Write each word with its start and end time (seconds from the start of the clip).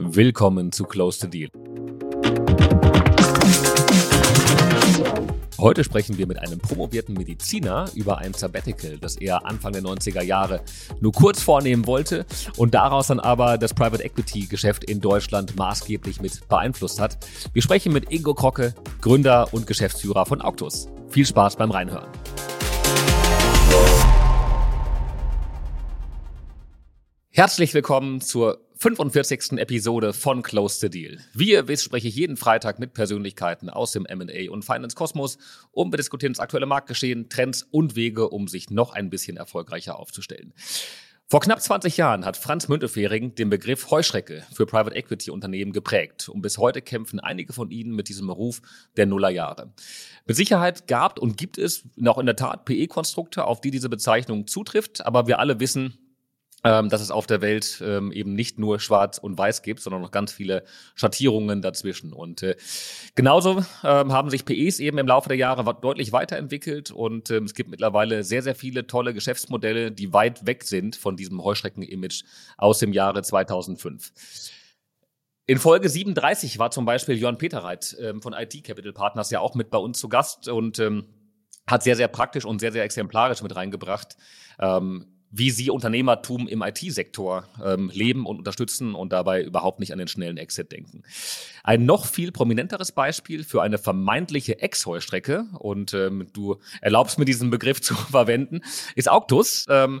Willkommen 0.00 0.70
zu 0.70 0.84
Close 0.84 1.18
the 1.22 1.28
Deal. 1.28 1.50
Heute 5.58 5.82
sprechen 5.82 6.16
wir 6.18 6.28
mit 6.28 6.38
einem 6.38 6.60
promovierten 6.60 7.16
Mediziner 7.16 7.86
über 7.96 8.18
ein 8.18 8.32
Sabbatical, 8.32 8.98
das 8.98 9.16
er 9.16 9.44
Anfang 9.44 9.72
der 9.72 9.82
90er 9.82 10.22
Jahre 10.22 10.62
nur 11.00 11.10
kurz 11.10 11.42
vornehmen 11.42 11.88
wollte 11.88 12.26
und 12.56 12.74
daraus 12.74 13.08
dann 13.08 13.18
aber 13.18 13.58
das 13.58 13.74
Private 13.74 14.04
Equity 14.04 14.46
Geschäft 14.46 14.84
in 14.84 15.00
Deutschland 15.00 15.56
maßgeblich 15.56 16.20
mit 16.20 16.46
beeinflusst 16.48 17.00
hat. 17.00 17.18
Wir 17.52 17.62
sprechen 17.62 17.92
mit 17.92 18.12
Ingo 18.12 18.34
Krocke, 18.34 18.74
Gründer 19.00 19.52
und 19.52 19.66
Geschäftsführer 19.66 20.26
von 20.26 20.40
Auctus. 20.40 20.86
Viel 21.08 21.26
Spaß 21.26 21.56
beim 21.56 21.72
Reinhören. 21.72 22.08
Herzlich 27.30 27.74
willkommen 27.74 28.20
zur 28.20 28.67
45. 28.80 29.58
Episode 29.58 30.12
von 30.12 30.40
Close 30.42 30.78
the 30.78 30.88
Deal. 30.88 31.18
Wie 31.34 31.50
ihr 31.50 31.66
wisst, 31.66 31.82
spreche 31.82 32.06
ich 32.06 32.14
jeden 32.14 32.36
Freitag 32.36 32.78
mit 32.78 32.94
Persönlichkeiten 32.94 33.68
aus 33.70 33.90
dem 33.90 34.06
M&A 34.06 34.52
und 34.52 34.64
Finance 34.64 34.94
Kosmos 34.94 35.36
und 35.72 35.92
wir 35.92 35.96
diskutieren 35.96 36.32
das 36.32 36.38
aktuelle 36.38 36.66
Marktgeschehen, 36.66 37.28
Trends 37.28 37.64
und 37.72 37.96
Wege, 37.96 38.28
um 38.28 38.46
sich 38.46 38.70
noch 38.70 38.92
ein 38.92 39.10
bisschen 39.10 39.36
erfolgreicher 39.36 39.98
aufzustellen. 39.98 40.52
Vor 41.26 41.40
knapp 41.40 41.60
20 41.60 41.96
Jahren 41.96 42.24
hat 42.24 42.36
Franz 42.36 42.68
Müntefering 42.68 43.34
den 43.34 43.50
Begriff 43.50 43.90
Heuschrecke 43.90 44.44
für 44.54 44.64
Private 44.64 44.94
Equity 44.94 45.32
Unternehmen 45.32 45.72
geprägt 45.72 46.28
und 46.28 46.40
bis 46.40 46.56
heute 46.56 46.80
kämpfen 46.80 47.18
einige 47.18 47.52
von 47.52 47.72
ihnen 47.72 47.96
mit 47.96 48.08
diesem 48.08 48.30
Ruf 48.30 48.62
der 48.96 49.06
Nullerjahre. 49.06 49.72
Mit 50.24 50.36
Sicherheit 50.36 50.86
gab 50.86 51.18
und 51.18 51.36
gibt 51.36 51.58
es 51.58 51.82
noch 51.96 52.16
in 52.18 52.26
der 52.26 52.36
Tat 52.36 52.64
PE-Konstrukte, 52.64 53.44
auf 53.44 53.60
die 53.60 53.72
diese 53.72 53.88
Bezeichnung 53.88 54.46
zutrifft, 54.46 55.04
aber 55.04 55.26
wir 55.26 55.40
alle 55.40 55.58
wissen, 55.58 55.98
ähm, 56.64 56.88
dass 56.88 57.00
es 57.00 57.10
auf 57.10 57.26
der 57.26 57.40
Welt 57.40 57.82
ähm, 57.84 58.10
eben 58.10 58.34
nicht 58.34 58.58
nur 58.58 58.80
Schwarz 58.80 59.18
und 59.18 59.38
Weiß 59.38 59.62
gibt, 59.62 59.80
sondern 59.80 60.02
noch 60.02 60.10
ganz 60.10 60.32
viele 60.32 60.64
Schattierungen 60.94 61.62
dazwischen. 61.62 62.12
Und 62.12 62.42
äh, 62.42 62.56
genauso 63.14 63.64
ähm, 63.84 64.12
haben 64.12 64.28
sich 64.30 64.44
PEs 64.44 64.80
eben 64.80 64.98
im 64.98 65.06
Laufe 65.06 65.28
der 65.28 65.38
Jahre 65.38 65.76
deutlich 65.80 66.12
weiterentwickelt 66.12 66.90
und 66.90 67.30
ähm, 67.30 67.44
es 67.44 67.54
gibt 67.54 67.70
mittlerweile 67.70 68.24
sehr, 68.24 68.42
sehr 68.42 68.54
viele 68.54 68.86
tolle 68.86 69.14
Geschäftsmodelle, 69.14 69.92
die 69.92 70.12
weit 70.12 70.46
weg 70.46 70.64
sind 70.64 70.96
von 70.96 71.16
diesem 71.16 71.42
Heuschrecken-Image 71.42 72.24
aus 72.56 72.78
dem 72.78 72.92
Jahre 72.92 73.22
2005. 73.22 74.12
In 75.46 75.58
Folge 75.58 75.88
37 75.88 76.58
war 76.58 76.70
zum 76.70 76.84
Beispiel 76.84 77.16
Jörn 77.16 77.38
Peterreit 77.38 77.96
ähm, 78.00 78.20
von 78.20 78.34
IT 78.34 78.64
Capital 78.64 78.92
Partners 78.92 79.30
ja 79.30 79.40
auch 79.40 79.54
mit 79.54 79.70
bei 79.70 79.78
uns 79.78 79.98
zu 79.98 80.08
Gast 80.08 80.48
und 80.48 80.78
ähm, 80.78 81.06
hat 81.66 81.82
sehr, 81.82 81.96
sehr 81.96 82.08
praktisch 82.08 82.44
und 82.44 82.58
sehr, 82.58 82.72
sehr 82.72 82.84
exemplarisch 82.84 83.42
mit 83.42 83.54
reingebracht, 83.54 84.16
ähm, 84.58 85.06
wie 85.30 85.50
sie 85.50 85.70
Unternehmertum 85.70 86.48
im 86.48 86.62
IT-Sektor 86.62 87.46
ähm, 87.64 87.90
leben 87.92 88.26
und 88.26 88.38
unterstützen 88.38 88.94
und 88.94 89.12
dabei 89.12 89.42
überhaupt 89.42 89.80
nicht 89.80 89.92
an 89.92 89.98
den 89.98 90.08
schnellen 90.08 90.38
Exit 90.38 90.72
denken. 90.72 91.02
Ein 91.62 91.84
noch 91.84 92.06
viel 92.06 92.32
prominenteres 92.32 92.92
Beispiel 92.92 93.44
für 93.44 93.62
eine 93.62 93.78
vermeintliche 93.78 94.60
Ex-Heustrecke, 94.60 95.46
und 95.58 95.92
ähm, 95.92 96.28
du 96.32 96.56
erlaubst 96.80 97.18
mir 97.18 97.24
diesen 97.24 97.50
Begriff 97.50 97.80
zu 97.82 97.94
verwenden, 97.94 98.60
ist 98.94 99.10
Auctus. 99.10 99.66
Ähm, 99.68 100.00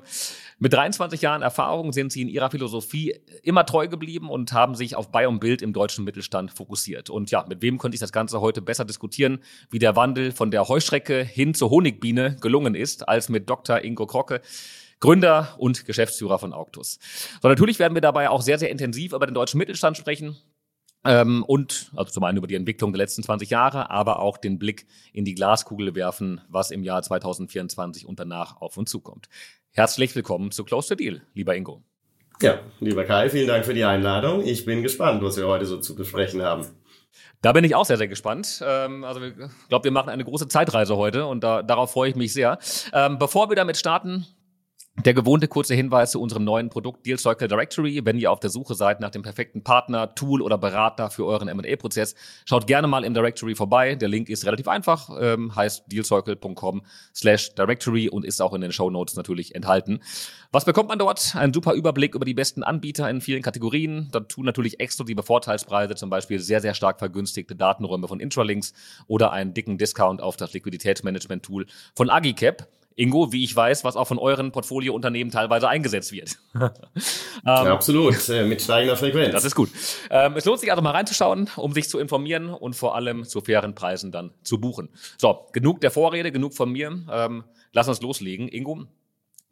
mit 0.60 0.72
23 0.72 1.20
Jahren 1.20 1.42
Erfahrung 1.42 1.92
sind 1.92 2.10
sie 2.10 2.22
in 2.22 2.28
ihrer 2.28 2.50
Philosophie 2.50 3.14
immer 3.42 3.64
treu 3.64 3.86
geblieben 3.86 4.28
und 4.28 4.52
haben 4.52 4.74
sich 4.74 4.96
auf 4.96 5.12
Buy 5.12 5.26
und 5.26 5.38
Bild 5.38 5.62
im 5.62 5.72
deutschen 5.72 6.04
Mittelstand 6.04 6.50
fokussiert. 6.50 7.10
Und 7.10 7.30
ja, 7.30 7.44
mit 7.48 7.62
wem 7.62 7.78
könnte 7.78 7.94
ich 7.94 8.00
das 8.00 8.12
Ganze 8.12 8.40
heute 8.40 8.60
besser 8.60 8.84
diskutieren, 8.84 9.38
wie 9.70 9.78
der 9.78 9.94
Wandel 9.94 10.32
von 10.32 10.50
der 10.50 10.66
Heuschrecke 10.66 11.22
hin 11.22 11.54
zur 11.54 11.70
Honigbiene 11.70 12.36
gelungen 12.40 12.74
ist, 12.74 13.08
als 13.08 13.28
mit 13.28 13.48
Dr. 13.48 13.84
Ingo 13.84 14.06
Krocke. 14.06 14.40
Gründer 15.00 15.54
und 15.58 15.84
Geschäftsführer 15.84 16.38
von 16.38 16.52
Auctus. 16.52 16.98
So, 17.40 17.48
natürlich 17.48 17.78
werden 17.78 17.94
wir 17.94 18.00
dabei 18.00 18.30
auch 18.30 18.42
sehr, 18.42 18.58
sehr 18.58 18.70
intensiv 18.70 19.12
über 19.12 19.26
den 19.26 19.34
deutschen 19.34 19.58
Mittelstand 19.58 19.96
sprechen. 19.96 20.36
Ähm, 21.04 21.44
und 21.44 21.92
also 21.96 22.10
zum 22.10 22.24
einen 22.24 22.38
über 22.38 22.48
die 22.48 22.56
Entwicklung 22.56 22.92
der 22.92 22.98
letzten 22.98 23.22
20 23.22 23.50
Jahre, 23.50 23.90
aber 23.90 24.18
auch 24.18 24.36
den 24.36 24.58
Blick 24.58 24.86
in 25.12 25.24
die 25.24 25.34
Glaskugel 25.34 25.94
werfen, 25.94 26.40
was 26.48 26.70
im 26.70 26.82
Jahr 26.82 27.02
2024 27.02 28.06
und 28.06 28.18
danach 28.18 28.60
auf 28.60 28.76
uns 28.76 28.90
zukommt. 28.90 29.28
Herzlich 29.70 30.14
willkommen 30.16 30.50
zu 30.50 30.64
Close 30.64 30.88
the 30.88 30.96
Deal, 30.96 31.22
lieber 31.34 31.54
Ingo. 31.54 31.82
Ja, 32.42 32.60
lieber 32.80 33.04
Kai, 33.04 33.30
vielen 33.30 33.48
Dank 33.48 33.64
für 33.64 33.74
die 33.74 33.84
Einladung. 33.84 34.44
Ich 34.44 34.64
bin 34.64 34.82
gespannt, 34.82 35.22
was 35.22 35.36
wir 35.36 35.46
heute 35.46 35.66
so 35.66 35.78
zu 35.78 35.94
besprechen 35.94 36.42
haben. 36.42 36.66
Da 37.42 37.52
bin 37.52 37.64
ich 37.64 37.74
auch 37.74 37.84
sehr, 37.84 37.96
sehr 37.96 38.08
gespannt. 38.08 38.62
Ähm, 38.64 39.04
also 39.04 39.20
ich 39.22 39.34
glaube, 39.68 39.84
wir 39.84 39.90
machen 39.90 40.08
eine 40.08 40.24
große 40.24 40.48
Zeitreise 40.48 40.96
heute 40.96 41.26
und 41.26 41.42
da, 41.42 41.62
darauf 41.62 41.92
freue 41.92 42.10
ich 42.10 42.16
mich 42.16 42.32
sehr. 42.32 42.58
Ähm, 42.92 43.18
bevor 43.18 43.48
wir 43.48 43.56
damit 43.56 43.76
starten, 43.76 44.26
der 45.04 45.14
gewohnte 45.14 45.46
kurze 45.46 45.74
Hinweis 45.74 46.10
zu 46.10 46.20
unserem 46.20 46.44
neuen 46.44 46.70
Produkt 46.70 47.06
Deal 47.06 47.18
Circle 47.18 47.46
Directory. 47.46 48.00
Wenn 48.04 48.18
ihr 48.18 48.32
auf 48.32 48.40
der 48.40 48.50
Suche 48.50 48.74
seid 48.74 49.00
nach 49.00 49.10
dem 49.10 49.22
perfekten 49.22 49.62
Partner, 49.62 50.14
Tool 50.14 50.42
oder 50.42 50.58
Berater 50.58 51.10
für 51.10 51.24
euren 51.24 51.46
M&A-Prozess, 51.48 52.16
schaut 52.44 52.66
gerne 52.66 52.88
mal 52.88 53.04
im 53.04 53.14
Directory 53.14 53.54
vorbei. 53.54 53.94
Der 53.94 54.08
Link 54.08 54.28
ist 54.28 54.44
relativ 54.44 54.66
einfach, 54.66 55.08
ähm, 55.20 55.54
heißt 55.54 55.84
dealcircle.com 55.86 56.82
slash 57.14 57.54
directory 57.54 58.08
und 58.08 58.24
ist 58.24 58.40
auch 58.40 58.52
in 58.54 58.60
den 58.60 58.72
Show 58.72 58.90
Notes 58.90 59.14
natürlich 59.14 59.54
enthalten. 59.54 60.00
Was 60.50 60.64
bekommt 60.64 60.88
man 60.88 60.98
dort? 60.98 61.36
Ein 61.36 61.54
super 61.54 61.74
Überblick 61.74 62.16
über 62.16 62.24
die 62.24 62.34
besten 62.34 62.64
Anbieter 62.64 63.08
in 63.08 63.20
vielen 63.20 63.42
Kategorien. 63.42 64.08
Dazu 64.10 64.42
natürlich 64.42 64.80
exklusive 64.80 65.22
Vorteilspreise, 65.22 65.94
zum 65.94 66.10
Beispiel 66.10 66.40
sehr, 66.40 66.60
sehr 66.60 66.74
stark 66.74 66.98
vergünstigte 66.98 67.54
Datenräume 67.54 68.08
von 68.08 68.18
Intralinks 68.18 68.72
oder 69.06 69.30
einen 69.30 69.54
dicken 69.54 69.78
Discount 69.78 70.20
auf 70.20 70.36
das 70.36 70.52
Liquiditätsmanagement-Tool 70.54 71.66
von 71.94 72.10
Agicap. 72.10 72.66
Ingo, 72.98 73.32
wie 73.32 73.44
ich 73.44 73.54
weiß, 73.54 73.84
was 73.84 73.96
auch 73.96 74.06
von 74.06 74.18
euren 74.18 74.50
Portfoliounternehmen 74.50 75.30
teilweise 75.30 75.68
eingesetzt 75.68 76.10
wird. 76.10 76.36
ähm, 76.54 76.70
ja, 77.44 77.72
absolut, 77.72 78.28
äh, 78.28 78.44
mit 78.44 78.60
steigender 78.60 78.96
Frequenz. 78.96 79.32
Das 79.32 79.44
ist 79.44 79.54
gut. 79.54 79.70
Ähm, 80.10 80.34
es 80.36 80.44
lohnt 80.44 80.58
sich 80.58 80.70
also 80.70 80.82
mal 80.82 80.90
reinzuschauen, 80.90 81.48
um 81.56 81.72
sich 81.72 81.88
zu 81.88 82.00
informieren 82.00 82.48
und 82.48 82.74
vor 82.74 82.96
allem 82.96 83.24
zu 83.24 83.40
fairen 83.40 83.76
Preisen 83.76 84.10
dann 84.10 84.32
zu 84.42 84.60
buchen. 84.60 84.88
So, 85.16 85.46
genug 85.52 85.80
der 85.80 85.92
Vorrede, 85.92 86.32
genug 86.32 86.54
von 86.54 86.72
mir. 86.72 87.04
Ähm, 87.10 87.44
lass 87.72 87.86
uns 87.86 88.02
loslegen. 88.02 88.48
Ingo, 88.48 88.86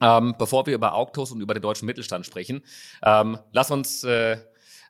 ähm, 0.01 0.35
bevor 0.39 0.67
wir 0.67 0.75
über 0.75 0.95
Auktos 0.95 1.31
und 1.31 1.41
über 1.41 1.55
den 1.55 1.63
deutschen 1.63 1.87
Mittelstand 1.87 2.27
sprechen, 2.27 2.63
ähm, 3.05 3.39
lass 3.53 3.71
uns 3.71 4.03
äh, 4.03 4.39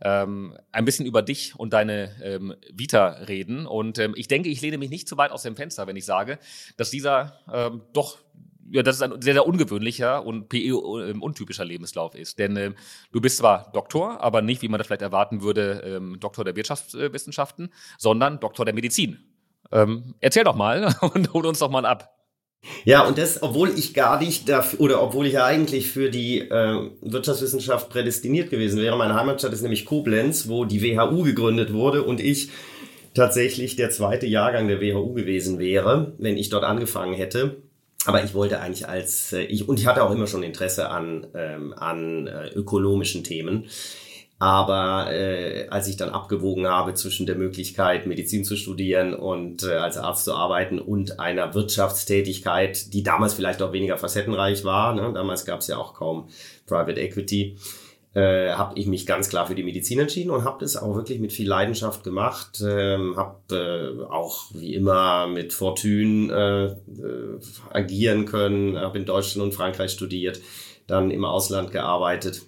ähm, 0.03 0.57
ein 0.73 0.85
bisschen 0.85 1.07
über 1.07 1.23
dich 1.23 1.59
und 1.59 1.73
deine 1.73 2.15
ähm, 2.23 2.55
Vita 2.73 3.09
reden. 3.29 3.67
Und 3.67 3.99
ähm, 3.99 4.15
ich 4.17 4.29
denke, 4.29 4.49
ich 4.49 4.61
lehne 4.61 4.79
mich 4.79 4.91
nicht 4.91 5.09
zu 5.09 5.17
weit 5.17 5.31
aus 5.31 5.43
dem 5.43 5.57
Fenster, 5.57 5.87
wenn 5.87 5.97
ich 5.97 6.05
sage, 6.05 6.39
dass 6.77 6.91
dieser 6.91 7.39
ähm, 7.53 7.83
doch 7.93 8.19
ja, 8.71 8.83
das 8.83 8.97
ist 8.97 9.03
ein 9.03 9.23
sehr, 9.23 9.35
sehr 9.35 9.47
ungewöhnlicher 9.47 10.25
und 10.25 10.49
PE-untypischer 10.49 11.63
ähm, 11.63 11.69
Lebenslauf 11.69 12.15
ist. 12.15 12.39
Denn 12.39 12.57
ähm, 12.57 12.75
du 13.13 13.21
bist 13.21 13.39
zwar 13.39 13.71
Doktor, 13.73 14.21
aber 14.21 14.43
nicht, 14.43 14.63
wie 14.63 14.69
man 14.69 14.79
das 14.79 14.87
vielleicht 14.87 15.03
erwarten 15.03 15.43
würde, 15.43 15.83
ähm, 15.85 16.19
Doktor 16.19 16.45
der 16.45 16.57
Wirtschaftswissenschaften, 16.57 17.73
sondern 17.99 18.41
Doktor 18.41 18.65
der 18.65 18.75
Medizin. 18.75 19.19
Ähm, 19.73 20.15
erzähl 20.21 20.45
doch 20.45 20.57
mal 20.57 20.95
und 21.01 21.33
hol 21.33 21.47
uns 21.47 21.59
doch 21.59 21.71
mal 21.71 21.87
ab. 21.87 22.16
Ja, 22.85 23.07
und 23.07 23.19
das, 23.19 23.43
obwohl 23.43 23.71
ich 23.71 23.95
gar 23.95 24.21
nicht 24.21 24.49
dafür, 24.49 24.81
oder 24.81 25.03
obwohl 25.03 25.27
ich 25.27 25.35
ja 25.35 25.45
eigentlich 25.45 25.91
für 25.91 26.11
die 26.11 26.41
äh, 26.41 26.91
Wirtschaftswissenschaft 27.01 27.91
prädestiniert 27.91 28.51
gewesen 28.51 28.81
wäre. 28.81 28.97
Meine 28.97 29.15
Heimatstadt 29.15 29.53
ist 29.53 29.63
nämlich 29.63 29.85
Koblenz, 29.85 30.49
wo 30.49 30.65
die 30.65 30.83
WHU 30.83 31.23
gegründet 31.23 31.73
wurde 31.73 32.03
und 32.03 32.21
ich 32.21 32.51
tatsächlich 33.15 33.77
der 33.77 33.91
zweite 33.91 34.27
Jahrgang 34.27 34.69
der 34.69 34.81
WHU 34.81 35.15
gewesen 35.15 35.59
wäre, 35.59 36.15
wenn 36.19 36.37
ich 36.37 36.49
dort 36.49 36.65
angefangen 36.65 37.15
hätte. 37.15 37.57
Aber 38.05 38.23
ich 38.23 38.35
wollte 38.35 38.61
eigentlich 38.61 38.89
als 38.89 39.33
äh, 39.33 39.43
ich 39.43 39.69
und 39.69 39.81
ich 39.81 39.87
hatte 39.87 40.05
auch 40.05 40.13
immer 40.13 40.27
schon 40.27 40.43
Interesse 40.43 40.91
an 40.91 41.27
ähm, 41.35 41.73
an 41.77 42.29
äh, 42.29 42.49
ökonomischen 42.51 43.25
Themen. 43.25 43.67
Aber 44.39 45.11
äh, 45.13 45.67
als 45.69 45.89
ich 45.89 45.97
dann 45.97 46.11
abgewogen 46.11 46.67
habe 46.67 46.93
zwischen 46.93 47.25
der 47.25 47.37
Möglichkeit, 47.37 48.07
Medizin 48.07 48.45
zu 48.45 48.57
studieren 48.57 49.15
und 49.15 49.63
äh, 49.63 49.77
als 49.77 49.97
Arzt 49.97 50.27
zu 50.27 50.35
arbeiten 50.35 50.79
und 50.79 51.19
einer 51.19 51.55
Wirtschaftstätigkeit, 51.55 52.93
die 52.93 53.03
damals 53.03 53.33
vielleicht 53.33 53.63
auch 53.63 53.73
weniger 53.73 53.97
facettenreich 53.97 54.63
war, 54.65 54.95
ne? 54.95 55.11
damals 55.15 55.47
gab 55.47 55.61
es 55.61 55.69
ja 55.69 55.79
auch 55.79 55.95
kaum 55.95 56.29
Private 56.67 57.01
Equity, 57.01 57.57
äh, 58.13 58.53
habe 58.53 58.79
ich 58.79 58.87
mich 58.87 59.07
ganz 59.07 59.31
klar 59.31 59.47
für 59.47 59.55
die 59.55 59.63
Medizin 59.63 60.01
entschieden 60.01 60.31
und 60.31 60.45
habe 60.45 60.59
das 60.61 60.77
auch 60.77 60.95
wirklich 60.95 61.19
mit 61.19 61.33
viel 61.33 61.49
Leidenschaft 61.49 62.05
gemacht. 62.05 62.63
Ähm, 62.63 63.17
habe 63.17 63.37
äh, 63.55 64.05
auch 64.05 64.45
wie 64.53 64.75
immer 64.75 65.29
mit 65.29 65.55
Fortune 65.55 66.31
äh, 66.33 66.65
äh, 67.03 67.41
agieren 67.73 68.27
können, 68.27 68.79
habe 68.79 68.99
in 68.99 69.07
Deutschland 69.07 69.47
und 69.47 69.55
Frankreich 69.55 69.93
studiert, 69.93 70.41
dann 70.87 71.11
im 71.11 71.25
Ausland 71.25 71.73
gearbeitet 71.73 72.43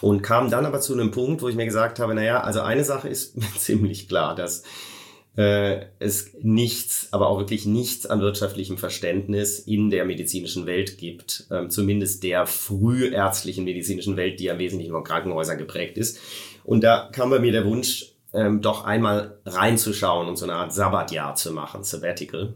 und 0.00 0.22
kam 0.22 0.50
dann 0.50 0.66
aber 0.66 0.80
zu 0.80 0.92
einem 0.94 1.10
Punkt, 1.10 1.42
wo 1.42 1.48
ich 1.48 1.56
mir 1.56 1.64
gesagt 1.64 1.98
habe, 1.98 2.14
naja, 2.14 2.40
also 2.40 2.60
eine 2.60 2.84
Sache 2.84 3.08
ist 3.08 3.36
ziemlich 3.58 4.08
klar, 4.08 4.34
dass 4.34 4.62
äh, 5.36 5.86
es 6.00 6.32
nichts, 6.42 7.08
aber 7.12 7.28
auch 7.28 7.38
wirklich 7.38 7.64
nichts 7.64 8.06
an 8.06 8.20
wirtschaftlichem 8.20 8.76
Verständnis 8.76 9.60
in 9.60 9.88
der 9.88 10.04
medizinischen 10.04 10.66
Welt 10.66 10.98
gibt, 10.98 11.46
ähm, 11.50 11.70
zumindest 11.70 12.24
der 12.24 12.46
frühärztlichen 12.46 13.64
medizinischen 13.64 14.16
Welt, 14.16 14.40
die 14.40 14.44
ja 14.44 14.54
im 14.54 14.58
Wesentlichen 14.58 14.92
von 14.92 15.04
Krankenhäusern 15.04 15.56
geprägt 15.56 15.96
ist. 15.96 16.18
Und 16.64 16.82
da 16.82 17.08
kam 17.12 17.30
bei 17.30 17.38
mir 17.38 17.52
der 17.52 17.64
Wunsch, 17.64 18.14
ähm, 18.34 18.60
doch 18.60 18.84
einmal 18.84 19.38
reinzuschauen 19.46 20.28
und 20.28 20.36
so 20.36 20.44
eine 20.44 20.54
Art 20.54 20.72
Sabbatjahr 20.72 21.34
zu 21.34 21.52
machen, 21.52 21.84
Sabbatical. 21.84 22.54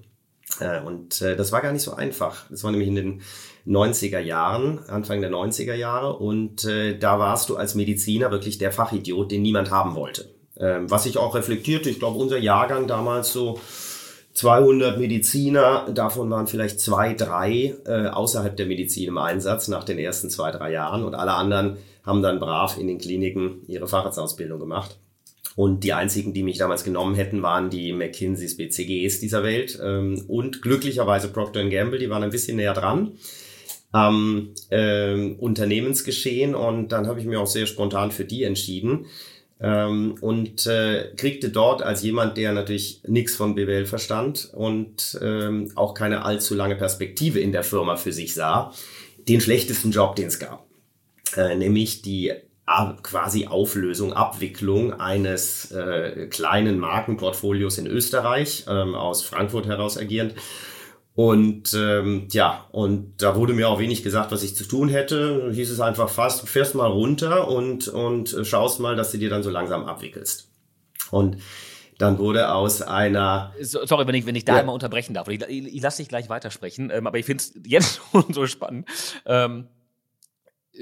Äh, 0.61 0.81
und 0.81 1.21
äh, 1.23 1.37
das 1.37 1.53
war 1.53 1.61
gar 1.63 1.73
nicht 1.73 1.83
so 1.83 1.95
einfach. 1.95 2.45
Das 2.51 2.65
war 2.65 2.71
nämlich 2.71 2.89
in 2.89 2.97
den 2.97 3.23
90er 3.67 4.19
Jahren, 4.19 4.81
Anfang 4.89 5.21
der 5.21 5.31
90er 5.31 5.75
Jahre. 5.75 6.17
Und 6.17 6.65
äh, 6.65 6.99
da 6.99 7.19
warst 7.19 7.49
du 7.49 7.57
als 7.57 7.75
Mediziner 7.75 8.31
wirklich 8.31 8.59
der 8.59 8.73
Fachidiot, 8.73 9.31
den 9.31 9.43
niemand 9.43 9.71
haben 9.71 9.95
wollte. 9.95 10.31
Ähm, 10.59 10.91
was 10.91 11.07
ich 11.07 11.19
auch 11.19 11.35
reflektierte, 11.35 11.91
ich 11.91 11.99
glaube, 11.99 12.19
unser 12.19 12.39
Jahrgang 12.39 12.87
damals 12.87 13.33
so 13.33 13.59
200 14.35 14.99
Mediziner, 14.99 15.89
davon 15.93 16.31
waren 16.31 16.47
vielleicht 16.47 16.81
zwei, 16.81 17.15
drei 17.15 17.75
äh, 17.87 18.09
außerhalb 18.09 18.57
der 18.57 18.67
Medizin 18.67 19.09
im 19.09 19.19
Einsatz 19.19 19.69
nach 19.69 19.85
den 19.85 19.99
ersten 19.99 20.31
zwei, 20.31 20.51
drei 20.51 20.73
Jahren 20.73 21.05
und 21.05 21.15
alle 21.15 21.33
anderen 21.33 21.77
haben 22.05 22.23
dann 22.23 22.41
brav 22.41 22.79
in 22.79 22.87
den 22.87 22.99
Kliniken 22.99 23.63
ihre 23.67 23.87
Facharztausbildung 23.87 24.59
gemacht. 24.59 24.99
Und 25.55 25.85
die 25.85 25.93
einzigen, 25.93 26.33
die 26.33 26.43
mich 26.43 26.59
damals 26.59 26.85
genommen 26.85 27.15
hätten, 27.15 27.43
waren 27.43 27.69
die 27.69 27.93
McKinseys, 27.93 28.57
BCGs 28.57 29.21
dieser 29.21 29.43
Welt. 29.43 29.79
Ähm, 29.83 30.25
und 30.29 30.63
glücklicherweise 30.63 31.29
Procter 31.29 31.69
Gamble, 31.69 31.99
die 31.99 32.11
waren 32.11 32.23
ein 32.23 32.31
bisschen 32.31 32.57
näher 32.57 32.75
dran 32.75 33.13
am 33.93 34.55
ähm, 34.71 35.37
Unternehmensgeschehen. 35.39 36.55
Und 36.55 36.93
dann 36.93 37.07
habe 37.07 37.21
ich 37.21 37.27
mir 37.27 37.41
auch 37.41 37.47
sehr 37.47 37.67
spontan 37.67 38.11
für 38.11 38.25
die 38.25 38.45
entschieden. 38.45 39.07
Ähm, 39.61 40.17
und 40.21 40.67
äh, 40.67 41.13
kriegte 41.17 41.51
dort 41.51 41.83
als 41.83 42.03
jemand, 42.03 42.37
der 42.37 42.53
natürlich 42.53 43.01
nichts 43.07 43.37
von 43.37 43.55
BWL 43.55 43.87
verstand 43.87 44.51
und 44.53 45.17
ähm, 45.23 45.71
auch 45.77 45.95
keine 45.95 46.25
allzu 46.25 46.55
lange 46.57 46.75
Perspektive 46.75 47.39
in 47.39 47.53
der 47.53 47.63
Firma 47.63 47.95
für 47.95 48.13
sich 48.13 48.35
sah, 48.35 48.73
den 49.29 49.41
schlechtesten 49.41 49.93
Job, 49.93 50.17
den 50.17 50.27
es 50.27 50.41
gab, 50.41 50.67
äh, 51.37 51.55
nämlich 51.55 52.03
die 52.03 52.33
quasi 53.03 53.47
Auflösung, 53.47 54.13
Abwicklung 54.13 54.95
eines 54.95 55.71
äh, 55.73 56.27
kleinen 56.29 56.79
Markenportfolios 56.79 57.79
in 57.79 57.87
Österreich, 57.87 58.65
ähm, 58.69 58.95
aus 58.95 59.23
Frankfurt 59.23 59.67
heraus 59.67 59.99
agierend. 59.99 60.35
Und 61.15 61.75
ähm, 61.75 62.29
ja, 62.31 62.67
und 62.73 63.21
da 63.21 63.37
wurde 63.37 63.53
mir 63.53 63.69
auch 63.69 63.79
wenig 63.79 64.03
gesagt, 64.03 64.33
was 64.33 64.43
ich 64.43 64.57
zu 64.57 64.65
tun 64.65 64.89
hätte. 64.89 65.51
Hieß 65.53 65.71
es 65.71 65.81
einfach 65.81 66.09
fast, 66.09 66.49
fährst 66.49 66.75
mal 66.75 66.87
runter 66.87 67.49
und, 67.49 67.89
und 67.89 68.35
schaust 68.45 68.81
mal, 68.81 68.97
dass 68.97 69.11
du 69.11 69.19
dir 69.19 69.29
dann 69.29 69.43
so 69.43 69.51
langsam 69.51 69.85
abwickelst. 69.85 70.49
Und 71.11 71.37
dann 71.99 72.19
wurde 72.19 72.53
aus 72.53 72.81
einer. 72.81 73.53
Sorry, 73.61 74.07
wenn 74.07 74.15
ich, 74.15 74.25
wenn 74.25 74.35
ich 74.35 74.47
da 74.47 74.55
ja. 74.55 74.61
einmal 74.61 74.75
unterbrechen 74.75 75.13
darf. 75.13 75.29
Ich, 75.29 75.43
ich, 75.43 75.75
ich 75.77 75.83
lasse 75.83 75.99
dich 75.99 76.09
gleich 76.09 76.31
weitersprechen, 76.31 76.91
ähm, 76.91 77.07
aber 77.07 77.19
ich 77.19 77.27
finde 77.27 77.45
es 77.45 77.53
jetzt 77.67 78.01
schon 78.13 78.33
so 78.33 78.47
spannend. 78.47 78.89
Ähm, 79.27 79.69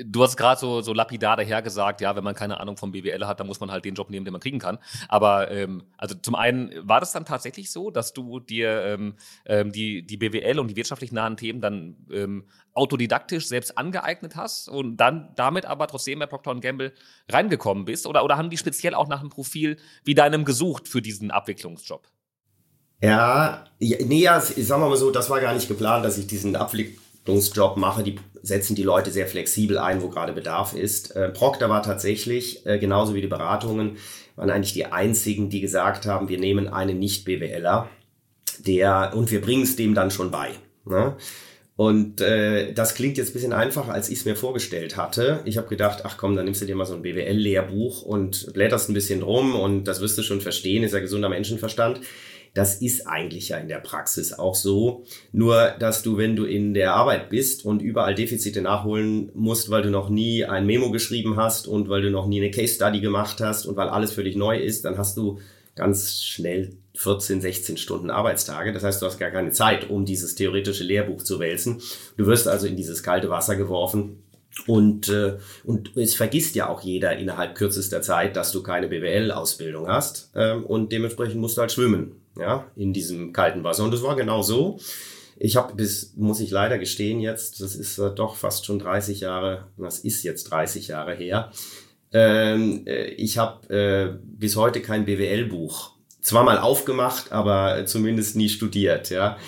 Du 0.04 0.22
hast 0.22 0.36
gerade 0.36 0.60
so, 0.60 0.82
so 0.82 0.92
lapidar 0.92 1.36
dahergesagt, 1.36 2.00
ja, 2.00 2.14
wenn 2.14 2.22
man 2.22 2.34
keine 2.36 2.60
Ahnung 2.60 2.76
vom 2.76 2.92
BWL 2.92 3.26
hat, 3.26 3.40
dann 3.40 3.48
muss 3.48 3.58
man 3.58 3.72
halt 3.72 3.84
den 3.84 3.94
Job 3.94 4.08
nehmen, 4.08 4.24
den 4.24 4.32
man 4.32 4.40
kriegen 4.40 4.60
kann. 4.60 4.78
Aber 5.08 5.50
ähm, 5.50 5.82
also 5.98 6.14
zum 6.14 6.36
einen 6.36 6.70
war 6.86 7.00
das 7.00 7.12
dann 7.12 7.24
tatsächlich 7.24 7.72
so, 7.72 7.90
dass 7.90 8.12
du 8.12 8.38
dir 8.38 8.82
ähm, 8.82 9.16
ähm 9.46 9.72
die, 9.72 10.06
die 10.06 10.16
BWL 10.16 10.60
und 10.60 10.68
die 10.68 10.76
wirtschaftlich 10.76 11.10
nahen 11.10 11.36
Themen 11.36 11.60
dann 11.60 11.96
ähm, 12.12 12.44
autodidaktisch 12.72 13.48
selbst 13.48 13.76
angeeignet 13.76 14.36
hast 14.36 14.68
und 14.68 14.96
dann 14.96 15.32
damit 15.34 15.66
aber 15.66 15.86
trotzdem 15.88 16.20
bei 16.20 16.26
Procter 16.26 16.54
Gamble 16.54 16.92
reingekommen 17.28 17.84
bist? 17.84 18.06
Oder, 18.06 18.24
oder 18.24 18.36
haben 18.36 18.50
die 18.50 18.58
speziell 18.58 18.94
auch 18.94 19.08
nach 19.08 19.20
einem 19.20 19.30
Profil 19.30 19.76
wie 20.04 20.14
deinem 20.14 20.44
gesucht 20.44 20.88
für 20.88 21.02
diesen 21.02 21.30
Abwicklungsjob? 21.30 22.06
Ja, 23.02 23.64
ja 23.78 23.96
nee, 24.04 24.22
ja, 24.22 24.40
sagen 24.40 24.82
wir 24.82 24.88
mal 24.88 24.96
so, 24.96 25.10
das 25.10 25.30
war 25.30 25.40
gar 25.40 25.54
nicht 25.54 25.68
geplant, 25.68 26.04
dass 26.04 26.18
ich 26.18 26.26
diesen 26.26 26.54
Abwicklungsjob 26.54 27.76
mache. 27.76 28.02
Die 28.02 28.18
setzen 28.42 28.74
die 28.74 28.82
Leute 28.82 29.10
sehr 29.10 29.26
flexibel 29.26 29.78
ein, 29.78 30.02
wo 30.02 30.08
gerade 30.08 30.32
Bedarf 30.32 30.74
ist. 30.74 31.14
Äh, 31.16 31.30
Procter 31.30 31.68
war 31.68 31.82
tatsächlich, 31.82 32.64
äh, 32.66 32.78
genauso 32.78 33.14
wie 33.14 33.20
die 33.20 33.26
Beratungen, 33.26 33.96
waren 34.36 34.50
eigentlich 34.50 34.72
die 34.72 34.86
einzigen, 34.86 35.50
die 35.50 35.60
gesagt 35.60 36.06
haben, 36.06 36.28
wir 36.28 36.38
nehmen 36.38 36.68
einen 36.68 36.98
Nicht-BWLer, 36.98 37.88
der, 38.66 39.12
und 39.14 39.30
wir 39.30 39.40
bringen 39.40 39.62
es 39.62 39.76
dem 39.76 39.94
dann 39.94 40.10
schon 40.10 40.30
bei. 40.30 40.50
Ne? 40.84 41.16
Und 41.76 42.20
äh, 42.20 42.74
das 42.74 42.94
klingt 42.94 43.16
jetzt 43.16 43.30
ein 43.30 43.32
bisschen 43.32 43.52
einfacher, 43.54 43.94
als 43.94 44.10
ich 44.10 44.18
es 44.18 44.24
mir 44.26 44.36
vorgestellt 44.36 44.98
hatte. 44.98 45.40
Ich 45.46 45.56
habe 45.56 45.68
gedacht, 45.68 46.02
ach 46.04 46.18
komm, 46.18 46.36
dann 46.36 46.44
nimmst 46.44 46.60
du 46.60 46.66
dir 46.66 46.76
mal 46.76 46.84
so 46.84 46.94
ein 46.94 47.00
BWL-Lehrbuch 47.00 48.02
und 48.02 48.52
blätterst 48.52 48.90
ein 48.90 48.94
bisschen 48.94 49.20
drum 49.20 49.54
und 49.54 49.84
das 49.84 50.02
wirst 50.02 50.18
du 50.18 50.22
schon 50.22 50.42
verstehen, 50.42 50.82
ist 50.82 50.92
ja 50.92 51.00
gesunder 51.00 51.30
Menschenverstand. 51.30 52.02
Das 52.54 52.82
ist 52.82 53.06
eigentlich 53.06 53.50
ja 53.50 53.58
in 53.58 53.68
der 53.68 53.78
Praxis 53.78 54.32
auch 54.32 54.54
so. 54.54 55.04
Nur, 55.32 55.74
dass 55.78 56.02
du, 56.02 56.16
wenn 56.16 56.34
du 56.34 56.44
in 56.44 56.74
der 56.74 56.94
Arbeit 56.94 57.30
bist 57.30 57.64
und 57.64 57.80
überall 57.80 58.14
Defizite 58.14 58.60
nachholen 58.60 59.30
musst, 59.34 59.70
weil 59.70 59.82
du 59.82 59.90
noch 59.90 60.08
nie 60.08 60.44
ein 60.44 60.66
Memo 60.66 60.90
geschrieben 60.90 61.36
hast 61.36 61.68
und 61.68 61.88
weil 61.88 62.02
du 62.02 62.10
noch 62.10 62.26
nie 62.26 62.40
eine 62.40 62.50
Case 62.50 62.74
Study 62.74 63.00
gemacht 63.00 63.40
hast 63.40 63.66
und 63.66 63.76
weil 63.76 63.88
alles 63.88 64.12
völlig 64.12 64.36
neu 64.36 64.58
ist, 64.58 64.84
dann 64.84 64.98
hast 64.98 65.16
du 65.16 65.38
ganz 65.76 66.22
schnell 66.22 66.76
14, 66.94 67.40
16 67.40 67.76
Stunden 67.76 68.10
Arbeitstage. 68.10 68.72
Das 68.72 68.82
heißt, 68.82 69.00
du 69.00 69.06
hast 69.06 69.18
gar 69.18 69.30
keine 69.30 69.52
Zeit, 69.52 69.88
um 69.88 70.04
dieses 70.04 70.34
theoretische 70.34 70.84
Lehrbuch 70.84 71.22
zu 71.22 71.38
wälzen. 71.38 71.80
Du 72.16 72.26
wirst 72.26 72.48
also 72.48 72.66
in 72.66 72.76
dieses 72.76 73.02
kalte 73.02 73.30
Wasser 73.30 73.56
geworfen. 73.56 74.24
Und, 74.66 75.08
äh, 75.08 75.38
und 75.64 75.96
es 75.96 76.16
vergisst 76.16 76.56
ja 76.56 76.68
auch 76.68 76.82
jeder 76.82 77.16
innerhalb 77.16 77.54
kürzester 77.54 78.02
Zeit, 78.02 78.34
dass 78.34 78.50
du 78.50 78.64
keine 78.64 78.88
BWL-Ausbildung 78.88 79.86
hast. 79.86 80.32
Ähm, 80.34 80.66
und 80.66 80.90
dementsprechend 80.90 81.40
musst 81.40 81.56
du 81.56 81.60
halt 81.60 81.70
schwimmen 81.70 82.19
ja, 82.38 82.66
in 82.76 82.92
diesem 82.92 83.32
kalten 83.32 83.64
Wasser. 83.64 83.84
Und 83.84 83.92
das 83.92 84.02
war 84.02 84.16
genau 84.16 84.42
so. 84.42 84.78
Ich 85.42 85.56
habe 85.56 85.74
bis, 85.74 86.14
muss 86.16 86.40
ich 86.40 86.50
leider 86.50 86.78
gestehen 86.78 87.18
jetzt, 87.20 87.62
das 87.62 87.74
ist 87.74 87.98
äh, 87.98 88.14
doch 88.14 88.36
fast 88.36 88.66
schon 88.66 88.78
30 88.78 89.20
Jahre, 89.20 89.68
das 89.78 90.00
ist 90.00 90.22
jetzt 90.22 90.44
30 90.50 90.88
Jahre 90.88 91.14
her. 91.14 91.50
Ähm, 92.12 92.82
äh, 92.86 93.06
ich 93.06 93.38
habe 93.38 93.74
äh, 93.74 94.18
bis 94.22 94.56
heute 94.56 94.82
kein 94.82 95.06
BWL-Buch. 95.06 95.92
Zwar 96.20 96.44
mal 96.44 96.58
aufgemacht, 96.58 97.32
aber 97.32 97.86
zumindest 97.86 98.36
nie 98.36 98.50
studiert, 98.50 99.08
ja. 99.08 99.38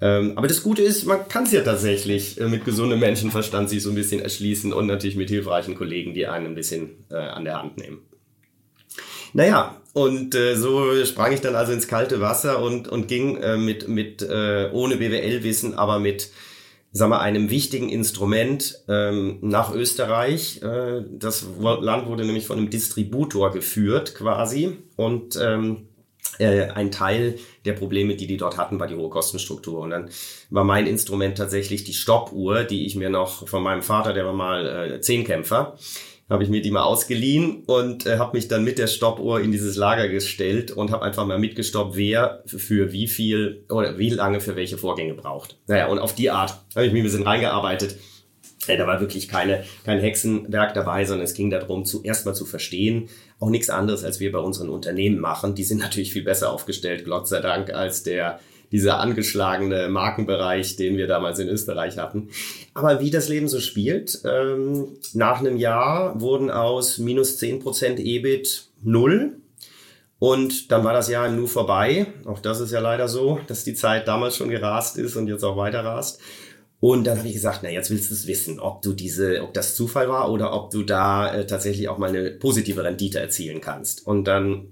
Ähm, 0.00 0.32
aber 0.36 0.48
das 0.48 0.64
Gute 0.64 0.82
ist, 0.82 1.06
man 1.06 1.28
kann 1.28 1.44
es 1.44 1.52
ja 1.52 1.62
tatsächlich 1.62 2.40
äh, 2.40 2.48
mit 2.48 2.64
gesundem 2.64 2.98
Menschenverstand 2.98 3.70
sich 3.70 3.82
so 3.82 3.90
ein 3.90 3.94
bisschen 3.94 4.20
erschließen 4.20 4.72
und 4.72 4.86
natürlich 4.86 5.16
mit 5.16 5.30
hilfreichen 5.30 5.76
Kollegen, 5.76 6.12
die 6.12 6.26
einen 6.26 6.46
ein 6.46 6.54
bisschen 6.56 7.04
an 7.08 7.44
der 7.44 7.62
Hand 7.62 7.78
nehmen. 7.78 8.00
Naja, 9.36 9.76
und 9.92 10.34
äh, 10.34 10.56
so 10.56 11.04
sprang 11.04 11.30
ich 11.30 11.42
dann 11.42 11.56
also 11.56 11.70
ins 11.70 11.88
kalte 11.88 12.22
Wasser 12.22 12.62
und, 12.62 12.88
und 12.88 13.06
ging 13.06 13.36
äh, 13.36 13.58
mit, 13.58 13.86
mit 13.86 14.22
äh, 14.22 14.70
ohne 14.72 14.96
BWL-Wissen, 14.96 15.74
aber 15.74 15.98
mit 15.98 16.30
sagen 16.92 17.10
wir, 17.10 17.20
einem 17.20 17.50
wichtigen 17.50 17.90
Instrument 17.90 18.82
ähm, 18.88 19.36
nach 19.42 19.74
Österreich. 19.74 20.62
Äh, 20.62 21.02
das 21.10 21.44
Land 21.60 22.06
wurde 22.06 22.24
nämlich 22.24 22.46
von 22.46 22.56
einem 22.56 22.70
Distributor 22.70 23.52
geführt 23.52 24.14
quasi 24.14 24.78
und 24.96 25.38
ähm, 25.38 25.88
äh, 26.38 26.70
ein 26.70 26.90
Teil 26.90 27.38
der 27.66 27.74
Probleme, 27.74 28.16
die 28.16 28.26
die 28.26 28.38
dort 28.38 28.56
hatten, 28.56 28.80
war 28.80 28.86
die 28.86 28.94
hohe 28.94 29.10
Kostenstruktur. 29.10 29.80
Und 29.80 29.90
dann 29.90 30.08
war 30.48 30.64
mein 30.64 30.86
Instrument 30.86 31.36
tatsächlich 31.36 31.84
die 31.84 31.92
Stoppuhr, 31.92 32.64
die 32.64 32.86
ich 32.86 32.96
mir 32.96 33.10
noch 33.10 33.46
von 33.46 33.62
meinem 33.62 33.82
Vater, 33.82 34.14
der 34.14 34.24
war 34.24 34.32
mal 34.32 34.92
äh, 34.92 35.00
Zehnkämpfer, 35.02 35.76
habe 36.28 36.42
ich 36.42 36.50
mir 36.50 36.60
die 36.60 36.70
mal 36.70 36.82
ausgeliehen 36.82 37.62
und 37.66 38.06
äh, 38.06 38.18
habe 38.18 38.36
mich 38.36 38.48
dann 38.48 38.64
mit 38.64 38.78
der 38.78 38.88
Stoppuhr 38.88 39.40
in 39.40 39.52
dieses 39.52 39.76
Lager 39.76 40.08
gestellt 40.08 40.72
und 40.72 40.90
habe 40.90 41.04
einfach 41.04 41.24
mal 41.24 41.38
mitgestoppt, 41.38 41.96
wer 41.96 42.42
für 42.46 42.92
wie 42.92 43.06
viel 43.06 43.64
oder 43.68 43.98
wie 43.98 44.10
lange 44.10 44.40
für 44.40 44.56
welche 44.56 44.76
Vorgänge 44.76 45.14
braucht. 45.14 45.58
Naja, 45.68 45.86
und 45.86 45.98
auf 45.98 46.14
die 46.14 46.30
Art 46.30 46.60
habe 46.74 46.86
ich 46.86 46.92
mich 46.92 47.02
ein 47.02 47.04
bisschen 47.04 47.22
reingearbeitet. 47.22 47.96
Äh, 48.66 48.76
da 48.76 48.86
war 48.86 49.00
wirklich 49.00 49.28
keine, 49.28 49.64
kein 49.84 50.00
Hexenwerk 50.00 50.74
dabei, 50.74 51.04
sondern 51.04 51.24
es 51.24 51.34
ging 51.34 51.50
darum, 51.50 51.84
zuerst 51.84 52.26
mal 52.26 52.34
zu 52.34 52.44
verstehen, 52.44 53.08
auch 53.38 53.50
nichts 53.50 53.70
anderes, 53.70 54.02
als 54.02 54.18
wir 54.18 54.32
bei 54.32 54.40
unseren 54.40 54.68
Unternehmen 54.68 55.20
machen. 55.20 55.54
Die 55.54 55.64
sind 55.64 55.78
natürlich 55.78 56.12
viel 56.12 56.24
besser 56.24 56.52
aufgestellt, 56.52 57.04
Gott 57.04 57.28
sei 57.28 57.40
Dank, 57.40 57.72
als 57.72 58.02
der 58.02 58.40
dieser 58.72 59.00
angeschlagene 59.00 59.88
Markenbereich, 59.88 60.76
den 60.76 60.96
wir 60.96 61.06
damals 61.06 61.38
in 61.38 61.48
Österreich 61.48 61.98
hatten. 61.98 62.28
Aber 62.74 63.00
wie 63.00 63.10
das 63.10 63.28
Leben 63.28 63.48
so 63.48 63.60
spielt, 63.60 64.20
ähm, 64.24 64.88
nach 65.14 65.40
einem 65.40 65.56
Jahr 65.56 66.20
wurden 66.20 66.50
aus 66.50 66.98
minus 66.98 67.38
10% 67.38 67.98
EBIT 67.98 68.68
null. 68.82 69.36
Und 70.18 70.72
dann 70.72 70.82
war 70.82 70.94
das 70.94 71.08
Jahr 71.08 71.26
im 71.26 71.36
Nu 71.36 71.46
vorbei. 71.46 72.06
Auch 72.24 72.40
das 72.40 72.60
ist 72.60 72.72
ja 72.72 72.80
leider 72.80 73.06
so, 73.06 73.38
dass 73.48 73.64
die 73.64 73.74
Zeit 73.74 74.08
damals 74.08 74.36
schon 74.36 74.48
gerast 74.48 74.96
ist 74.96 75.16
und 75.16 75.28
jetzt 75.28 75.44
auch 75.44 75.56
weiter 75.56 75.84
rast. 75.84 76.20
Und 76.80 77.06
dann 77.06 77.18
habe 77.18 77.28
ich 77.28 77.34
gesagt, 77.34 77.60
na 77.62 77.70
jetzt 77.70 77.90
willst 77.90 78.10
du 78.10 78.14
es 78.14 78.26
wissen, 78.26 78.60
ob 78.60 78.82
du 78.82 78.92
diese, 78.92 79.42
ob 79.42 79.54
das 79.54 79.74
Zufall 79.76 80.08
war 80.08 80.30
oder 80.30 80.52
ob 80.52 80.70
du 80.70 80.82
da 80.82 81.34
äh, 81.34 81.46
tatsächlich 81.46 81.88
auch 81.88 81.98
mal 81.98 82.10
eine 82.10 82.30
positive 82.30 82.84
Rendite 82.84 83.18
erzielen 83.18 83.60
kannst. 83.60 84.06
Und 84.06 84.24
dann 84.24 84.68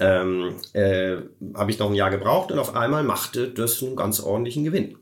ähm, 0.00 0.56
äh, 0.72 1.16
habe 1.54 1.70
ich 1.70 1.78
noch 1.78 1.90
ein 1.90 1.94
Jahr 1.94 2.10
gebraucht 2.10 2.52
und 2.52 2.58
auf 2.58 2.74
einmal 2.74 3.02
machte 3.02 3.48
das 3.48 3.82
einen 3.82 3.96
ganz 3.96 4.20
ordentlichen 4.20 4.64
Gewinn 4.64 4.96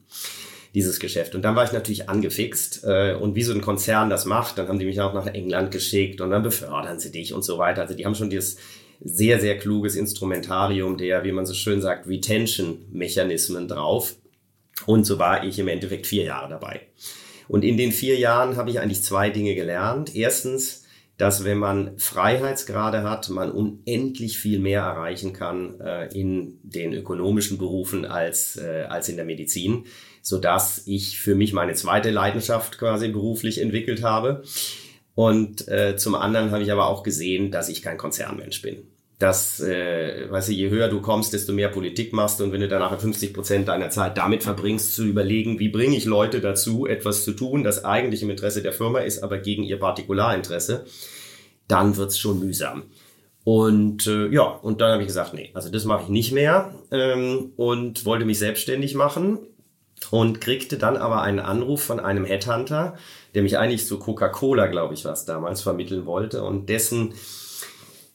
dieses 0.74 0.98
Geschäft. 0.98 1.34
Und 1.34 1.42
dann 1.42 1.54
war 1.54 1.64
ich 1.64 1.72
natürlich 1.72 2.08
angefixt 2.08 2.82
äh, 2.84 3.14
und 3.14 3.36
wie 3.36 3.44
so 3.44 3.52
ein 3.52 3.60
Konzern 3.60 4.10
das 4.10 4.24
macht, 4.24 4.58
dann 4.58 4.68
haben 4.68 4.78
die 4.78 4.84
mich 4.84 5.00
auch 5.00 5.14
nach 5.14 5.26
England 5.26 5.70
geschickt 5.70 6.20
und 6.20 6.30
dann 6.30 6.42
befördern 6.42 6.98
sie 6.98 7.12
dich 7.12 7.32
und 7.32 7.44
so 7.44 7.58
weiter. 7.58 7.82
Also 7.82 7.94
die 7.94 8.04
haben 8.04 8.16
schon 8.16 8.30
dieses 8.30 8.56
sehr, 9.00 9.40
sehr 9.40 9.56
kluges 9.58 9.94
Instrumentarium 9.94 10.96
der, 10.98 11.24
wie 11.24 11.32
man 11.32 11.46
so 11.46 11.54
schön 11.54 11.80
sagt, 11.80 12.08
Retention-Mechanismen 12.08 13.68
drauf. 13.68 14.16
Und 14.86 15.04
so 15.04 15.18
war 15.18 15.44
ich 15.44 15.58
im 15.58 15.68
Endeffekt 15.68 16.06
vier 16.06 16.24
Jahre 16.24 16.48
dabei. 16.48 16.80
Und 17.46 17.64
in 17.64 17.76
den 17.76 17.92
vier 17.92 18.18
Jahren 18.18 18.56
habe 18.56 18.70
ich 18.70 18.80
eigentlich 18.80 19.04
zwei 19.04 19.30
Dinge 19.30 19.54
gelernt. 19.54 20.16
Erstens, 20.16 20.83
dass 21.16 21.44
wenn 21.44 21.58
man 21.58 21.98
Freiheitsgrade 21.98 23.02
hat, 23.04 23.28
man 23.28 23.52
unendlich 23.52 24.38
viel 24.38 24.58
mehr 24.58 24.82
erreichen 24.82 25.32
kann 25.32 25.80
äh, 25.80 26.06
in 26.12 26.58
den 26.62 26.92
ökonomischen 26.92 27.58
Berufen 27.58 28.04
als, 28.04 28.56
äh, 28.56 28.86
als 28.88 29.08
in 29.08 29.16
der 29.16 29.24
Medizin, 29.24 29.84
so 30.22 30.38
dass 30.38 30.82
ich 30.86 31.20
für 31.20 31.34
mich 31.34 31.52
meine 31.52 31.74
zweite 31.74 32.10
Leidenschaft 32.10 32.78
quasi 32.78 33.08
beruflich 33.08 33.60
entwickelt 33.60 34.02
habe. 34.02 34.42
Und 35.14 35.68
äh, 35.68 35.96
zum 35.96 36.16
anderen 36.16 36.50
habe 36.50 36.64
ich 36.64 36.72
aber 36.72 36.88
auch 36.88 37.04
gesehen, 37.04 37.52
dass 37.52 37.68
ich 37.68 37.82
kein 37.82 37.98
Konzernmensch 37.98 38.62
bin 38.62 38.93
dass, 39.18 39.60
äh, 39.60 40.30
weißt 40.30 40.48
du, 40.48 40.52
je 40.52 40.70
höher 40.70 40.88
du 40.88 41.00
kommst, 41.00 41.32
desto 41.32 41.52
mehr 41.52 41.68
Politik 41.68 42.12
machst 42.12 42.40
und 42.40 42.52
wenn 42.52 42.60
du 42.60 42.68
danach 42.68 42.98
50 42.98 43.32
Prozent 43.32 43.68
deiner 43.68 43.90
Zeit 43.90 44.18
damit 44.18 44.42
verbringst, 44.42 44.94
zu 44.94 45.04
überlegen, 45.04 45.58
wie 45.58 45.68
bringe 45.68 45.96
ich 45.96 46.04
Leute 46.04 46.40
dazu, 46.40 46.86
etwas 46.86 47.24
zu 47.24 47.32
tun, 47.32 47.62
das 47.62 47.84
eigentlich 47.84 48.22
im 48.22 48.30
Interesse 48.30 48.62
der 48.62 48.72
Firma 48.72 49.00
ist, 49.00 49.22
aber 49.22 49.38
gegen 49.38 49.62
ihr 49.62 49.78
Partikularinteresse, 49.78 50.84
dann 51.68 51.96
wird's 51.96 52.18
schon 52.18 52.40
mühsam. 52.40 52.84
Und 53.44 54.06
äh, 54.06 54.28
ja, 54.28 54.42
und 54.42 54.80
dann 54.80 54.92
habe 54.92 55.02
ich 55.02 55.08
gesagt, 55.08 55.34
nee, 55.34 55.50
also 55.54 55.70
das 55.70 55.84
mache 55.84 56.04
ich 56.04 56.08
nicht 56.08 56.32
mehr 56.32 56.74
ähm, 56.90 57.52
und 57.56 58.04
wollte 58.06 58.24
mich 58.24 58.38
selbstständig 58.38 58.94
machen 58.94 59.38
und 60.10 60.40
kriegte 60.40 60.78
dann 60.78 60.96
aber 60.96 61.22
einen 61.22 61.40
Anruf 61.40 61.82
von 61.82 62.00
einem 62.00 62.24
Headhunter, 62.24 62.96
der 63.34 63.42
mich 63.42 63.58
eigentlich 63.58 63.86
zu 63.86 63.98
Coca-Cola, 63.98 64.66
glaube 64.66 64.94
ich, 64.94 65.04
was 65.04 65.26
damals 65.26 65.60
vermitteln 65.60 66.06
wollte 66.06 66.42
und 66.42 66.68
dessen 66.68 67.12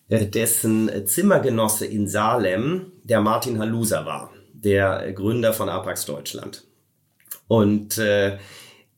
dessen 0.10 1.06
Zimmergenosse 1.06 1.86
in 1.86 2.08
Salem 2.08 2.92
der 3.04 3.22
Martin 3.22 3.60
Halusa 3.60 4.06
war, 4.06 4.32
der 4.54 5.12
Gründer 5.14 5.54
von 5.54 5.70
Apax 5.70 6.06
Deutschland. 6.06 6.64
Und 7.48 7.98
äh, 7.98 8.38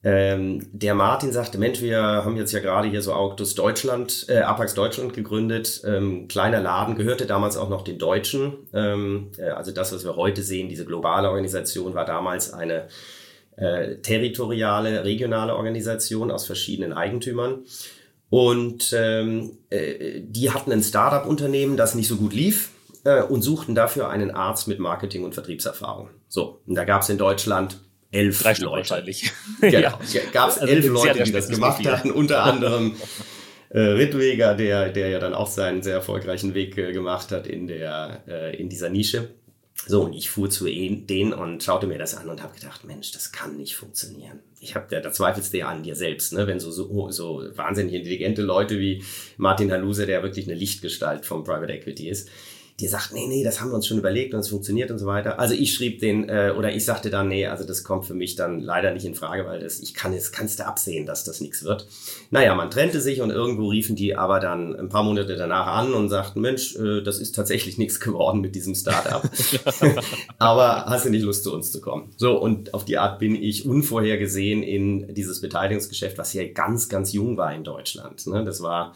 ähm, 0.04 0.68
der 0.72 0.96
Martin 0.96 1.32
sagte, 1.32 1.60
Mensch, 1.60 1.82
wir 1.82 2.02
haben 2.02 2.36
jetzt 2.36 2.52
ja 2.54 2.60
gerade 2.60 2.88
hier 2.88 3.04
so 3.04 3.14
Autos 3.14 3.54
Deutschland, 3.54 4.26
äh, 4.30 4.40
Apax 4.40 4.74
Deutschland 4.74 5.14
gegründet. 5.14 5.82
Ähm, 5.86 6.28
kleiner 6.28 6.60
Laden, 6.60 6.96
gehörte 6.96 7.28
damals 7.28 7.56
auch 7.56 7.70
noch 7.70 7.84
den 7.84 8.00
Deutschen. 8.00 8.54
Ähm, 8.74 9.32
äh, 9.38 9.50
also 9.50 9.72
das, 9.72 9.94
was 9.94 10.04
wir 10.04 10.16
heute 10.16 10.42
sehen, 10.42 10.70
diese 10.70 10.86
globale 10.86 11.30
Organisation 11.30 11.94
war 11.94 12.06
damals 12.06 12.52
eine 12.52 12.88
äh, 13.58 13.98
territoriale, 13.98 15.04
regionale 15.04 15.56
Organisation 15.56 16.32
aus 16.32 16.48
verschiedenen 16.48 16.94
Eigentümern. 16.94 17.66
Und 18.32 18.96
ähm, 18.98 19.58
äh, 19.70 20.22
die 20.22 20.52
hatten 20.52 20.72
ein 20.72 20.82
Startup-Unternehmen, 20.82 21.76
das 21.76 21.96
nicht 21.96 22.08
so 22.08 22.16
gut 22.16 22.32
lief 22.32 22.70
äh, 23.04 23.22
und 23.24 23.42
suchten 23.42 23.76
dafür 23.76 24.10
einen 24.10 24.32
Arzt 24.32 24.70
mit 24.70 24.80
Marketing- 24.80 25.26
und 25.26 25.34
Vertriebserfahrung. 25.34 26.12
So, 26.30 26.62
und 26.66 26.76
da 26.76 26.86
gab 26.86 27.02
es 27.02 27.10
in 27.10 27.18
Deutschland 27.18 27.82
elf 28.10 28.42
Drei 28.42 28.54
Leute. 28.54 28.90
wahrscheinlich. 28.90 29.34
Genau. 29.60 30.00
Ja, 30.14 30.22
gab 30.32 30.50
es 30.50 30.60
also 30.60 30.74
elf 30.74 30.88
Leute, 30.88 31.24
die 31.24 31.34
das 31.34 31.50
gemacht 31.50 31.86
hatten, 31.86 32.10
unter 32.10 32.44
anderem 32.44 32.96
äh, 33.68 33.82
Rittweger, 33.82 34.56
der, 34.56 34.92
der 34.92 35.10
ja 35.10 35.20
dann 35.20 35.34
auch 35.34 35.48
seinen 35.48 35.84
sehr 35.84 35.96
erfolgreichen 35.96 36.54
Weg 36.54 36.78
äh, 36.78 36.94
gemacht 36.94 37.34
hat 37.34 37.48
in, 37.48 37.68
der, 37.68 38.24
äh, 38.30 38.56
in 38.56 38.70
dieser 38.70 38.88
Nische. 38.88 39.32
So, 39.88 40.04
und 40.04 40.14
ich 40.14 40.30
fuhr 40.30 40.50
zu 40.50 40.66
denen 40.66 41.34
und 41.34 41.64
schaute 41.64 41.88
mir 41.88 41.98
das 41.98 42.16
an 42.16 42.30
und 42.30 42.44
habe 42.44 42.54
gedacht, 42.54 42.86
Mensch, 42.86 43.12
das 43.12 43.32
kann 43.32 43.58
nicht 43.58 43.76
funktionieren. 43.76 44.40
Ich 44.60 44.76
habe, 44.76 44.86
da, 44.90 45.00
da 45.00 45.12
zweifelst 45.12 45.54
du 45.54 45.58
ja 45.58 45.70
an 45.70 45.82
dir 45.82 45.96
selbst, 45.96 46.34
ne? 46.34 46.46
wenn 46.46 46.60
so, 46.60 46.70
so, 46.70 47.10
so 47.10 47.44
wahnsinnig 47.56 47.96
intelligente 47.96 48.44
Leute 48.44 48.80
wie 48.80 49.04
Martin 49.38 49.72
Haluse, 49.72 50.06
der 50.06 50.22
wirklich 50.22 50.48
eine 50.48 50.56
Lichtgestalt 50.56 51.26
vom 51.26 51.44
Private 51.44 51.74
Equity 51.74 52.10
ist, 52.10 52.30
die 52.82 52.88
sagt, 52.88 53.14
nee, 53.14 53.28
nee, 53.28 53.44
das 53.44 53.62
haben 53.62 53.70
wir 53.70 53.76
uns 53.76 53.86
schon 53.86 54.00
überlegt 54.00 54.34
und 54.34 54.40
es 54.40 54.50
funktioniert 54.50 54.90
und 54.90 54.98
so 54.98 55.06
weiter. 55.06 55.40
Also 55.40 55.54
ich 55.54 55.74
schrieb 55.74 56.00
den, 56.00 56.28
äh, 56.28 56.52
oder 56.58 56.74
ich 56.74 56.84
sagte 56.84 57.12
dann, 57.12 57.28
nee, 57.28 57.46
also 57.46 57.64
das 57.64 57.84
kommt 57.84 58.06
für 58.06 58.16
mich 58.16 58.36
dann 58.36 58.60
leider 58.60 58.92
nicht 58.92 59.06
in 59.06 59.14
Frage, 59.14 59.46
weil 59.46 59.60
das, 59.60 59.80
ich 59.80 59.94
kann 59.94 60.14
es, 60.14 60.32
kannst 60.32 60.60
du 60.60 60.66
absehen, 60.66 61.06
dass 61.06 61.24
das 61.24 61.42
nichts 61.42 61.64
wird. 61.64 61.88
Naja, 62.32 62.56
man 62.56 62.72
trennte 62.72 63.00
sich 63.00 63.22
und 63.22 63.30
irgendwo 63.30 63.70
riefen 63.70 63.96
die 63.96 64.16
aber 64.16 64.40
dann 64.40 64.76
ein 64.76 64.90
paar 64.90 65.04
Monate 65.04 65.36
danach 65.36 65.68
an 65.68 65.94
und 65.94 66.10
sagten, 66.10 66.42
Mensch, 66.42 66.76
äh, 66.76 67.02
das 67.04 67.20
ist 67.20 67.36
tatsächlich 67.36 67.78
nichts 67.78 68.00
geworden 68.00 68.42
mit 68.42 68.56
diesem 68.56 68.74
Startup. 68.74 69.22
aber 70.40 70.86
hast 70.88 71.06
du 71.06 71.12
nicht 71.12 71.24
Lust 71.24 71.44
zu 71.44 71.54
uns 71.54 71.72
zu 71.72 71.82
kommen? 71.82 72.10
So, 72.18 72.36
und 72.40 72.74
auf 72.74 72.84
die 72.84 72.98
Art 72.98 73.20
bin 73.20 73.36
ich 73.36 73.66
unvorhergesehen 73.66 74.64
in 74.64 75.14
dieses 75.14 75.40
Beteiligungsgeschäft, 75.40 76.18
was 76.18 76.34
ja 76.34 76.48
ganz, 76.48 76.90
ganz 76.90 77.14
jung 77.14 77.38
war 77.38 77.54
in 77.54 77.64
Deutschland. 77.64 78.26
Ne? 78.26 78.44
Das 78.44 78.64
war 78.64 78.96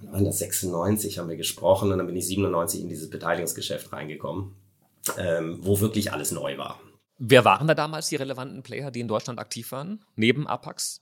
waren 0.00 0.24
das 0.24 0.38
96 0.38 1.18
haben 1.18 1.28
wir 1.28 1.36
gesprochen 1.36 1.90
und 1.92 1.98
dann 1.98 2.06
bin 2.06 2.16
ich 2.16 2.26
97 2.26 2.80
in 2.82 2.88
dieses 2.88 3.10
Beteiligungsgeschäft 3.10 3.92
reingekommen, 3.92 4.54
ähm, 5.18 5.58
wo 5.62 5.80
wirklich 5.80 6.12
alles 6.12 6.32
neu 6.32 6.58
war. 6.58 6.80
Wer 7.18 7.44
waren 7.44 7.66
da 7.66 7.74
damals 7.74 8.08
die 8.08 8.16
relevanten 8.16 8.62
Player, 8.62 8.90
die 8.90 9.00
in 9.00 9.08
Deutschland 9.08 9.40
aktiv 9.40 9.72
waren, 9.72 10.04
neben 10.14 10.46
Apax? 10.46 11.00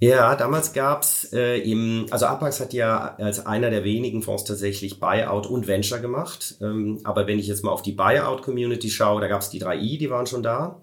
Ja, 0.00 0.36
damals 0.36 0.72
gab's 0.74 1.32
äh, 1.32 1.58
im, 1.58 2.06
also 2.10 2.26
Apax 2.26 2.60
hat 2.60 2.72
ja 2.72 3.16
als 3.16 3.44
einer 3.46 3.70
der 3.70 3.82
wenigen 3.82 4.22
Fonds 4.22 4.44
tatsächlich 4.44 5.00
Buyout 5.00 5.46
und 5.46 5.66
Venture 5.66 5.98
gemacht. 5.98 6.56
Ähm, 6.60 7.00
aber 7.02 7.26
wenn 7.26 7.40
ich 7.40 7.48
jetzt 7.48 7.64
mal 7.64 7.72
auf 7.72 7.82
die 7.82 7.92
Buyout-Community 7.92 8.90
schaue, 8.90 9.20
da 9.20 9.26
gab's 9.26 9.50
die 9.50 9.60
3i, 9.60 9.98
die 9.98 10.10
waren 10.10 10.26
schon 10.26 10.44
da. 10.44 10.80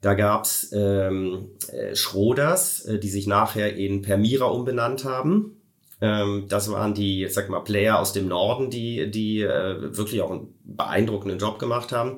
Da 0.00 0.14
gab's 0.14 0.70
ähm, 0.72 1.50
äh, 1.70 1.94
Schroders, 1.94 2.84
äh, 2.86 2.98
die 2.98 3.10
sich 3.10 3.26
nachher 3.26 3.76
in 3.76 4.00
Permira 4.00 4.46
umbenannt 4.46 5.04
haben. 5.04 5.55
Ähm, 6.00 6.46
das 6.48 6.70
waren 6.70 6.94
die, 6.94 7.26
sag 7.28 7.48
mal, 7.48 7.60
Player 7.60 7.98
aus 7.98 8.12
dem 8.12 8.28
Norden, 8.28 8.70
die, 8.70 9.10
die 9.10 9.42
äh, 9.42 9.96
wirklich 9.96 10.20
auch 10.22 10.30
einen 10.30 10.54
beeindruckenden 10.64 11.38
Job 11.38 11.58
gemacht 11.58 11.92
haben. 11.92 12.16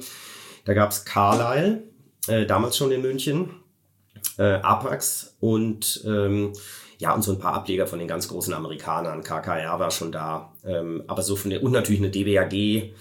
Da 0.65 0.75
gab's 0.75 1.05
Carlyle, 1.05 1.85
äh, 2.27 2.47
damals 2.47 2.77
schon 2.77 2.91
in 2.91 3.03
München, 3.03 3.51
äh, 4.39 4.55
Apax 4.55 5.37
und 5.41 6.03
ähm, 6.07 6.53
ja, 6.99 7.15
und 7.15 7.23
so 7.23 7.33
ein 7.33 7.39
paar 7.39 7.55
Ableger 7.55 7.87
von 7.87 8.01
den 8.01 8.09
ganz 8.09 8.27
großen 8.29 8.53
Amerikanern. 8.53 9.23
KKR 9.23 9.79
war 9.79 9.91
schon 9.93 10.11
da, 10.11 10.53
ähm, 10.65 11.05
aber 11.07 11.23
so 11.23 11.37
von 11.37 11.51
der, 11.51 11.63
und 11.63 11.71
natürlich 11.71 12.01
eine 12.01 12.11
DBAG, 12.11 12.93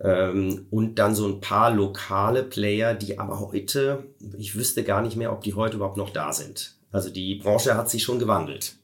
ähm, 0.00 0.66
und 0.70 0.96
dann 0.98 1.14
so 1.14 1.26
ein 1.26 1.40
paar 1.40 1.70
lokale 1.70 2.42
Player, 2.42 2.94
die 2.94 3.18
aber 3.18 3.40
heute, 3.40 4.04
ich 4.36 4.54
wüsste 4.54 4.84
gar 4.84 5.00
nicht 5.00 5.16
mehr, 5.16 5.32
ob 5.32 5.42
die 5.42 5.54
heute 5.54 5.76
überhaupt 5.76 5.96
noch 5.96 6.10
da 6.10 6.32
sind. 6.32 6.74
Also 6.92 7.10
die 7.10 7.36
Branche 7.36 7.76
hat 7.76 7.88
sich 7.88 8.02
schon 8.02 8.18
gewandelt. 8.18 8.76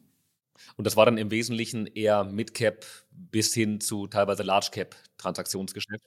Und 0.76 0.86
das 0.86 0.96
war 0.96 1.06
dann 1.06 1.18
im 1.18 1.30
Wesentlichen 1.30 1.86
eher 1.86 2.24
Mid-Cap 2.24 2.84
bis 3.10 3.54
hin 3.54 3.80
zu 3.80 4.06
teilweise 4.06 4.42
Large-Cap-Transaktionsgeschäft? 4.42 6.04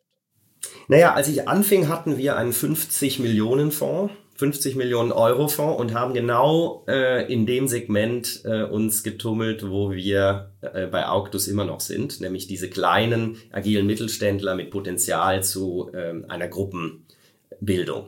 Naja, 0.88 1.14
als 1.14 1.28
ich 1.28 1.48
anfing, 1.48 1.88
hatten 1.88 2.18
wir 2.18 2.38
einen 2.38 2.54
50 2.54 3.20
Millionen 3.20 3.72
Fonds, 3.72 4.14
50 4.36 4.76
Millionen 4.76 5.12
Euro 5.12 5.48
Fonds 5.48 5.80
und 5.80 5.94
haben 5.94 6.14
genau 6.14 6.84
äh, 6.88 7.32
in 7.32 7.46
dem 7.46 7.68
Segment 7.68 8.42
äh, 8.44 8.64
uns 8.64 9.04
getummelt, 9.04 9.70
wo 9.70 9.92
wir 9.92 10.52
äh, 10.62 10.88
bei 10.88 11.08
Auctus 11.08 11.48
immer 11.48 11.64
noch 11.64 11.80
sind, 11.80 12.20
nämlich 12.20 12.48
diese 12.48 12.70
kleinen, 12.70 13.38
agilen 13.52 13.88
Mittelständler 13.88 14.56
mit 14.56 14.72
Potenzial 14.72 15.44
zu 15.44 15.90
ähm, 15.94 16.26
einer 16.28 16.50
Gruppenbildung. 16.50 18.08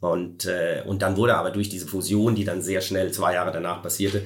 Und, 0.00 0.46
äh, 0.46 0.82
und 0.86 1.02
dann 1.02 1.16
wurde 1.16 1.36
aber 1.36 1.50
durch 1.50 1.68
diese 1.68 1.86
Fusion, 1.86 2.34
die 2.34 2.44
dann 2.44 2.62
sehr 2.62 2.80
schnell 2.80 3.12
zwei 3.12 3.34
Jahre 3.34 3.52
danach 3.52 3.82
passierte, 3.82 4.22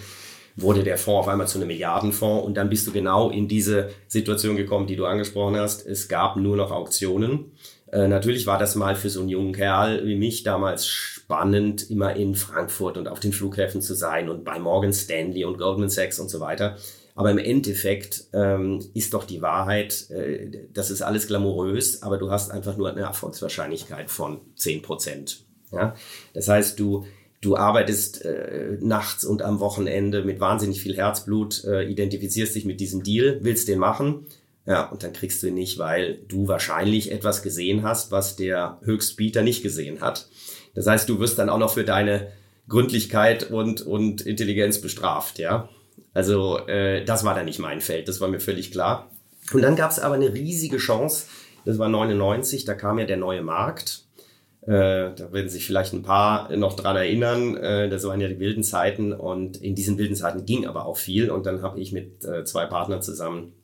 wurde 0.57 0.83
der 0.83 0.99
Fonds 0.99 1.21
auf 1.21 1.29
einmal 1.29 1.49
zu 1.49 1.59
einem 1.59 1.69
Milliardenfonds 1.69 2.45
und 2.45 2.55
dann 2.57 2.69
bist 2.69 2.87
du 2.87 2.93
genau 2.93 3.31
in 3.31 3.49
diese 3.49 3.91
Situation 4.09 4.57
gekommen, 4.57 4.87
die 4.87 4.97
du 4.97 5.07
angesprochen 5.07 5.57
hast. 5.57 5.87
Es 5.87 6.09
gab 6.09 6.37
nur 6.37 6.57
noch 6.57 6.71
Auktionen. 6.71 7.53
Äh, 7.91 8.09
natürlich 8.09 8.47
war 8.47 8.59
das 8.59 8.75
mal 8.75 8.97
für 8.97 9.11
so 9.11 9.21
einen 9.21 9.29
jungen 9.29 9.53
Kerl 9.53 10.07
wie 10.07 10.17
mich 10.17 10.43
damals 10.43 10.87
spannend, 10.87 11.91
immer 11.91 12.17
in 12.17 12.35
Frankfurt 12.35 12.97
und 12.97 13.09
auf 13.09 13.21
den 13.21 13.33
Flughäfen 13.33 13.81
zu 13.81 13.95
sein 13.95 14.29
und 14.29 14.45
bei 14.45 14.59
Morgan 14.59 14.93
Stanley 14.93 15.45
und 15.45 15.59
Goldman 15.59 15.91
Sachs 15.91 16.19
und 16.19 16.29
so 16.29 16.41
weiter. 16.41 16.77
Aber 17.15 17.31
im 17.31 17.39
Endeffekt 17.39 18.25
ähm, 18.33 18.83
ist 18.95 19.13
doch 19.13 19.25
die 19.25 19.43
Wahrheit, 19.43 20.11
äh, 20.11 20.67
das 20.73 20.91
ist 20.91 21.03
alles 21.03 21.27
glamourös, 21.27 22.03
aber 22.03 22.17
du 22.17 22.31
hast 22.31 22.51
einfach 22.51 22.77
nur 22.77 22.91
eine 22.91 23.03
Erfolgswahrscheinlichkeit 23.03 24.11
von 24.11 24.41
zehn 24.57 24.81
Prozent. 24.81 25.45
Ja? 25.71 25.95
Das 26.33 26.49
heißt, 26.49 26.81
du 26.81 27.05
du 27.43 27.57
arbeitest 27.57 28.25
äh, 28.25 28.79
nachts 28.81 29.25
und 29.25 29.43
am 29.43 29.61
Wochenende 29.61 30.25
mit 30.25 30.41
wahnsinnig 30.41 30.81
viel 30.81 30.97
Herzblut, 30.97 31.65
äh, 31.65 31.83
identifizierst 31.85 32.55
dich 32.55 32.65
mit 32.65 32.81
diesem 32.81 33.03
Deal, 33.03 33.39
willst 33.43 33.69
den 33.69 33.79
machen, 33.79 34.27
ja, 34.65 34.89
und 34.89 35.03
dann 35.03 35.13
kriegst 35.13 35.43
du 35.43 35.49
ihn 35.49 35.55
nicht, 35.55 35.79
weil 35.79 36.21
du 36.29 36.47
wahrscheinlich 36.47 37.11
etwas 37.11 37.43
gesehen 37.43 37.83
hast, 37.83 38.13
was 38.13 38.37
der 38.37 38.79
Höchstbieter 38.85 39.43
nicht 39.43 39.63
gesehen 39.63 40.01
hat. 40.01 40.29
Das 40.75 40.87
heißt, 40.87 41.09
du 41.09 41.19
wirst 41.19 41.39
dann 41.39 41.51
auch 41.51 41.59
noch 41.59 41.75
für 41.75 41.85
deine 41.85 42.29
Gründlichkeit 42.69 43.51
und, 43.51 43.83
und 43.83 44.23
Intelligenz 44.23 44.81
bestraft, 44.81 45.41
ja. 45.41 45.69
Also 46.15 46.59
äh, 46.69 47.05
das 47.05 47.25
war 47.25 47.35
dann 47.35 47.47
nicht 47.47 47.59
mein 47.59 47.81
Feld, 47.81 48.07
das 48.07 48.21
war 48.21 48.29
mir 48.29 48.41
völlig 48.41 48.71
klar. 48.71 49.11
Und 49.53 49.63
dann 49.63 49.75
gab 49.75 49.91
es 49.91 49.99
aber 49.99 50.15
eine 50.15 50.33
riesige 50.33 50.77
Chance, 50.77 51.27
das 51.65 51.79
war 51.79 51.89
99, 51.89 52.65
da 52.65 52.75
kam 52.75 53.01
ja 53.01 53.05
der 53.05 53.17
neue 53.17 53.43
Markt 53.43 54.05
äh, 54.62 55.12
da 55.16 55.33
werden 55.33 55.49
sich 55.49 55.66
vielleicht 55.66 55.92
ein 55.92 56.02
paar 56.02 56.54
noch 56.57 56.76
dran 56.76 56.95
erinnern. 56.95 57.57
Äh, 57.57 57.88
das 57.88 58.04
waren 58.04 58.21
ja 58.21 58.28
die 58.28 58.38
wilden 58.38 58.62
Zeiten 58.62 59.12
und 59.12 59.57
in 59.57 59.75
diesen 59.75 59.99
wilden 59.99 60.14
Zeiten 60.14 60.45
ging 60.47 60.66
aber 60.66 60.87
auch 60.87 60.97
viel. 60.97 61.31
Und 61.31 61.47
dann 61.47 61.62
habe 61.62 61.81
ich 61.81 61.92
mit 61.92 62.25
äh, 62.25 62.45
zwei 62.45 62.66
Partnern 62.66 63.02
zusammen 63.02 63.54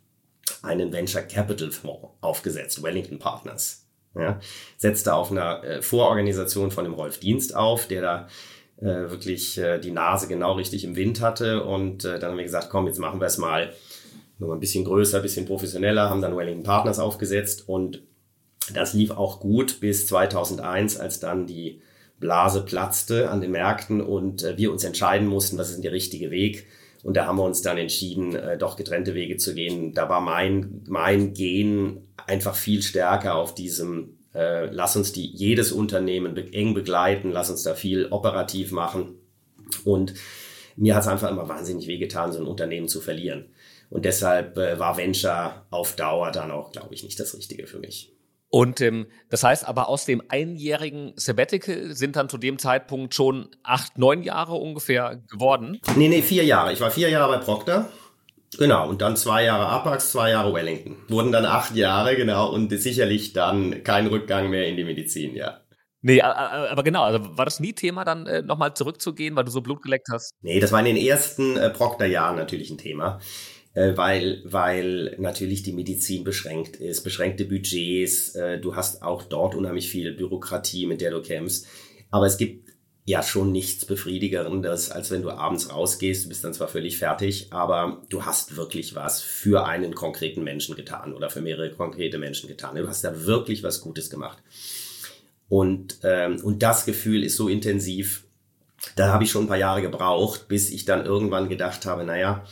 einen 0.63 0.93
Venture 0.93 1.23
Capital 1.23 1.71
Fonds 1.71 2.09
aufgesetzt, 2.21 2.83
Wellington 2.83 3.21
Partners. 3.21 3.85
Ja, 4.19 4.41
setzte 4.77 5.15
auf 5.15 5.31
einer 5.31 5.63
äh, 5.63 5.83
Vororganisation 5.83 6.73
von 6.73 6.83
dem 6.83 6.95
Rolf 6.95 7.21
Dienst 7.21 7.55
auf, 7.55 7.87
der 7.87 8.03
da 8.03 8.29
äh, 8.81 9.11
wirklich 9.11 9.57
äh, 9.59 9.79
die 9.79 9.93
Nase 9.93 10.27
genau 10.27 10.55
richtig 10.55 10.83
im 10.83 10.97
Wind 10.97 11.21
hatte. 11.21 11.63
Und 11.63 12.03
dann 12.03 12.23
haben 12.23 12.37
wir 12.37 12.45
gesagt, 12.45 12.71
komm, 12.71 12.89
jetzt 12.89 12.99
machen 12.99 13.21
wir 13.21 13.27
es 13.27 13.39
mal 13.39 13.73
noch 14.39 14.53
ein 14.53 14.61
bisschen 14.61 14.85
größer, 14.85 15.19
ein 15.19 15.23
bisschen 15.23 15.47
professioneller, 15.47 16.11
haben 16.11 16.23
dann 16.23 16.37
Wellington 16.37 16.65
Partners 16.65 16.99
aufgesetzt 16.99 17.69
und 17.69 18.03
das 18.75 18.95
lief 18.95 19.11
auch 19.11 19.41
gut 19.41 19.81
bis 19.81 20.07
2001, 20.07 20.99
als 20.99 21.21
dann 21.21 21.47
die 21.47 21.81
Blase 22.21 22.65
platzte 22.65 23.31
an 23.31 23.41
den 23.41 23.53
Märkten 23.53 24.01
und 24.01 24.43
äh, 24.43 24.57
wir 24.57 24.73
uns 24.73 24.85
entscheiden 24.85 25.27
mussten, 25.27 25.59
was 25.59 25.69
ist 25.69 25.77
denn 25.77 25.83
der 25.83 25.93
richtige 25.93 26.31
Weg. 26.31 26.67
Und 27.05 27.17
da 27.17 27.27
haben 27.27 27.39
wir 27.39 27.45
uns 27.45 27.63
dann 27.63 27.79
entschieden, 27.79 28.35
äh, 28.35 28.59
doch 28.59 28.77
getrennte 28.77 29.15
Wege 29.15 29.37
zu 29.37 29.55
gehen. 29.55 29.95
Da 29.95 30.09
war 30.09 30.21
mein, 30.21 30.83
mein 30.89 31.33
Gehen 31.33 32.09
einfach 32.27 32.57
viel 32.57 32.83
stärker 32.83 33.37
auf 33.37 33.55
diesem, 33.55 34.19
äh, 34.35 34.67
lass 34.67 34.97
uns 34.97 35.13
die, 35.13 35.27
jedes 35.27 35.71
Unternehmen 35.71 36.37
eng 36.53 36.75
begleiten, 36.75 37.31
lass 37.31 37.51
uns 37.51 37.63
da 37.63 37.75
viel 37.75 38.07
operativ 38.11 38.73
machen. 38.73 39.15
Und 39.85 40.15
mir 40.77 40.95
hat 40.95 41.03
es 41.03 41.09
einfach 41.09 41.31
immer 41.31 41.49
wahnsinnig 41.49 41.87
wehgetan, 41.87 42.33
so 42.33 42.41
ein 42.41 42.47
Unternehmen 42.47 42.89
zu 42.89 43.01
verlieren. 43.01 43.47
Und 43.91 44.05
deshalb 44.05 44.59
äh, 44.59 44.79
war 44.79 44.97
Venture 44.97 45.67
auf 45.71 45.95
Dauer 45.95 46.33
dann 46.33 46.51
auch, 46.51 46.73
glaube 46.73 46.95
ich, 46.95 47.05
nicht 47.05 47.19
das 47.21 47.37
Richtige 47.37 47.67
für 47.67 47.79
mich. 47.79 48.13
Und 48.51 48.81
ähm, 48.81 49.07
das 49.29 49.45
heißt 49.45 49.69
aber, 49.69 49.89
aus 49.89 50.07
dem 50.07 50.23
einjährigen 50.29 51.13
Sabbatical 51.17 51.93
sind 51.95 52.17
dann 52.17 52.29
zu 52.29 52.39
dem 52.39 52.59
Zeitpunkt 52.59 53.15
schon 53.15 53.49
acht, 53.63 53.99
neun 53.99 54.23
Jahre 54.23 54.55
ungefähr 54.55 55.21
geworden? 55.31 55.81
Nee, 55.97 56.09
nee, 56.09 56.23
vier 56.23 56.45
Jahre. 56.45 56.73
Ich 56.73 56.81
war 56.81 56.91
vier 56.91 57.11
Jahre 57.11 57.39
bei 57.39 57.45
Procter. 57.45 57.91
Genau, 58.57 58.89
und 58.89 59.03
dann 59.03 59.17
zwei 59.17 59.45
Jahre 59.45 59.67
Apax, 59.67 60.13
zwei 60.13 60.31
Jahre 60.31 60.55
Wellington. 60.55 60.97
Wurden 61.09 61.33
dann 61.33 61.45
acht 61.45 61.77
Jahre, 61.77 62.17
genau, 62.17 62.51
und 62.51 62.71
sicherlich 62.71 63.35
dann 63.35 63.85
kein 63.85 64.07
Rückgang 64.07 64.49
mehr 64.49 64.67
in 64.67 64.77
die 64.77 64.85
Medizin, 64.85 65.35
ja. 65.35 65.61
Nee, 66.01 66.23
aber 66.23 66.83
genau, 66.85 67.03
also 67.03 67.37
war 67.37 67.45
das 67.45 67.61
nie 67.61 67.73
Thema, 67.73 68.05
dann 68.05 68.27
äh, 68.27 68.41
nochmal 68.41 68.73
zurückzugehen, 68.73 69.35
weil 69.37 69.45
du 69.45 69.51
so 69.51 69.61
Blut 69.61 69.83
geleckt 69.83 70.07
hast? 70.13 70.33
Nee, 70.43 70.61
das 70.61 70.71
war 70.73 70.79
in 70.79 70.87
den 70.87 70.97
ersten 70.97 71.57
äh, 71.57 71.71
Procter-Jahren 71.71 72.37
natürlich 72.37 72.71
ein 72.71 72.79
Thema. 72.79 73.19
Äh, 73.79 73.97
weil, 73.97 74.43
weil 74.45 75.15
natürlich 75.19 75.63
die 75.63 75.73
Medizin 75.73 76.25
beschränkt 76.25 76.77
ist, 76.77 77.05
beschränkte 77.05 77.45
Budgets, 77.45 78.35
äh, 78.35 78.59
du 78.59 78.75
hast 78.75 79.05
auch 79.05 79.23
dort 79.23 79.55
unheimlich 79.55 79.89
viel 79.89 80.15
Bürokratie, 80.15 80.87
mit 80.87 81.01
der 81.01 81.13
du 81.13 81.23
kämpfst. 81.23 81.69
Aber 82.11 82.27
es 82.27 82.39
gibt 82.39 82.73
ja 83.05 83.23
schon 83.23 83.53
nichts 83.53 83.85
befriedigerendes, 83.85 84.91
als 84.91 85.13
wenn 85.13 85.23
du 85.23 85.31
abends 85.31 85.73
rausgehst, 85.73 86.25
du 86.25 86.29
bist 86.29 86.43
dann 86.43 86.55
zwar 86.55 86.67
völlig 86.67 86.99
fertig, 86.99 87.53
aber 87.53 88.03
du 88.09 88.25
hast 88.25 88.57
wirklich 88.57 88.97
was 88.97 89.21
für 89.21 89.65
einen 89.65 89.95
konkreten 89.95 90.43
Menschen 90.43 90.75
getan 90.75 91.15
oder 91.15 91.31
für 91.31 91.41
mehrere 91.41 91.71
konkrete 91.71 92.19
Menschen 92.19 92.49
getan. 92.49 92.75
Du 92.75 92.89
hast 92.89 93.05
da 93.05 93.27
wirklich 93.27 93.63
was 93.63 93.81
Gutes 93.81 94.11
gemacht. 94.11 94.39
Und, 95.49 96.01
ähm, 96.03 96.41
und 96.43 96.65
das 96.65 96.85
Gefühl 96.85 97.23
ist 97.23 97.37
so 97.37 97.49
intensiv, 97.49 98.25
da 98.97 99.13
habe 99.13 99.23
ich 99.23 99.31
schon 99.31 99.45
ein 99.45 99.49
paar 99.49 99.57
Jahre 99.57 99.83
gebraucht, 99.83 100.49
bis 100.49 100.69
ich 100.69 100.85
dann 100.85 101.07
irgendwann 101.07 101.49
gedacht 101.49 101.87
habe, 101.87 102.03
naja, 102.03 102.45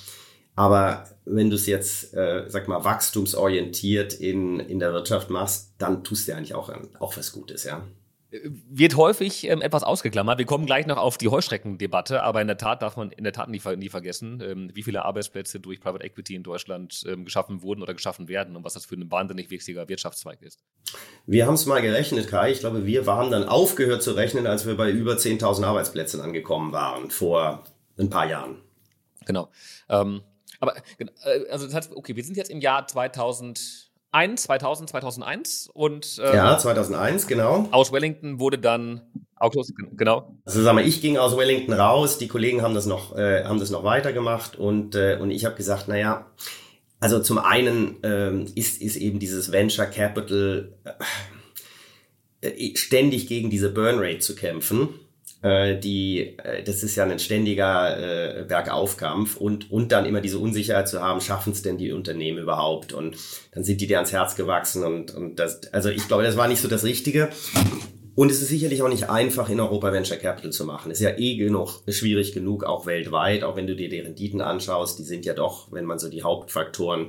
aber 0.57 1.05
wenn 1.27 1.51
du 1.51 1.57
es 1.57 1.67
jetzt, 1.67 2.15
äh, 2.15 2.45
sag 2.49 2.67
mal, 2.67 2.83
wachstumsorientiert 2.83 4.15
in, 4.15 4.59
in 4.59 4.79
der 4.79 4.93
Wirtschaft 4.93 5.29
machst, 5.29 5.75
dann 5.79 6.03
tust 6.03 6.27
du 6.27 6.33
ja 6.33 6.39
eigentlich 6.39 6.55
auch, 6.55 6.73
auch 6.99 7.17
was 7.17 7.33
Gutes, 7.33 7.65
ja. 7.65 7.85
Wird 8.31 8.97
häufig 8.97 9.49
ähm, 9.49 9.63
etwas 9.63 9.85
ausgeklammert. 9.85 10.39
Wir 10.39 10.47
kommen 10.47 10.67
gleich 10.67 10.87
noch 10.87 10.97
auf 10.97 11.17
die 11.17 11.29
Heuschreckendebatte, 11.29 12.23
aber 12.23 12.41
in 12.41 12.49
der 12.49 12.57
Tat 12.57 12.83
darf 12.83 12.97
man 12.97 13.13
in 13.13 13.23
der 13.23 13.33
Tat 13.33 13.49
nie, 13.49 13.61
nie 13.77 13.89
vergessen, 13.89 14.43
ähm, 14.45 14.71
wie 14.75 14.83
viele 14.83 15.05
Arbeitsplätze 15.05 15.61
durch 15.61 15.81
Private 15.81 16.05
Equity 16.05 16.35
in 16.35 16.43
Deutschland 16.43 17.05
ähm, 17.07 17.25
geschaffen 17.25 17.63
wurden 17.63 17.83
oder 17.83 17.95
geschaffen 17.95 18.27
werden 18.29 18.57
und 18.57 18.65
was 18.65 18.75
das 18.75 18.85
für 18.85 18.97
ein 18.97 19.11
wahnsinnig 19.11 19.51
wichtiger 19.51 19.89
Wirtschaftszweig 19.89 20.43
ist. 20.43 20.59
Wir 21.27 21.47
haben 21.47 21.55
es 21.55 21.67
mal 21.67 21.81
gerechnet, 21.81 22.29
Kai. 22.29 22.51
Ich 22.51 22.61
glaube, 22.61 22.85
wir 22.85 23.07
waren 23.07 23.31
dann 23.31 23.45
aufgehört 23.45 24.03
zu 24.03 24.13
rechnen, 24.13 24.47
als 24.47 24.67
wir 24.67 24.77
bei 24.77 24.91
über 24.91 25.15
10.000 25.15 25.65
Arbeitsplätzen 25.65 26.21
angekommen 26.21 26.73
waren 26.73 27.11
vor 27.11 27.63
ein 27.97 28.11
paar 28.11 28.29
Jahren. 28.29 28.57
Genau. 29.25 29.51
Ähm, 29.89 30.23
aber 30.67 30.77
äh, 30.99 31.49
also 31.51 31.67
das 31.67 31.75
heißt, 31.75 31.97
okay, 31.97 32.17
wir 32.17 32.25
sind 32.25 32.37
jetzt 32.37 32.51
im 32.51 32.61
Jahr 32.61 32.87
2001, 32.87 34.43
2000, 34.43 34.91
2001 34.91 35.71
und 35.73 36.21
ähm, 36.25 36.35
ja 36.35 36.59
2001 36.59 37.27
genau. 37.27 37.69
Aus 37.71 37.93
Wellington 37.93 38.41
wurde 38.41 38.59
dann 38.59 39.03
Autos 39.37 39.73
genau. 39.97 40.37
Also 40.45 40.63
sag 40.63 40.75
mal, 40.75 40.87
ich 40.87 41.01
ging 41.01 41.19
aus 41.19 41.37
Wellington 41.37 41.75
raus, 41.75 42.19
die 42.19 42.29
Kollegen 42.29 42.63
haben 42.63 42.75
das 42.75 42.87
noch 42.87 43.17
äh, 43.17 43.45
haben 43.45 43.61
das 43.61 43.71
noch 43.71 43.85
weitergemacht 43.85 44.57
und 44.57 44.95
äh, 44.95 45.19
und 45.21 45.31
ich 45.31 45.45
habe 45.45 45.57
gesagt, 45.57 45.89
naja, 45.89 46.27
also 47.01 47.21
zum 47.21 47.39
einen 47.39 47.97
ähm, 48.03 48.47
ist 48.55 48.81
ist 48.81 48.97
eben 48.97 49.19
dieses 49.19 49.53
Venture 49.53 49.87
Capital 49.87 50.73
äh, 52.41 52.77
ständig 52.77 53.29
gegen 53.29 53.51
diese 53.51 53.71
Burn 53.71 53.99
Rate 53.99 54.21
zu 54.21 54.35
kämpfen 54.35 54.89
äh, 54.89 55.06
die, 55.43 56.37
äh, 56.39 56.63
das 56.63 56.83
ist 56.83 56.97
ja 56.97 57.05
ein 57.05 57.19
ständiger 57.19 58.41
äh, 58.41 58.45
Bergaufkampf 58.45 59.37
und, 59.37 59.71
und 59.71 59.93
dann 59.93 60.07
immer 60.07 60.21
diese 60.21 60.39
Unsicherheit 60.39 60.89
zu 60.89 61.03
haben, 61.03 61.21
schaffen 61.21 61.53
es 61.53 61.63
denn 61.63 61.79
die 61.79 61.93
Unternehmen 61.93 62.39
überhaupt? 62.39 62.93
Und 62.93 63.17
dann 63.53 63.65
sind 63.65 63.81
die 63.81 63.87
dir 63.87 63.99
ans 63.99 64.13
Herz 64.13 64.35
gewachsen 64.35 64.85
und, 64.85 65.15
und 65.15 65.37
das, 65.39 65.73
also 65.73 65.91
ich 65.91 66.07
glaube, 66.09 66.25
das 66.25 66.37
war 66.37 66.49
nicht 66.49 66.61
so 66.61 66.69
das 66.69 66.85
Richtige. 66.85 67.29
Und 68.15 68.31
es 68.31 68.41
ist 68.41 68.49
sicherlich 68.49 68.81
auch 68.81 68.89
nicht 68.89 69.11
einfach, 69.11 69.51
in 69.51 69.61
Europa 69.61 69.93
Venture 69.93 70.17
Capital 70.17 70.51
zu 70.51 70.65
machen. 70.65 70.91
Ist 70.91 71.01
ja 71.01 71.19
eh 71.19 71.37
genug, 71.37 71.83
schwierig 71.87 72.33
genug, 72.33 72.65
auch 72.65 72.87
weltweit, 72.87 73.45
auch 73.45 73.57
wenn 73.57 73.67
du 73.67 73.77
dir 73.77 73.91
die 73.91 74.01
Renditen 74.01 74.41
anschaust, 74.41 74.99
die 74.99 75.03
sind 75.03 75.27
ja 75.27 75.35
doch, 75.35 75.71
wenn 75.71 75.85
man 75.85 75.99
so 75.99 76.09
die 76.09 76.23
Hauptfaktoren 76.23 77.09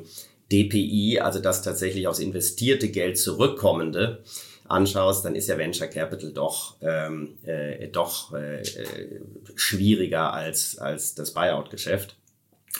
DPI, 0.51 1.19
also 1.21 1.39
das 1.39 1.61
tatsächlich 1.61 2.09
aus 2.09 2.19
investierte 2.19 2.89
Geld 2.89 3.17
zurückkommende, 3.17 4.21
anschaust, 4.69 5.25
dann 5.25 5.35
ist 5.35 5.47
ja 5.47 5.57
Venture 5.57 5.87
Capital 5.87 6.31
doch, 6.31 6.75
ähm, 6.81 7.37
äh, 7.43 7.87
doch 7.87 8.33
äh, 8.33 8.61
äh, 8.61 9.21
schwieriger 9.55 10.33
als, 10.33 10.77
als 10.77 11.15
das 11.15 11.33
Buyout-Geschäft. 11.33 12.15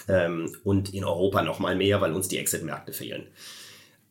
Ähm, 0.08 0.56
und 0.64 0.94
in 0.94 1.04
Europa 1.04 1.42
noch 1.42 1.60
mal 1.60 1.76
mehr, 1.76 2.02
weil 2.02 2.14
uns 2.14 2.28
die 2.28 2.38
Exit-Märkte 2.38 2.94
fehlen. 2.94 3.28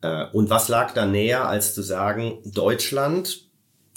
Äh, 0.03 0.27
und 0.33 0.51
was 0.51 0.69
lag 0.69 0.93
da 0.95 1.07
näher, 1.07 1.49
als 1.49 1.75
zu 1.75 1.83
sagen, 1.83 2.39
Deutschland, 2.45 3.47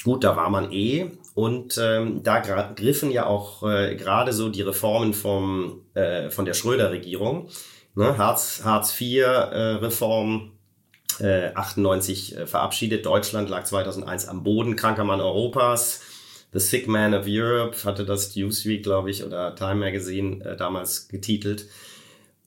gut, 0.03 0.23
da 0.23 0.35
war 0.35 0.49
man 0.49 0.71
eh. 0.71 1.11
Und 1.35 1.79
ähm, 1.81 2.21
da 2.23 2.39
griffen 2.39 3.11
ja 3.11 3.25
auch 3.25 3.63
äh, 3.63 3.95
gerade 3.95 4.33
so 4.33 4.49
die 4.49 4.61
Reformen 4.61 5.13
vom, 5.13 5.83
äh, 5.93 6.29
von 6.29 6.45
der 6.45 6.53
Schröder-Regierung. 6.53 7.49
Ne? 7.95 8.17
Hartz, 8.17 8.61
Hartz 8.63 8.99
IV-Reform, 8.99 10.51
äh, 11.19 11.51
98 11.53 12.37
äh, 12.37 12.47
verabschiedet. 12.47 13.05
Deutschland 13.05 13.49
lag 13.49 13.63
2001 13.63 14.27
am 14.27 14.43
Boden, 14.43 14.75
kranker 14.75 15.03
Mann 15.03 15.21
Europas. 15.21 16.01
The 16.51 16.59
Sick 16.59 16.87
Man 16.87 17.13
of 17.13 17.25
Europe 17.27 17.77
hatte 17.83 18.05
das 18.05 18.35
Newsweek, 18.35 18.83
glaube 18.83 19.11
ich, 19.11 19.23
oder 19.23 19.55
Time 19.55 19.75
Magazine 19.75 20.43
äh, 20.43 20.57
damals 20.57 21.07
getitelt. 21.07 21.67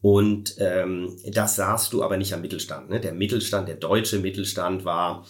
Und 0.00 0.56
ähm, 0.58 1.16
das 1.28 1.54
sahst 1.54 1.92
du 1.92 2.02
aber 2.02 2.16
nicht 2.16 2.34
am 2.34 2.40
Mittelstand. 2.40 2.90
Ne? 2.90 3.00
Der 3.00 3.12
Mittelstand, 3.12 3.68
der 3.68 3.76
deutsche 3.76 4.18
Mittelstand 4.18 4.84
war 4.84 5.24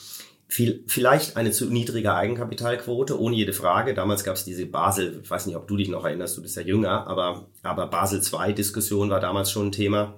viel, 0.49 0.85
vielleicht 0.87 1.37
eine 1.37 1.51
zu 1.51 1.67
niedrige 1.67 2.15
Eigenkapitalquote, 2.15 3.21
ohne 3.21 3.37
jede 3.37 3.53
Frage. 3.53 3.93
Damals 3.93 4.25
gab 4.25 4.37
es 4.37 4.45
diese 4.45 4.65
Basel, 4.65 5.21
ich 5.23 5.31
weiß 5.31 5.47
nicht, 5.47 5.57
ob 5.57 5.69
du 5.69 5.77
dich 5.77 5.89
noch 5.89 6.05
erinnerst, 6.05 6.39
du 6.39 6.43
bist 6.43 6.57
ja 6.57 6.63
jünger, 6.63 7.07
aber, 7.07 7.49
aber 7.63 7.87
Basel 7.87 8.23
II-Diskussion 8.23 9.11
war 9.11 9.21
damals 9.21 9.51
schon 9.51 9.69
ein 9.69 9.73
Thema. 9.73 10.15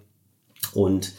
Und 0.72 1.12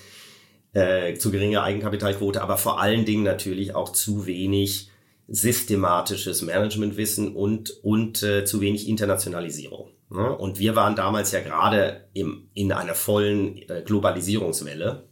äh, 0.76 1.16
zu 1.16 1.32
geringe 1.32 1.64
Eigenkapitalquote, 1.64 2.42
aber 2.42 2.58
vor 2.58 2.80
allen 2.80 3.06
Dingen 3.06 3.24
natürlich 3.24 3.74
auch 3.74 3.90
zu 3.90 4.28
wenig 4.28 4.92
systematisches 5.28 6.42
Managementwissen 6.44 7.34
und, 7.34 7.72
und 7.84 8.22
äh, 8.22 8.46
zu 8.46 8.62
wenig 8.62 8.88
Internationalisierung. 8.88 9.90
Ne? 10.10 10.36
Und 10.38 10.60
wir 10.60 10.76
waren 10.76 10.96
damals 10.96 11.32
ja 11.32 11.40
gerade 11.40 12.08
im, 12.14 12.50
in 12.54 12.72
einer 12.72 12.94
vollen 12.94 13.58
äh, 13.70 13.82
Globalisierungswelle 13.84 15.06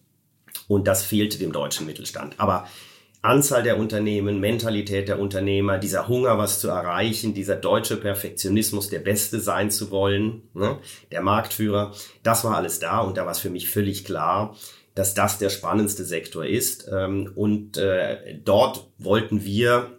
und 0.68 0.88
das 0.88 1.04
fehlte 1.04 1.40
dem 1.40 1.52
deutschen 1.52 1.88
Mittelstand. 1.88 2.36
Aber 2.38 2.68
Anzahl 3.22 3.64
der 3.64 3.78
Unternehmen, 3.78 4.42
Mentalität 4.42 5.08
der 5.08 5.18
Unternehmer, 5.18 5.78
dieser 5.78 6.10
Hunger, 6.10 6.38
was 6.38 6.60
zu 6.60 6.68
erreichen, 6.68 7.34
dieser 7.34 7.56
deutsche 7.56 7.96
Perfektionismus, 7.96 8.90
der 8.90 9.00
Beste 9.00 9.40
sein 9.40 9.72
zu 9.72 9.92
wollen, 9.92 10.42
ne? 10.54 10.78
der 11.10 11.22
Marktführer, 11.22 11.94
das 12.22 12.44
war 12.44 12.58
alles 12.58 12.80
da 12.80 13.00
und 13.00 13.16
da 13.16 13.24
war 13.24 13.32
es 13.32 13.40
für 13.40 13.50
mich 13.50 13.70
völlig 13.70 14.04
klar, 14.04 14.58
dass 14.96 15.14
das 15.14 15.38
der 15.38 15.50
spannendste 15.50 16.06
Sektor 16.06 16.46
ist. 16.46 16.90
Ähm, 16.92 17.32
und 17.36 17.78
äh, 17.78 18.40
dort 18.44 18.88
wollten 18.98 19.44
wir 19.44 19.98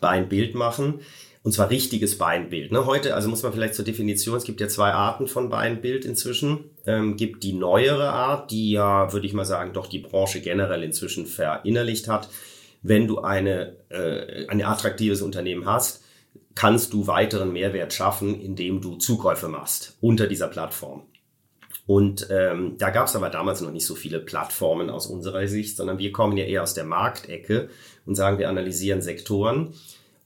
Beinbild 0.00 0.54
machen. 0.54 1.00
Und 1.42 1.52
zwar 1.52 1.68
richtiges 1.68 2.16
Beinbild. 2.16 2.72
Ne? 2.72 2.86
Heute, 2.86 3.14
also 3.14 3.28
muss 3.28 3.42
man 3.42 3.52
vielleicht 3.52 3.74
zur 3.74 3.84
Definition, 3.84 4.34
es 4.34 4.44
gibt 4.44 4.62
ja 4.62 4.68
zwei 4.68 4.92
Arten 4.92 5.26
von 5.26 5.50
Beinbild 5.50 6.06
inzwischen. 6.06 6.70
Ähm, 6.86 7.16
gibt 7.16 7.42
die 7.42 7.52
neuere 7.52 8.08
Art, 8.08 8.50
die 8.50 8.70
ja, 8.72 9.12
würde 9.12 9.26
ich 9.26 9.34
mal 9.34 9.44
sagen, 9.44 9.74
doch 9.74 9.86
die 9.86 9.98
Branche 9.98 10.40
generell 10.40 10.82
inzwischen 10.82 11.26
verinnerlicht 11.26 12.08
hat. 12.08 12.30
Wenn 12.80 13.06
du 13.06 13.20
eine, 13.20 13.76
äh, 13.90 14.46
ein 14.48 14.62
attraktives 14.62 15.20
Unternehmen 15.20 15.66
hast, 15.66 16.02
kannst 16.54 16.92
du 16.92 17.06
weiteren 17.06 17.52
Mehrwert 17.52 17.92
schaffen, 17.92 18.40
indem 18.40 18.80
du 18.80 18.96
Zukäufe 18.96 19.48
machst 19.48 19.98
unter 20.00 20.26
dieser 20.26 20.48
Plattform. 20.48 21.02
Und 21.86 22.28
ähm, 22.30 22.76
da 22.78 22.90
gab 22.90 23.08
es 23.08 23.16
aber 23.16 23.28
damals 23.28 23.60
noch 23.60 23.70
nicht 23.70 23.84
so 23.84 23.94
viele 23.94 24.18
Plattformen 24.18 24.88
aus 24.88 25.06
unserer 25.06 25.46
Sicht, 25.46 25.76
sondern 25.76 25.98
wir 25.98 26.12
kommen 26.12 26.36
ja 26.36 26.44
eher 26.44 26.62
aus 26.62 26.72
der 26.72 26.84
Marktecke 26.84 27.68
und 28.06 28.14
sagen, 28.14 28.38
wir 28.38 28.48
analysieren 28.48 29.02
Sektoren 29.02 29.74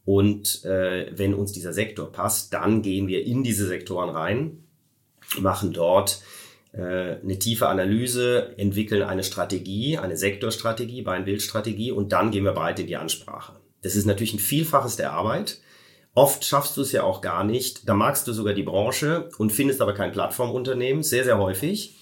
Und 0.04 0.64
äh, 0.64 1.10
wenn 1.14 1.34
uns 1.34 1.52
dieser 1.52 1.72
Sektor 1.72 2.10
passt, 2.10 2.54
dann 2.54 2.80
gehen 2.82 3.08
wir 3.08 3.26
in 3.26 3.42
diese 3.42 3.66
Sektoren 3.66 4.08
rein, 4.08 4.62
machen 5.38 5.72
dort 5.72 6.22
äh, 6.72 7.16
eine 7.22 7.38
tiefe 7.38 7.68
Analyse, 7.68 8.54
entwickeln 8.56 9.02
eine 9.02 9.24
Strategie, 9.24 9.98
eine 9.98 10.16
Sektorstrategie, 10.16 11.02
Bein-Bild-Strategie 11.02 11.92
und 11.92 12.12
dann 12.12 12.30
gehen 12.30 12.44
wir 12.44 12.52
breit 12.52 12.78
in 12.78 12.86
die 12.86 12.96
Ansprache. 12.96 13.54
Das 13.82 13.96
ist 13.96 14.06
natürlich 14.06 14.34
ein 14.34 14.38
Vielfaches 14.38 14.96
der 14.96 15.12
Arbeit. 15.12 15.60
Oft 16.18 16.44
schaffst 16.44 16.76
du 16.76 16.80
es 16.80 16.90
ja 16.90 17.04
auch 17.04 17.20
gar 17.20 17.44
nicht. 17.44 17.88
Da 17.88 17.94
magst 17.94 18.26
du 18.26 18.32
sogar 18.32 18.52
die 18.52 18.64
Branche 18.64 19.28
und 19.38 19.52
findest 19.52 19.80
aber 19.80 19.94
kein 19.94 20.10
Plattformunternehmen, 20.10 21.04
sehr, 21.04 21.22
sehr 21.22 21.38
häufig. 21.38 21.96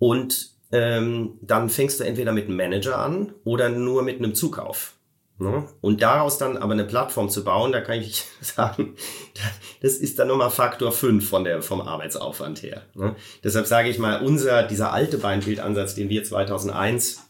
Und 0.00 0.50
ähm, 0.72 1.38
dann 1.40 1.68
fängst 1.68 2.00
du 2.00 2.04
entweder 2.04 2.32
mit 2.32 2.46
einem 2.46 2.56
Manager 2.56 2.98
an 2.98 3.32
oder 3.44 3.68
nur 3.68 4.02
mit 4.02 4.18
einem 4.18 4.34
Zukauf. 4.34 4.94
Ne? 5.38 5.68
Und 5.80 6.02
daraus 6.02 6.38
dann 6.38 6.56
aber 6.56 6.72
eine 6.72 6.82
Plattform 6.82 7.28
zu 7.30 7.44
bauen, 7.44 7.70
da 7.70 7.80
kann 7.80 8.00
ich 8.00 8.24
sagen, 8.40 8.96
das 9.82 9.92
ist 9.92 10.18
dann 10.18 10.26
nochmal 10.26 10.50
Faktor 10.50 10.90
5 10.90 11.28
von 11.28 11.44
der, 11.44 11.62
vom 11.62 11.80
Arbeitsaufwand 11.80 12.64
her. 12.64 12.82
Ne? 12.94 13.14
Deshalb 13.44 13.68
sage 13.68 13.88
ich 13.88 14.00
mal, 14.00 14.20
unser, 14.20 14.64
dieser 14.64 14.92
alte 14.92 15.16
Beinbildansatz, 15.16 15.94
den 15.94 16.08
wir 16.08 16.24
2001 16.24 17.20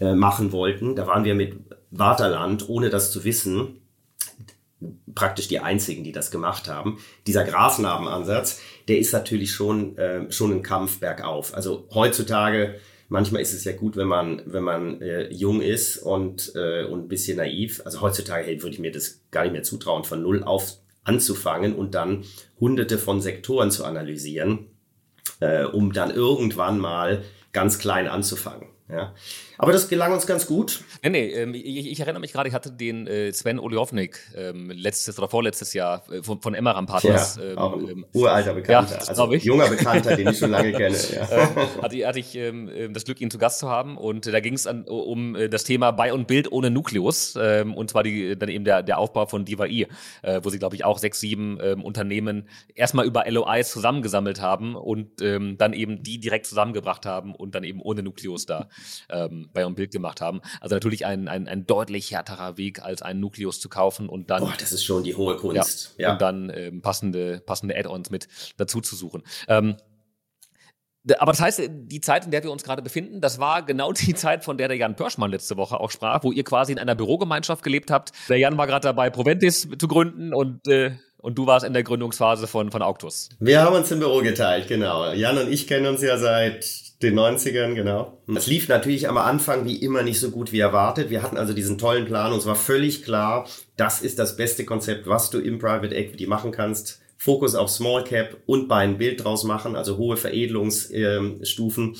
äh, 0.00 0.14
machen 0.14 0.52
wollten, 0.52 0.96
da 0.96 1.06
waren 1.06 1.24
wir 1.24 1.34
mit 1.34 1.56
Waterland, 1.90 2.68
ohne 2.68 2.90
das 2.90 3.10
zu 3.10 3.24
wissen, 3.24 3.80
praktisch 5.14 5.48
die 5.48 5.60
einzigen, 5.60 6.04
die 6.04 6.12
das 6.12 6.30
gemacht 6.30 6.68
haben. 6.68 6.98
Dieser 7.26 7.44
Grasnarbenansatz, 7.44 8.60
der 8.88 8.98
ist 8.98 9.12
natürlich 9.12 9.52
schon, 9.52 9.96
äh, 9.96 10.30
schon 10.30 10.52
ein 10.52 10.62
Kampf 10.62 11.00
bergauf. 11.00 11.54
Also 11.54 11.88
heutzutage, 11.94 12.78
manchmal 13.08 13.42
ist 13.42 13.54
es 13.54 13.64
ja 13.64 13.72
gut, 13.72 13.96
wenn 13.96 14.08
man, 14.08 14.42
wenn 14.44 14.62
man 14.62 15.00
äh, 15.00 15.32
jung 15.32 15.62
ist 15.62 15.96
und, 15.98 16.52
äh, 16.54 16.84
und 16.84 17.04
ein 17.04 17.08
bisschen 17.08 17.38
naiv. 17.38 17.80
Also 17.84 18.00
heutzutage 18.02 18.44
hey, 18.44 18.62
würde 18.62 18.74
ich 18.74 18.80
mir 18.80 18.92
das 18.92 19.22
gar 19.30 19.44
nicht 19.44 19.52
mehr 19.52 19.62
zutrauen, 19.62 20.04
von 20.04 20.22
null 20.22 20.42
auf 20.42 20.78
anzufangen 21.04 21.74
und 21.74 21.94
dann 21.94 22.24
hunderte 22.60 22.98
von 22.98 23.20
Sektoren 23.20 23.70
zu 23.70 23.84
analysieren, 23.84 24.66
äh, 25.40 25.64
um 25.64 25.92
dann 25.92 26.10
irgendwann 26.10 26.78
mal 26.78 27.22
ganz 27.52 27.78
klein 27.78 28.08
anzufangen. 28.08 28.68
Ja. 28.90 29.14
Aber 29.58 29.72
das 29.72 29.88
gelang 29.88 30.12
uns 30.12 30.26
ganz 30.26 30.46
gut. 30.46 30.82
Nee, 31.02 31.10
nee, 31.10 31.28
ähm, 31.30 31.54
ich, 31.54 31.90
ich, 31.90 32.00
erinnere 32.00 32.20
mich 32.20 32.32
gerade, 32.32 32.48
ich 32.48 32.54
hatte 32.54 32.70
den 32.70 33.06
äh, 33.06 33.32
Sven 33.32 33.58
Oliovnik 33.58 34.20
ähm, 34.36 34.70
letztes 34.70 35.18
oder 35.18 35.28
vorletztes 35.28 35.72
Jahr 35.72 36.02
äh, 36.10 36.22
von, 36.22 36.40
von 36.40 36.54
Emmeram 36.54 36.86
Partners. 36.86 37.36
Ja, 37.36 37.42
ähm, 37.42 37.58
auch 37.58 37.76
ähm, 37.76 38.06
uralter 38.12 38.54
Bekannter, 38.54 38.98
ja, 39.00 39.08
also 39.08 39.32
ich. 39.32 39.44
junger 39.44 39.68
Bekannter, 39.68 40.16
den 40.16 40.28
ich 40.28 40.38
schon 40.38 40.50
lange 40.50 40.72
kenne. 40.76 40.96
Ja. 40.96 41.28
Ähm, 41.30 41.82
hatte, 41.82 42.06
hatte 42.06 42.18
ich 42.18 42.34
ähm, 42.34 42.92
das 42.92 43.04
Glück, 43.04 43.20
ihn 43.20 43.30
zu 43.30 43.38
Gast 43.38 43.60
zu 43.60 43.68
haben 43.68 43.96
und 43.96 44.26
äh, 44.26 44.32
da 44.32 44.40
ging 44.40 44.54
es 44.54 44.66
um 44.66 45.34
äh, 45.34 45.48
das 45.48 45.64
Thema 45.64 45.90
Bei- 45.90 46.12
und 46.12 46.26
Bild 46.26 46.52
ohne 46.52 46.70
Nukleus 46.70 47.36
und 47.36 47.90
zwar 47.90 48.02
die, 48.02 48.36
dann 48.36 48.48
eben 48.48 48.64
der, 48.64 48.82
der 48.82 48.98
Aufbau 48.98 49.26
von 49.26 49.44
DivaI, 49.44 49.86
wo 50.42 50.50
sie, 50.50 50.58
glaube 50.58 50.76
ich, 50.76 50.84
auch 50.84 50.98
sechs, 50.98 51.20
sieben 51.20 51.58
Unternehmen 51.58 52.48
erstmal 52.74 53.06
über 53.06 53.24
LOIs 53.28 53.70
zusammengesammelt 53.70 54.40
haben 54.40 54.74
und 54.74 55.20
dann 55.20 55.72
eben 55.72 56.02
die 56.02 56.18
direkt 56.18 56.46
zusammengebracht 56.46 57.06
haben 57.06 57.34
und 57.34 57.54
dann 57.54 57.64
eben 57.64 57.80
ohne 57.80 58.02
Nukleus 58.02 58.46
da 58.46 58.68
ähm, 59.54 59.74
bei 59.74 59.76
Bild 59.76 59.92
gemacht 59.92 60.20
haben. 60.20 60.40
Also 60.60 60.74
natürlich 60.74 61.06
ein, 61.06 61.28
ein, 61.28 61.48
ein 61.48 61.66
deutlich 61.66 62.12
härterer 62.12 62.56
Weg, 62.56 62.82
als 62.82 63.02
einen 63.02 63.20
Nukleus 63.20 63.60
zu 63.60 63.68
kaufen 63.68 64.08
und 64.08 64.30
dann. 64.30 64.42
Boah, 64.42 64.54
das 64.58 64.72
ist 64.72 64.84
schon 64.84 65.04
die 65.04 65.14
hohe 65.14 65.36
Kunst. 65.36 65.94
Ja, 65.98 66.08
ja. 66.08 66.12
Und 66.12 66.22
dann 66.22 66.52
ähm, 66.54 66.82
passende, 66.82 67.42
passende 67.44 67.76
Add-ons 67.76 68.10
mit 68.10 68.28
dazu 68.56 68.80
zu 68.80 68.96
suchen. 68.96 69.22
Ähm, 69.48 69.76
aber 71.18 71.32
das 71.32 71.40
heißt, 71.40 71.62
die 71.70 72.00
Zeit, 72.00 72.24
in 72.24 72.32
der 72.32 72.42
wir 72.42 72.50
uns 72.50 72.64
gerade 72.64 72.82
befinden, 72.82 73.20
das 73.20 73.38
war 73.38 73.64
genau 73.64 73.92
die 73.92 74.14
Zeit, 74.14 74.44
von 74.44 74.58
der 74.58 74.68
der 74.68 74.76
Jan 74.76 74.96
Pörschmann 74.96 75.30
letzte 75.30 75.56
Woche 75.56 75.78
auch 75.78 75.90
sprach, 75.90 76.24
wo 76.24 76.32
ihr 76.32 76.44
quasi 76.44 76.72
in 76.72 76.78
einer 76.78 76.94
Bürogemeinschaft 76.94 77.62
gelebt 77.62 77.90
habt. 77.90 78.12
Der 78.28 78.38
Jan 78.38 78.58
war 78.58 78.66
gerade 78.66 78.82
dabei, 78.82 79.10
Proventis 79.10 79.68
zu 79.78 79.88
gründen 79.88 80.34
und 80.34 80.66
äh, 80.68 80.96
und 81.18 81.36
du 81.36 81.46
warst 81.46 81.66
in 81.66 81.72
der 81.72 81.82
Gründungsphase 81.82 82.46
von, 82.46 82.70
von 82.70 82.82
Auctus. 82.82 83.30
Wir 83.40 83.60
haben 83.62 83.74
uns 83.74 83.90
im 83.90 83.98
Büro 83.98 84.20
geteilt, 84.20 84.68
genau. 84.68 85.12
Jan 85.12 85.36
und 85.38 85.50
ich 85.50 85.66
kennen 85.66 85.86
uns 85.86 86.00
ja 86.00 86.18
seit 86.18 86.64
den 87.02 87.18
90ern, 87.18 87.74
genau. 87.74 88.22
Es 88.34 88.46
lief 88.46 88.68
natürlich 88.68 89.08
am 89.08 89.18
Anfang 89.18 89.66
wie 89.66 89.76
immer 89.76 90.02
nicht 90.02 90.18
so 90.18 90.30
gut 90.30 90.52
wie 90.52 90.60
erwartet. 90.60 91.10
Wir 91.10 91.22
hatten 91.22 91.36
also 91.36 91.52
diesen 91.52 91.76
tollen 91.76 92.06
Plan 92.06 92.32
und 92.32 92.38
es 92.38 92.46
war 92.46 92.56
völlig 92.56 93.02
klar, 93.02 93.46
das 93.76 94.00
ist 94.00 94.18
das 94.18 94.36
beste 94.36 94.64
Konzept, 94.64 95.06
was 95.06 95.30
du 95.30 95.38
im 95.38 95.58
Private 95.58 95.94
Equity 95.94 96.26
machen 96.26 96.52
kannst. 96.52 97.00
Fokus 97.18 97.54
auf 97.54 97.70
Small 97.70 98.04
Cap 98.04 98.36
und 98.46 98.68
bei 98.68 98.78
ein 98.78 98.98
Bild 98.98 99.24
draus 99.24 99.44
machen, 99.44 99.76
also 99.76 99.96
hohe 99.96 100.16
Veredelungsstufen. 100.16 101.96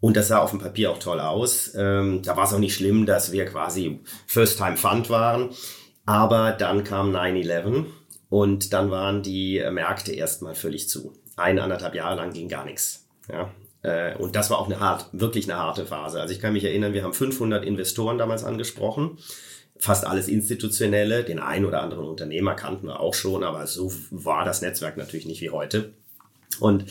Und 0.00 0.16
das 0.16 0.28
sah 0.28 0.38
auf 0.38 0.50
dem 0.50 0.58
Papier 0.58 0.90
auch 0.90 0.98
toll 0.98 1.20
aus. 1.20 1.72
Ähm, 1.76 2.22
da 2.22 2.36
war 2.36 2.44
es 2.44 2.52
auch 2.52 2.58
nicht 2.58 2.74
schlimm, 2.74 3.06
dass 3.06 3.32
wir 3.32 3.44
quasi 3.46 4.00
First-Time-Fund 4.26 5.10
waren. 5.10 5.50
Aber 6.04 6.52
dann 6.52 6.84
kam 6.84 7.14
9-11 7.14 7.84
und 8.28 8.72
dann 8.72 8.90
waren 8.90 9.22
die 9.22 9.62
Märkte 9.70 10.12
erstmal 10.12 10.54
völlig 10.54 10.88
zu. 10.88 11.12
Ein, 11.36 11.58
anderthalb 11.58 11.94
Jahre 11.94 12.16
lang 12.16 12.32
ging 12.32 12.48
gar 12.48 12.64
nichts. 12.64 13.01
Ja, 13.30 13.50
äh, 13.82 14.16
und 14.16 14.36
das 14.36 14.50
war 14.50 14.58
auch 14.58 14.66
eine 14.66 14.80
hart, 14.80 15.06
wirklich 15.12 15.50
eine 15.50 15.58
harte 15.58 15.86
Phase. 15.86 16.20
Also 16.20 16.32
ich 16.32 16.40
kann 16.40 16.52
mich 16.52 16.64
erinnern, 16.64 16.92
wir 16.92 17.04
haben 17.04 17.14
500 17.14 17.64
Investoren 17.64 18.18
damals 18.18 18.44
angesprochen, 18.44 19.18
fast 19.78 20.06
alles 20.06 20.28
institutionelle, 20.28 21.24
den 21.24 21.38
einen 21.38 21.64
oder 21.64 21.82
anderen 21.82 22.06
Unternehmer 22.06 22.54
kannten 22.54 22.86
wir 22.86 23.00
auch 23.00 23.14
schon, 23.14 23.42
aber 23.42 23.66
so 23.66 23.92
war 24.10 24.44
das 24.44 24.62
Netzwerk 24.62 24.96
natürlich 24.96 25.26
nicht 25.26 25.40
wie 25.40 25.50
heute. 25.50 25.92
Und 26.60 26.86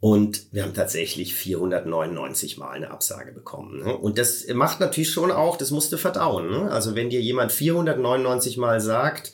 und 0.00 0.46
wir 0.52 0.62
haben 0.62 0.74
tatsächlich 0.74 1.34
499 1.34 2.56
Mal 2.56 2.70
eine 2.70 2.92
Absage 2.92 3.32
bekommen. 3.32 3.80
Ne? 3.80 3.96
Und 3.96 4.16
das 4.16 4.46
macht 4.54 4.78
natürlich 4.78 5.10
schon 5.10 5.32
auch, 5.32 5.56
das 5.56 5.72
musste 5.72 5.98
verdauen. 5.98 6.50
Ne? 6.50 6.70
Also 6.70 6.94
wenn 6.94 7.10
dir 7.10 7.20
jemand 7.20 7.50
499 7.50 8.58
Mal 8.58 8.80
sagt, 8.80 9.32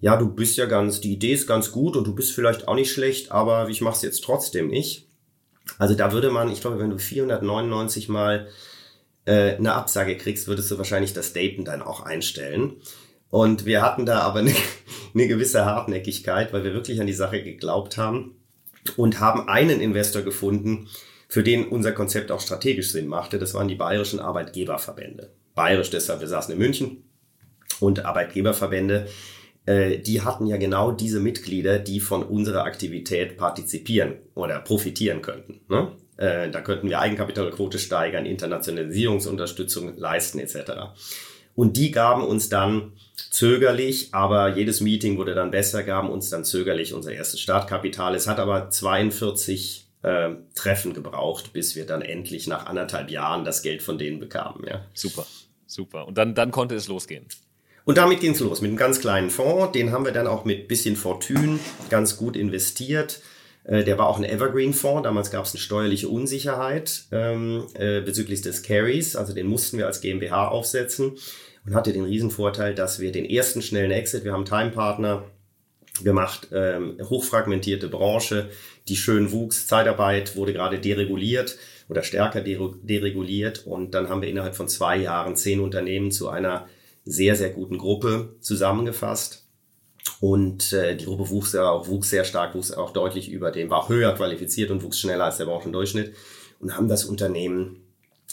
ja, 0.00 0.16
du 0.16 0.28
bist 0.28 0.56
ja 0.56 0.66
ganz, 0.66 1.00
die 1.00 1.12
Idee 1.12 1.32
ist 1.32 1.46
ganz 1.46 1.70
gut 1.70 1.96
und 1.96 2.04
du 2.04 2.14
bist 2.16 2.32
vielleicht 2.32 2.66
auch 2.66 2.74
nicht 2.74 2.90
schlecht, 2.90 3.30
aber 3.30 3.68
ich 3.68 3.80
mache 3.80 3.94
es 3.94 4.02
jetzt 4.02 4.24
trotzdem 4.24 4.66
nicht. 4.66 5.06
Also 5.78 5.94
da 5.94 6.12
würde 6.12 6.30
man, 6.30 6.50
ich 6.50 6.60
glaube, 6.60 6.78
wenn 6.78 6.90
du 6.90 6.98
499 6.98 8.08
Mal 8.08 8.48
äh, 9.24 9.56
eine 9.56 9.74
Absage 9.74 10.16
kriegst, 10.16 10.48
würdest 10.48 10.70
du 10.70 10.78
wahrscheinlich 10.78 11.12
das 11.12 11.32
Daten 11.32 11.64
dann 11.64 11.82
auch 11.82 12.00
einstellen. 12.00 12.74
Und 13.30 13.64
wir 13.64 13.82
hatten 13.82 14.04
da 14.06 14.20
aber 14.20 14.38
eine, 14.40 14.54
eine 15.14 15.28
gewisse 15.28 15.64
Hartnäckigkeit, 15.64 16.52
weil 16.52 16.64
wir 16.64 16.74
wirklich 16.74 17.00
an 17.00 17.06
die 17.06 17.12
Sache 17.12 17.42
geglaubt 17.42 17.96
haben 17.96 18.36
und 18.96 19.20
haben 19.20 19.48
einen 19.48 19.80
Investor 19.80 20.22
gefunden, 20.22 20.88
für 21.28 21.42
den 21.42 21.68
unser 21.68 21.92
Konzept 21.92 22.30
auch 22.30 22.40
strategisch 22.40 22.92
Sinn 22.92 23.06
machte. 23.06 23.38
Das 23.38 23.54
waren 23.54 23.68
die 23.68 23.74
bayerischen 23.74 24.20
Arbeitgeberverbände. 24.20 25.32
Bayerisch 25.54 25.90
deshalb, 25.90 26.20
wir 26.20 26.28
saßen 26.28 26.52
in 26.52 26.58
München 26.58 27.04
und 27.80 28.04
Arbeitgeberverbände 28.04 29.08
äh, 29.66 29.98
die 29.98 30.22
hatten 30.22 30.46
ja 30.46 30.56
genau 30.56 30.92
diese 30.92 31.20
Mitglieder, 31.20 31.78
die 31.78 32.00
von 32.00 32.22
unserer 32.22 32.64
Aktivität 32.64 33.36
partizipieren 33.36 34.14
oder 34.34 34.58
profitieren 34.60 35.22
könnten. 35.22 35.60
Ne? 35.68 35.92
Äh, 36.16 36.50
da 36.50 36.60
könnten 36.60 36.88
wir 36.88 37.00
Eigenkapitalquote 37.00 37.78
steigern, 37.78 38.26
Internationalisierungsunterstützung 38.26 39.96
leisten 39.96 40.38
etc. 40.38 40.72
Und 41.54 41.76
die 41.76 41.90
gaben 41.90 42.24
uns 42.24 42.48
dann 42.48 42.92
zögerlich, 43.30 44.08
aber 44.12 44.56
jedes 44.56 44.80
Meeting 44.80 45.18
wurde 45.18 45.34
dann 45.34 45.50
besser, 45.50 45.82
gaben 45.82 46.10
uns 46.10 46.30
dann 46.30 46.44
zögerlich 46.44 46.94
unser 46.94 47.12
erstes 47.12 47.40
Startkapital. 47.40 48.14
Es 48.14 48.26
hat 48.26 48.38
aber 48.38 48.70
42 48.70 49.86
äh, 50.02 50.30
Treffen 50.54 50.94
gebraucht, 50.94 51.52
bis 51.52 51.76
wir 51.76 51.86
dann 51.86 52.02
endlich 52.02 52.46
nach 52.46 52.66
anderthalb 52.66 53.10
Jahren 53.10 53.44
das 53.44 53.62
Geld 53.62 53.82
von 53.82 53.98
denen 53.98 54.18
bekamen. 54.18 54.64
Ja. 54.66 54.84
Super, 54.94 55.26
super. 55.66 56.08
Und 56.08 56.18
dann, 56.18 56.34
dann 56.34 56.50
konnte 56.50 56.74
es 56.74 56.88
losgehen. 56.88 57.26
Und 57.84 57.98
damit 57.98 58.20
ging's 58.20 58.40
los 58.40 58.60
mit 58.60 58.68
einem 58.68 58.78
ganz 58.78 59.00
kleinen 59.00 59.30
Fonds. 59.30 59.72
Den 59.72 59.90
haben 59.90 60.04
wir 60.04 60.12
dann 60.12 60.26
auch 60.26 60.44
mit 60.44 60.68
bisschen 60.68 60.96
Fortune 60.96 61.58
ganz 61.90 62.16
gut 62.16 62.36
investiert. 62.36 63.20
Äh, 63.64 63.84
der 63.84 63.98
war 63.98 64.08
auch 64.08 64.18
ein 64.18 64.24
Evergreen-Fonds. 64.24 65.02
Damals 65.02 65.30
gab 65.30 65.44
es 65.44 65.52
eine 65.52 65.60
steuerliche 65.60 66.08
Unsicherheit 66.08 67.04
ähm, 67.10 67.66
äh, 67.74 68.00
bezüglich 68.00 68.42
des 68.42 68.62
Carries. 68.62 69.16
Also 69.16 69.32
den 69.34 69.46
mussten 69.46 69.78
wir 69.78 69.86
als 69.86 70.00
GmbH 70.00 70.48
aufsetzen 70.48 71.12
und 71.66 71.74
hatte 71.74 71.92
den 71.92 72.04
Riesenvorteil, 72.04 72.74
dass 72.74 73.00
wir 73.00 73.12
den 73.12 73.24
ersten 73.24 73.62
schnellen 73.62 73.90
Exit, 73.90 74.24
wir 74.24 74.32
haben 74.32 74.44
Time-Partner 74.44 75.24
gemacht, 76.02 76.48
ähm, 76.52 76.96
hochfragmentierte 77.02 77.88
Branche, 77.88 78.48
die 78.88 78.96
schön 78.96 79.30
wuchs. 79.30 79.66
Zeitarbeit 79.66 80.36
wurde 80.36 80.52
gerade 80.52 80.78
dereguliert 80.78 81.58
oder 81.88 82.02
stärker 82.02 82.40
dereguliert. 82.40 83.66
Und 83.66 83.92
dann 83.92 84.08
haben 84.08 84.22
wir 84.22 84.28
innerhalb 84.28 84.56
von 84.56 84.68
zwei 84.68 84.96
Jahren 84.96 85.36
zehn 85.36 85.60
Unternehmen 85.60 86.10
zu 86.10 86.28
einer 86.28 86.68
sehr, 87.04 87.36
sehr 87.36 87.50
guten 87.50 87.78
Gruppe 87.78 88.36
zusammengefasst. 88.40 89.46
Und 90.20 90.72
äh, 90.72 90.96
die 90.96 91.04
Gruppe 91.04 91.30
wuchs 91.30 91.52
ja 91.52 91.70
auch, 91.70 91.86
wuchs 91.86 92.10
sehr 92.10 92.24
stark, 92.24 92.54
wuchs 92.54 92.72
auch 92.72 92.92
deutlich 92.92 93.30
über 93.30 93.50
dem, 93.50 93.70
war 93.70 93.88
höher 93.88 94.14
qualifiziert 94.14 94.70
und 94.70 94.82
wuchs 94.82 94.98
schneller 94.98 95.24
als 95.24 95.36
der 95.36 95.44
Branchendurchschnitt 95.46 96.14
und 96.60 96.76
haben 96.76 96.88
das 96.88 97.04
Unternehmen 97.04 97.82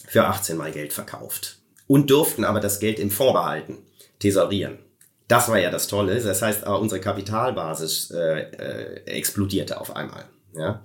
für 0.07 0.25
18 0.25 0.57
Mal 0.57 0.71
Geld 0.71 0.93
verkauft. 0.93 1.57
Und 1.87 2.11
durften 2.11 2.43
aber 2.43 2.59
das 2.59 2.79
Geld 2.79 2.99
im 2.99 3.09
Fonds 3.09 3.33
behalten, 3.33 3.79
tesorieren. 4.19 4.79
Das 5.27 5.49
war 5.49 5.59
ja 5.59 5.69
das 5.69 5.87
Tolle. 5.87 6.19
Das 6.19 6.41
heißt, 6.41 6.65
unsere 6.67 7.01
Kapitalbasis 7.01 8.11
äh, 8.11 8.41
äh, 8.41 9.03
explodierte 9.05 9.79
auf 9.79 9.95
einmal. 9.95 10.25
Ja? 10.55 10.83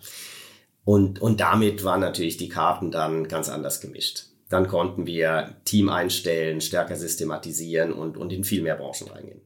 Und, 0.84 1.20
und 1.20 1.40
damit 1.40 1.84
waren 1.84 2.00
natürlich 2.00 2.36
die 2.36 2.48
Karten 2.48 2.90
dann 2.90 3.28
ganz 3.28 3.48
anders 3.48 3.80
gemischt. 3.80 4.26
Dann 4.54 4.68
konnten 4.68 5.04
wir 5.04 5.56
Team 5.64 5.88
einstellen, 5.88 6.60
stärker 6.60 6.94
systematisieren 6.94 7.92
und, 7.92 8.16
und 8.16 8.32
in 8.32 8.44
viel 8.44 8.62
mehr 8.62 8.76
Branchen 8.76 9.08
reingehen. 9.08 9.40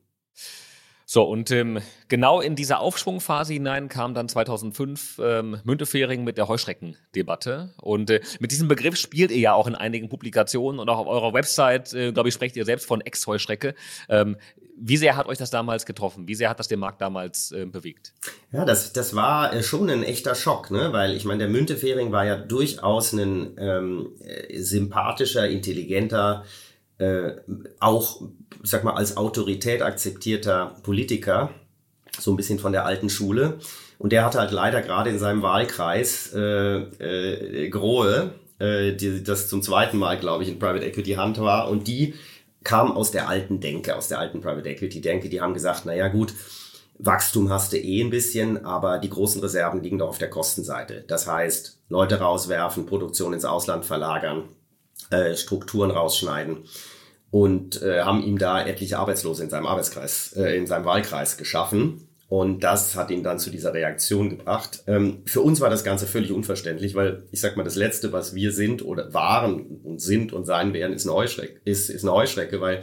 So, 1.11 1.23
und 1.23 1.51
ähm, 1.51 1.81
genau 2.09 2.43
in 2.43 2.55
diese 2.55 2.79
Aufschwungphase 2.79 3.55
hinein 3.55 3.89
kam 3.89 4.13
dann 4.13 4.29
2005 4.29 5.19
ähm, 5.25 5.57
Müntefering 5.65 6.23
mit 6.23 6.37
der 6.37 6.49
Heuschreckendebatte. 6.49 7.73
Und 7.81 8.11
äh, 8.11 8.21
mit 8.41 8.51
diesem 8.53 8.69
Begriff 8.69 8.97
spielt 8.97 9.31
ihr 9.31 9.39
ja 9.39 9.55
auch 9.55 9.67
in 9.67 9.75
einigen 9.75 10.11
Publikationen 10.11 10.79
und 10.79 10.91
auch 10.91 10.99
auf 10.99 11.07
eurer 11.07 11.33
Website, 11.33 11.95
äh, 11.95 12.13
glaube 12.13 12.29
ich, 12.29 12.35
sprecht 12.35 12.57
ihr 12.57 12.67
selbst 12.67 12.87
von 12.87 13.01
Ex-Heuschrecke. 13.01 13.75
Ähm, 14.11 14.37
wie 14.81 14.97
sehr 14.97 15.17
hat 15.17 15.27
euch 15.27 15.39
das 15.39 15.51
damals 15.51 15.87
getroffen? 15.87 16.29
Wie 16.29 16.35
sehr 16.35 16.49
hat 16.51 16.59
das 16.59 16.69
den 16.69 16.79
Markt 16.79 17.01
damals 17.01 17.53
äh, 17.53 17.67
bewegt? 17.67 18.13
Ja, 18.53 18.65
das, 18.65 18.93
das 18.93 19.15
war 19.15 19.53
äh, 19.53 19.63
schon 19.63 19.91
ein 19.91 20.03
echter 20.03 20.35
Schock, 20.35 20.71
ne? 20.71 20.93
weil 20.93 21.15
ich 21.15 21.25
meine, 21.25 21.41
der 21.41 21.49
Müntefering 21.49 22.13
war 22.13 22.25
ja 22.25 22.37
durchaus 22.37 23.13
ein 23.13 23.57
ähm, 23.59 24.13
äh, 24.21 24.59
sympathischer, 24.61 25.49
intelligenter, 25.49 26.45
äh, 26.99 27.33
auch, 27.81 28.23
sag 28.63 28.85
mal, 28.85 28.95
als 28.95 29.17
Autorität 29.17 29.83
akzeptierter 29.83 30.77
Politiker, 30.83 31.51
so 32.19 32.33
ein 32.33 32.37
bisschen 32.37 32.59
von 32.59 32.73
der 32.73 32.85
alten 32.85 33.11
Schule. 33.11 33.59
Und 33.99 34.13
der 34.13 34.25
hatte 34.25 34.39
halt 34.39 34.53
leider 34.53 34.81
gerade 34.83 35.11
in 35.11 35.19
seinem 35.19 35.43
Wahlkreis 35.43 36.33
äh, 36.35 36.79
äh, 36.79 37.69
Grohe, 37.69 38.35
äh, 38.59 38.93
die 38.93 39.23
das 39.23 39.49
zum 39.49 39.63
zweiten 39.63 39.99
Mal, 39.99 40.19
glaube 40.19 40.45
ich, 40.45 40.49
in 40.49 40.59
Private 40.59 40.85
Equity 40.85 41.13
Hand 41.13 41.39
war. 41.41 41.69
Und 41.69 41.89
die 41.89 42.15
kam 42.65 42.93
aus 42.93 43.11
der 43.11 43.29
alten 43.29 43.61
Denke, 43.61 43.97
aus 43.97 44.09
der 44.09 44.19
alten 44.19 44.41
Private 44.41 44.69
Equity 44.69 45.01
Denke. 45.01 45.29
Die 45.29 45.41
haben 45.41 45.55
gesagt, 45.55 45.83
na 45.85 45.95
ja, 45.95 46.09
gut, 46.09 46.35
Wachstum 46.99 47.51
hast 47.51 47.73
du 47.73 47.77
eh 47.79 48.03
ein 48.03 48.11
bisschen, 48.11 48.65
aber 48.65 48.99
die 48.99 49.11
großen 49.11 49.41
Reserven 49.41 49.83
liegen 49.83 49.99
doch 49.99 50.09
auf 50.09 50.19
der 50.19 50.31
Kostenseite. 50.31 51.05
Das 51.07 51.27
heißt, 51.29 51.81
Leute 51.89 52.19
rauswerfen, 52.19 52.87
Produktion 52.87 53.33
ins 53.33 53.45
Ausland 53.45 53.85
verlagern, 53.85 54.49
äh, 55.11 55.37
Strukturen 55.37 55.93
rausschneiden 55.93 56.65
und 57.31 57.81
äh, 57.83 58.03
haben 58.03 58.23
ihm 58.23 58.39
da 58.39 58.67
etliche 58.67 58.99
Arbeitslose 58.99 59.45
in 59.45 59.51
seinem 59.51 59.67
Arbeitskreis, 59.67 60.33
äh, 60.33 60.57
in 60.57 60.67
seinem 60.67 60.85
Wahlkreis 60.85 61.37
geschaffen. 61.37 62.08
Und 62.29 62.63
das 62.63 62.95
hat 62.95 63.11
ihn 63.11 63.23
dann 63.23 63.39
zu 63.39 63.49
dieser 63.51 63.73
Reaktion 63.73 64.29
gebracht. 64.29 64.83
Ähm, 64.87 65.23
für 65.25 65.41
uns 65.41 65.61
war 65.61 65.71
das 65.71 65.83
Ganze 65.83 66.07
völlig 66.07 66.31
unverständlich, 66.31 66.95
weil 66.95 67.23
ich 67.31 67.41
sag 67.41 67.57
mal, 67.57 67.65
das 67.65 67.75
Letzte, 67.75 68.13
was 68.13 68.35
wir 68.35 68.53
sind 68.53 68.85
oder 68.85 69.15
waren 69.15 69.81
und 69.83 70.01
sind 70.03 70.35
und 70.35 70.45
sein 70.45 70.75
werden, 70.75 70.93
ist 70.93 71.07
eine 71.07 71.15
Heuschrecke, 71.15 71.61
ist, 71.65 71.89
ist 71.89 72.05
eine 72.05 72.13
Heuschrecke, 72.13 72.61
weil 72.61 72.83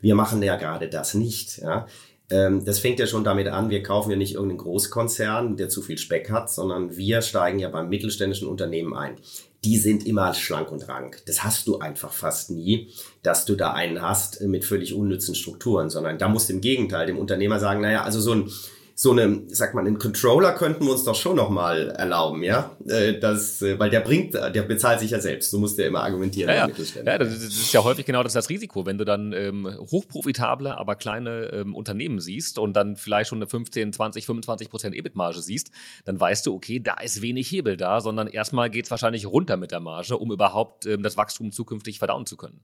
wir 0.00 0.14
machen 0.14 0.42
ja 0.42 0.54
gerade 0.56 0.88
das 0.88 1.14
nicht. 1.14 1.58
Ja? 1.58 1.86
Ähm, 2.30 2.64
das 2.64 2.78
fängt 2.78 3.00
ja 3.00 3.08
schon 3.08 3.24
damit 3.24 3.48
an, 3.48 3.68
wir 3.68 3.82
kaufen 3.82 4.12
ja 4.12 4.16
nicht 4.16 4.34
irgendeinen 4.34 4.58
Großkonzern, 4.58 5.56
der 5.56 5.68
zu 5.68 5.82
viel 5.82 5.98
Speck 5.98 6.30
hat, 6.30 6.48
sondern 6.50 6.96
wir 6.96 7.20
steigen 7.22 7.58
ja 7.58 7.70
beim 7.70 7.88
mittelständischen 7.88 8.46
Unternehmen 8.46 8.94
ein 8.94 9.16
die 9.64 9.78
sind 9.78 10.06
immer 10.06 10.34
schlank 10.34 10.70
und 10.70 10.88
rank. 10.88 11.22
Das 11.26 11.42
hast 11.42 11.66
du 11.66 11.78
einfach 11.78 12.12
fast 12.12 12.50
nie, 12.50 12.90
dass 13.22 13.46
du 13.46 13.54
da 13.54 13.72
einen 13.72 14.02
hast 14.02 14.42
mit 14.42 14.64
völlig 14.64 14.94
unnützen 14.94 15.34
Strukturen, 15.34 15.88
sondern 15.88 16.18
da 16.18 16.28
musst 16.28 16.50
du 16.50 16.52
im 16.52 16.60
Gegenteil 16.60 17.06
dem 17.06 17.18
Unternehmer 17.18 17.58
sagen, 17.58 17.80
naja, 17.80 18.02
also 18.02 18.20
so 18.20 18.32
ein 18.32 18.50
so 18.96 19.10
eine, 19.10 19.42
sag 19.48 19.74
mal, 19.74 19.84
einen 19.84 19.98
Controller 19.98 20.52
könnten 20.52 20.84
wir 20.84 20.92
uns 20.92 21.02
doch 21.02 21.16
schon 21.16 21.34
nochmal 21.34 21.90
erlauben, 21.90 22.44
ja? 22.44 22.76
Äh, 22.86 23.18
das, 23.18 23.60
äh, 23.60 23.76
weil 23.78 23.90
der 23.90 24.00
bringt, 24.00 24.34
der 24.34 24.62
bezahlt 24.62 25.00
sich 25.00 25.10
ja 25.10 25.18
selbst. 25.18 25.50
So 25.50 25.58
muss 25.58 25.74
der 25.74 25.88
immer 25.88 26.04
argumentieren. 26.04 26.48
Ja, 26.48 26.68
ja. 26.68 27.02
ja 27.04 27.18
das 27.18 27.32
ist 27.32 27.72
ja 27.72 27.82
häufig 27.82 28.06
genau 28.06 28.22
das, 28.22 28.34
das 28.34 28.48
Risiko, 28.48 28.86
wenn 28.86 28.96
du 28.96 29.04
dann 29.04 29.32
ähm, 29.32 29.68
hochprofitable, 29.90 30.78
aber 30.78 30.94
kleine 30.94 31.46
ähm, 31.52 31.74
Unternehmen 31.74 32.20
siehst 32.20 32.58
und 32.60 32.74
dann 32.74 32.94
vielleicht 32.94 33.30
schon 33.30 33.38
eine 33.38 33.48
15, 33.48 33.92
20, 33.92 34.26
25 34.26 34.70
Prozent 34.70 34.94
EBIT-Marge 34.94 35.42
siehst, 35.42 35.72
dann 36.04 36.20
weißt 36.20 36.46
du, 36.46 36.54
okay, 36.54 36.78
da 36.78 36.94
ist 37.00 37.20
wenig 37.20 37.50
Hebel 37.50 37.76
da, 37.76 38.00
sondern 38.00 38.28
erstmal 38.28 38.70
geht's 38.70 38.92
wahrscheinlich 38.92 39.26
runter 39.26 39.56
mit 39.56 39.72
der 39.72 39.80
Marge, 39.80 40.16
um 40.16 40.30
überhaupt 40.30 40.86
ähm, 40.86 41.02
das 41.02 41.16
Wachstum 41.16 41.50
zukünftig 41.50 41.98
verdauen 41.98 42.26
zu 42.26 42.36
können. 42.36 42.60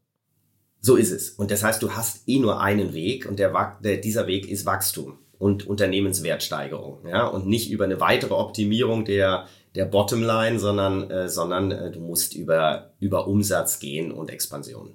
So 0.81 0.95
ist 0.95 1.11
es. 1.11 1.31
Und 1.31 1.51
das 1.51 1.65
heißt, 1.65 1.83
du 1.83 1.91
hast 1.91 2.29
eh 2.29 2.39
nur 2.39 2.61
einen 2.61 2.95
Weg 2.95 3.27
und 3.27 3.41
der, 3.41 3.79
der 3.83 3.97
dieser 3.97 4.29
Weg 4.29 4.49
ist 4.49 4.65
Wachstum 4.65 5.19
und 5.41 5.67
Unternehmenswertsteigerung, 5.67 7.09
ja, 7.09 7.27
und 7.27 7.47
nicht 7.47 7.71
über 7.73 7.85
eine 7.85 7.99
weitere 7.99 8.35
Optimierung 8.35 9.05
der 9.05 9.47
der 9.75 9.87
Bottomline, 9.87 10.59
sondern 10.59 11.11
äh, 11.11 11.29
sondern 11.29 11.71
äh, 11.71 11.91
du 11.91 12.01
musst 12.01 12.35
über 12.35 12.93
über 13.01 13.27
Umsatz 13.27 13.81
gehen 13.81 14.13
und 14.13 14.31
Expansion. 14.31 14.95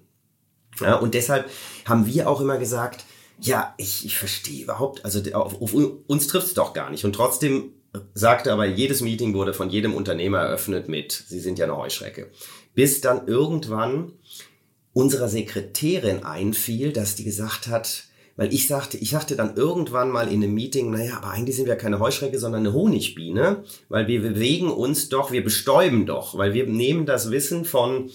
Ja, 0.79 0.95
und 0.95 1.15
deshalb 1.15 1.49
haben 1.86 2.05
wir 2.05 2.29
auch 2.29 2.41
immer 2.41 2.58
gesagt, 2.58 3.05
ja, 3.39 3.73
ich, 3.77 4.05
ich 4.05 4.17
verstehe 4.17 4.63
überhaupt, 4.63 5.03
also 5.03 5.19
auf, 5.34 5.62
auf 5.62 5.73
uns 5.73 6.27
trifft 6.27 6.47
es 6.47 6.53
doch 6.53 6.73
gar 6.73 6.91
nicht. 6.91 7.05
Und 7.05 7.13
trotzdem 7.13 7.71
sagte 8.13 8.53
aber, 8.53 8.65
jedes 8.65 9.01
Meeting 9.01 9.34
wurde 9.34 9.53
von 9.53 9.69
jedem 9.69 9.93
Unternehmer 9.93 10.39
eröffnet 10.39 10.88
mit, 10.88 11.23
Sie 11.27 11.39
sind 11.39 11.58
ja 11.58 11.65
eine 11.65 11.77
Heuschrecke. 11.77 12.29
Bis 12.75 13.01
dann 13.01 13.27
irgendwann 13.27 14.13
unserer 14.93 15.27
Sekretärin 15.27 16.23
einfiel, 16.23 16.93
dass 16.93 17.15
die 17.15 17.23
gesagt 17.23 17.67
hat, 17.67 18.03
weil 18.36 18.54
ich 18.54 18.67
sagte, 18.67 18.98
ich 18.98 19.12
sagte 19.12 19.36
dann 19.36 19.56
irgendwann 19.56 20.12
mal 20.12 20.28
in 20.28 20.43
einem 20.43 20.54
Meeting, 20.54 20.91
naja, 20.91 21.17
aber 21.17 21.30
eigentlich 21.30 21.56
sind 21.56 21.67
wir 21.67 21.76
keine 21.76 22.00
Heuschrecke, 22.00 22.38
sondern 22.38 22.65
eine 22.65 22.74
Honigbiene, 22.74 23.63
weil 23.88 24.08
wir 24.08 24.21
bewegen 24.21 24.69
uns 24.69 25.10
doch, 25.10 25.32
wir 25.32 25.43
bestäuben 25.43 26.06
doch, 26.06 26.38
weil 26.38 26.54
wir 26.54 26.67
nehmen 26.67 27.06
das 27.06 27.32
Wissen 27.32 27.63
von 27.63 28.10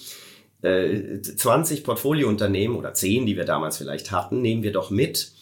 äh, 0.62 1.20
20 1.22 1.84
Portfoliounternehmen 1.84 2.76
oder 2.76 2.92
10, 2.92 3.24
die 3.24 3.36
wir 3.36 3.44
damals 3.44 3.78
vielleicht 3.78 4.10
hatten, 4.10 4.42
nehmen 4.42 4.62
wir 4.62 4.72
doch 4.72 4.90
mit. 4.90 5.32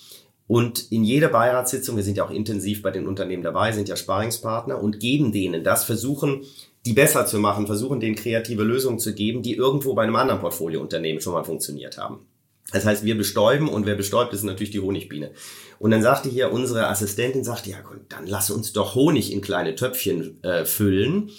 Und 0.47 0.91
in 0.93 1.05
jeder 1.05 1.29
Beiratssitzung, 1.29 1.97
wir 1.97 2.05
sind 2.05 2.17
ja 2.17 2.25
auch 2.25 2.31
intensiv 2.31 2.81
bei 2.81 2.91
den 2.91 3.07
Unternehmen 3.07 3.43
dabei, 3.43 3.73
sind 3.73 3.89
ja 3.89 3.97
Sparingspartner 3.97 4.81
und 4.81 5.01
geben 5.01 5.33
denen 5.33 5.63
das, 5.65 5.85
versuchen, 5.85 6.43
die 6.87 6.95
besser 6.95 7.27
zu 7.27 7.39
machen, 7.39 7.67
versuchen 7.67 8.01
denen 8.01 8.15
kreative 8.15 8.63
Lösungen 8.63 8.99
zu 8.99 9.13
geben, 9.13 9.43
die 9.43 9.55
irgendwo 9.55 9.95
bei 9.95 10.05
einem 10.05 10.17
anderen 10.17 10.41
Portfoliounternehmen 10.41 11.21
schon 11.21 11.35
mal 11.35 11.45
funktioniert 11.45 11.99
haben. 11.99 12.28
Das 12.73 12.85
heißt, 12.85 13.05
wir 13.05 13.17
bestäuben 13.17 13.69
und 13.69 13.87
wer 13.87 13.95
bestäubt, 13.95 14.35
ist 14.35 14.43
natürlich 14.43 14.71
die 14.71 14.81
Honigbiene. 14.81 15.33
Und 15.79 15.91
dann 15.91 16.03
sagte 16.03 16.29
hier 16.29 16.53
unsere 16.53 16.89
Assistentin, 16.89 17.45
sagte, 17.45 17.71
ja 17.71 17.81
gut, 17.81 18.01
dann 18.09 18.27
lass 18.27 18.51
uns 18.51 18.73
doch 18.73 18.95
Honig 18.95 19.33
in 19.33 19.41
kleine 19.41 19.75
Töpfchen 19.75 20.43
äh, 20.43 20.65
füllen 20.65 21.31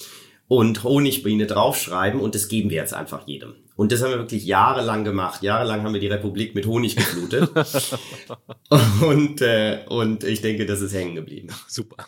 und 0.47 0.83
Honigbiene 0.83 1.45
draufschreiben 1.45 2.19
und 2.19 2.33
das 2.33 2.47
geben 2.47 2.69
wir 2.71 2.77
jetzt 2.77 2.93
einfach 2.93 3.27
jedem. 3.27 3.55
Und 3.75 3.91
das 3.91 4.01
haben 4.01 4.09
wir 4.09 4.17
wirklich 4.17 4.45
jahrelang 4.45 5.05
gemacht. 5.05 5.41
Jahrelang 5.41 5.83
haben 5.83 5.93
wir 5.93 6.01
die 6.01 6.07
Republik 6.07 6.55
mit 6.55 6.65
Honig 6.65 6.97
geflutet. 6.97 7.49
und, 9.01 9.41
äh, 9.41 9.85
und 9.87 10.23
ich 10.25 10.41
denke, 10.41 10.65
das 10.65 10.81
ist 10.81 10.93
hängen 10.93 11.15
geblieben. 11.15 11.47
Super. 11.67 12.07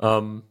Ähm, 0.00 0.42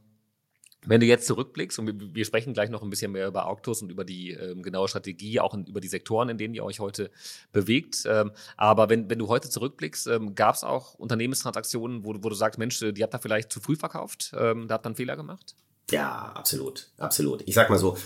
wenn 0.86 1.00
du 1.00 1.06
jetzt 1.06 1.28
zurückblickst, 1.28 1.80
und 1.80 2.16
wir 2.16 2.26
sprechen 2.26 2.54
gleich 2.54 2.70
noch 2.70 2.84
ein 2.84 2.90
bisschen 2.90 3.12
mehr 3.12 3.28
über 3.28 3.48
Auctus 3.48 3.82
und 3.82 3.90
über 3.90 4.04
die 4.04 4.32
ähm, 4.32 4.62
genaue 4.64 4.88
Strategie, 4.88 5.40
auch 5.40 5.54
in, 5.54 5.66
über 5.66 5.82
die 5.82 5.88
Sektoren, 5.88 6.30
in 6.30 6.38
denen 6.38 6.54
ihr 6.54 6.64
euch 6.64 6.80
heute 6.80 7.12
bewegt. 7.52 8.04
Ähm, 8.06 8.32
aber 8.58 8.90
wenn, 8.90 9.10
wenn 9.10 9.20
du 9.20 9.28
heute 9.28 9.50
zurückblickst, 9.50 10.08
ähm, 10.08 10.36
gab 10.36 10.56
es 10.56 10.64
auch 10.64 10.96
Unternehmenstransaktionen, 10.96 12.04
wo, 12.04 12.14
wo 12.16 12.30
du 12.30 12.36
sagst, 12.36 12.60
Mensch, 12.60 12.80
die 12.80 13.04
habt 13.04 13.14
ihr 13.14 13.20
vielleicht 13.20 13.52
zu 13.52 13.60
früh 13.60 13.76
verkauft, 13.76 14.32
ähm, 14.38 14.68
da 14.68 14.76
ihr 14.76 14.86
einen 14.86 14.96
Fehler 14.96 15.16
gemacht? 15.16 15.56
Ja, 15.92 16.32
absolut, 16.34 16.90
absolut. 16.98 17.44
Ich 17.46 17.56
sag 17.56 17.70
mal 17.70 17.80
so, 17.80 17.98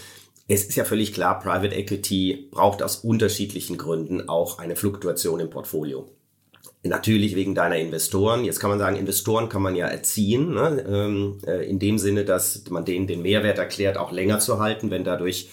es 0.48 0.66
ist 0.66 0.76
ja 0.76 0.86
völlig 0.86 1.13
klar, 1.13 1.40
Private 1.40 1.76
Equity 1.76 2.48
braucht 2.52 2.82
aus 2.82 2.98
unterschiedlichen 2.98 3.78
Gründen 3.78 4.30
auch 4.30 4.60
eine 4.60 4.76
Fluktuation 4.76 5.40
im 5.40 5.50
Portfolio. 5.50 6.10
Natürlich 6.84 7.36
wegen 7.36 7.56
deiner 7.56 7.78
Investoren. 7.78 8.46
Jetzt 8.46 8.60
kann 8.60 8.70
man 8.70 8.80
sagen, 8.80 8.96
Investoren 8.96 9.50
kann 9.50 9.62
man 9.62 9.76
ja 9.76 9.88
erziehen, 9.88 10.54
ne? 10.54 10.86
ähm, 10.88 11.38
äh, 11.46 11.67
in 11.70 11.80
dem 11.80 11.98
Sinne, 11.98 12.24
dass 12.24 12.63
man 12.70 12.86
denen 12.86 13.08
den 13.08 13.22
Mehrwert 13.22 13.58
erklärt, 13.58 13.98
auch 13.98 14.12
länger 14.12 14.39
zu 14.39 14.60
halten, 14.60 14.89
wenn 14.89 15.04
dadurch 15.04 15.50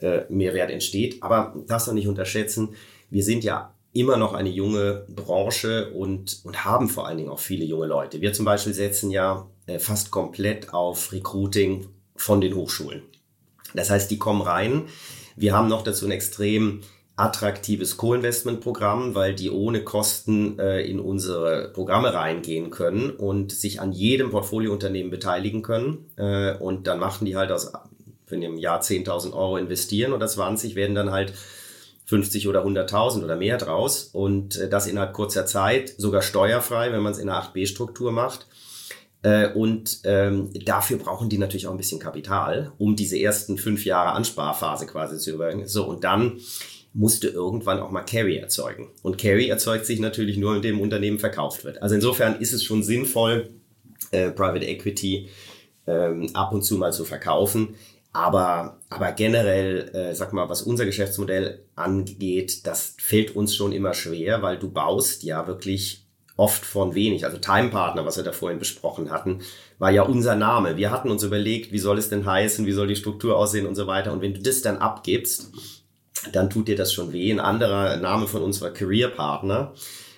äh, 0.00 0.22
Mehrwert 0.28 0.70
entsteht. 0.70 1.22
Aber 1.22 1.54
das 1.68 1.86
noch 1.86 1.94
nicht 1.94 2.08
unterschätzen. 2.08 2.70
Wir 3.10 3.22
sind 3.22 3.44
ja 3.44 3.74
immer 3.92 4.16
noch 4.16 4.32
eine 4.32 4.48
junge 4.48 5.06
Branche 5.08 5.92
und, 5.92 6.40
und 6.44 6.64
haben 6.64 6.88
vor 6.88 7.06
allen 7.06 7.18
Dingen 7.18 7.30
auch 7.30 7.40
viele 7.40 7.64
junge 7.64 7.86
Leute. 7.86 8.20
Wir 8.20 8.32
zum 8.32 8.44
Beispiel 8.44 8.72
setzen 8.72 9.10
ja 9.10 9.46
äh, 9.66 9.78
fast 9.78 10.10
komplett 10.10 10.72
auf 10.72 11.12
Recruiting 11.12 11.86
von 12.16 12.40
den 12.40 12.54
Hochschulen. 12.54 13.02
Das 13.74 13.90
heißt, 13.90 14.10
die 14.10 14.18
kommen 14.18 14.42
rein. 14.42 14.84
Wir 15.36 15.54
haben 15.54 15.68
noch 15.68 15.82
dazu 15.82 16.06
ein 16.06 16.12
extrem 16.12 16.80
attraktives 17.16 17.96
Co-Investment-Programm, 17.96 19.14
weil 19.14 19.34
die 19.34 19.50
ohne 19.50 19.84
Kosten 19.84 20.58
äh, 20.58 20.80
in 20.82 20.98
unsere 20.98 21.70
Programme 21.72 22.14
reingehen 22.14 22.70
können 22.70 23.10
und 23.10 23.52
sich 23.52 23.80
an 23.80 23.92
jedem 23.92 24.30
Portfoliounternehmen 24.30 25.10
beteiligen 25.10 25.62
können. 25.62 26.10
Äh, 26.16 26.56
und 26.56 26.86
dann 26.86 26.98
machen 26.98 27.26
die 27.26 27.36
halt 27.36 27.52
aus, 27.52 27.72
wenn 28.28 28.40
die 28.40 28.46
im 28.46 28.56
Jahr 28.56 28.80
10.000 28.80 29.34
Euro 29.34 29.58
investieren 29.58 30.12
oder 30.12 30.26
20, 30.26 30.74
werden 30.74 30.94
dann 30.94 31.10
halt 31.10 31.34
50 32.06 32.48
oder 32.48 32.64
100.000 32.64 33.24
oder 33.24 33.36
mehr 33.36 33.58
draus 33.58 34.04
und 34.12 34.56
äh, 34.56 34.68
das 34.68 34.86
innerhalb 34.86 35.12
kurzer 35.12 35.46
Zeit, 35.46 35.94
sogar 35.98 36.22
steuerfrei, 36.22 36.92
wenn 36.92 37.02
man 37.02 37.12
es 37.12 37.18
in 37.18 37.28
einer 37.28 37.42
8b-Struktur 37.42 38.10
macht. 38.10 38.46
Äh, 39.22 39.52
und 39.52 40.00
ähm, 40.04 40.50
dafür 40.64 40.98
brauchen 40.98 41.28
die 41.28 41.38
natürlich 41.38 41.66
auch 41.68 41.72
ein 41.72 41.76
bisschen 41.76 42.00
Kapital, 42.00 42.72
um 42.78 42.96
diese 42.96 43.18
ersten 43.18 43.56
fünf 43.56 43.84
Jahre 43.84 44.12
Ansparphase 44.12 44.86
quasi 44.86 45.18
zu 45.18 45.30
überwinden. 45.30 45.68
So, 45.68 45.86
und 45.86 46.02
dann 46.04 46.40
musste 46.94 47.28
irgendwann 47.28 47.80
auch 47.80 47.90
mal 47.90 48.02
Carry 48.02 48.36
erzeugen. 48.36 48.90
Und 49.02 49.18
Carry 49.18 49.48
erzeugt 49.48 49.86
sich 49.86 50.00
natürlich 50.00 50.36
nur, 50.36 50.56
indem 50.56 50.80
Unternehmen 50.80 51.18
verkauft 51.18 51.64
wird. 51.64 51.82
Also 51.82 51.94
insofern 51.94 52.40
ist 52.40 52.52
es 52.52 52.64
schon 52.64 52.82
sinnvoll, 52.82 53.50
äh, 54.10 54.30
Private 54.30 54.66
Equity 54.66 55.28
ähm, 55.86 56.30
ab 56.34 56.52
und 56.52 56.62
zu 56.62 56.76
mal 56.76 56.92
zu 56.92 57.04
verkaufen. 57.04 57.76
Aber, 58.12 58.78
aber 58.90 59.12
generell, 59.12 59.90
äh, 59.94 60.14
sag 60.14 60.34
mal, 60.34 60.50
was 60.50 60.62
unser 60.62 60.84
Geschäftsmodell 60.84 61.64
angeht, 61.76 62.66
das 62.66 62.94
fällt 62.98 63.34
uns 63.34 63.56
schon 63.56 63.72
immer 63.72 63.94
schwer, 63.94 64.42
weil 64.42 64.58
du 64.58 64.70
baust 64.70 65.22
ja 65.22 65.46
wirklich 65.46 66.06
oft 66.36 66.64
von 66.64 66.94
wenig. 66.94 67.24
Also 67.24 67.38
Time 67.38 67.70
Partner, 67.70 68.04
was 68.04 68.18
wir 68.18 68.24
da 68.24 68.32
vorhin 68.32 68.58
besprochen 68.58 69.10
hatten, 69.10 69.40
war 69.78 69.90
ja 69.90 70.02
unser 70.02 70.34
Name. 70.34 70.76
Wir 70.76 70.90
hatten 70.90 71.10
uns 71.10 71.22
überlegt, 71.22 71.72
wie 71.72 71.78
soll 71.78 71.98
es 71.98 72.10
denn 72.10 72.26
heißen, 72.26 72.66
wie 72.66 72.72
soll 72.72 72.86
die 72.86 72.96
Struktur 72.96 73.36
aussehen 73.38 73.66
und 73.66 73.76
so 73.76 73.86
weiter. 73.86 74.12
Und 74.12 74.20
wenn 74.20 74.34
du 74.34 74.42
das 74.42 74.60
dann 74.60 74.76
abgibst, 74.76 75.52
dann 76.32 76.50
tut 76.50 76.68
dir 76.68 76.76
das 76.76 76.92
schon 76.92 77.12
weh. 77.12 77.30
Ein 77.30 77.40
anderer 77.40 77.96
Name 77.96 78.26
von 78.26 78.42
uns 78.42 78.60
war 78.60 78.70
Career 78.70 79.08
Partner. 79.08 79.74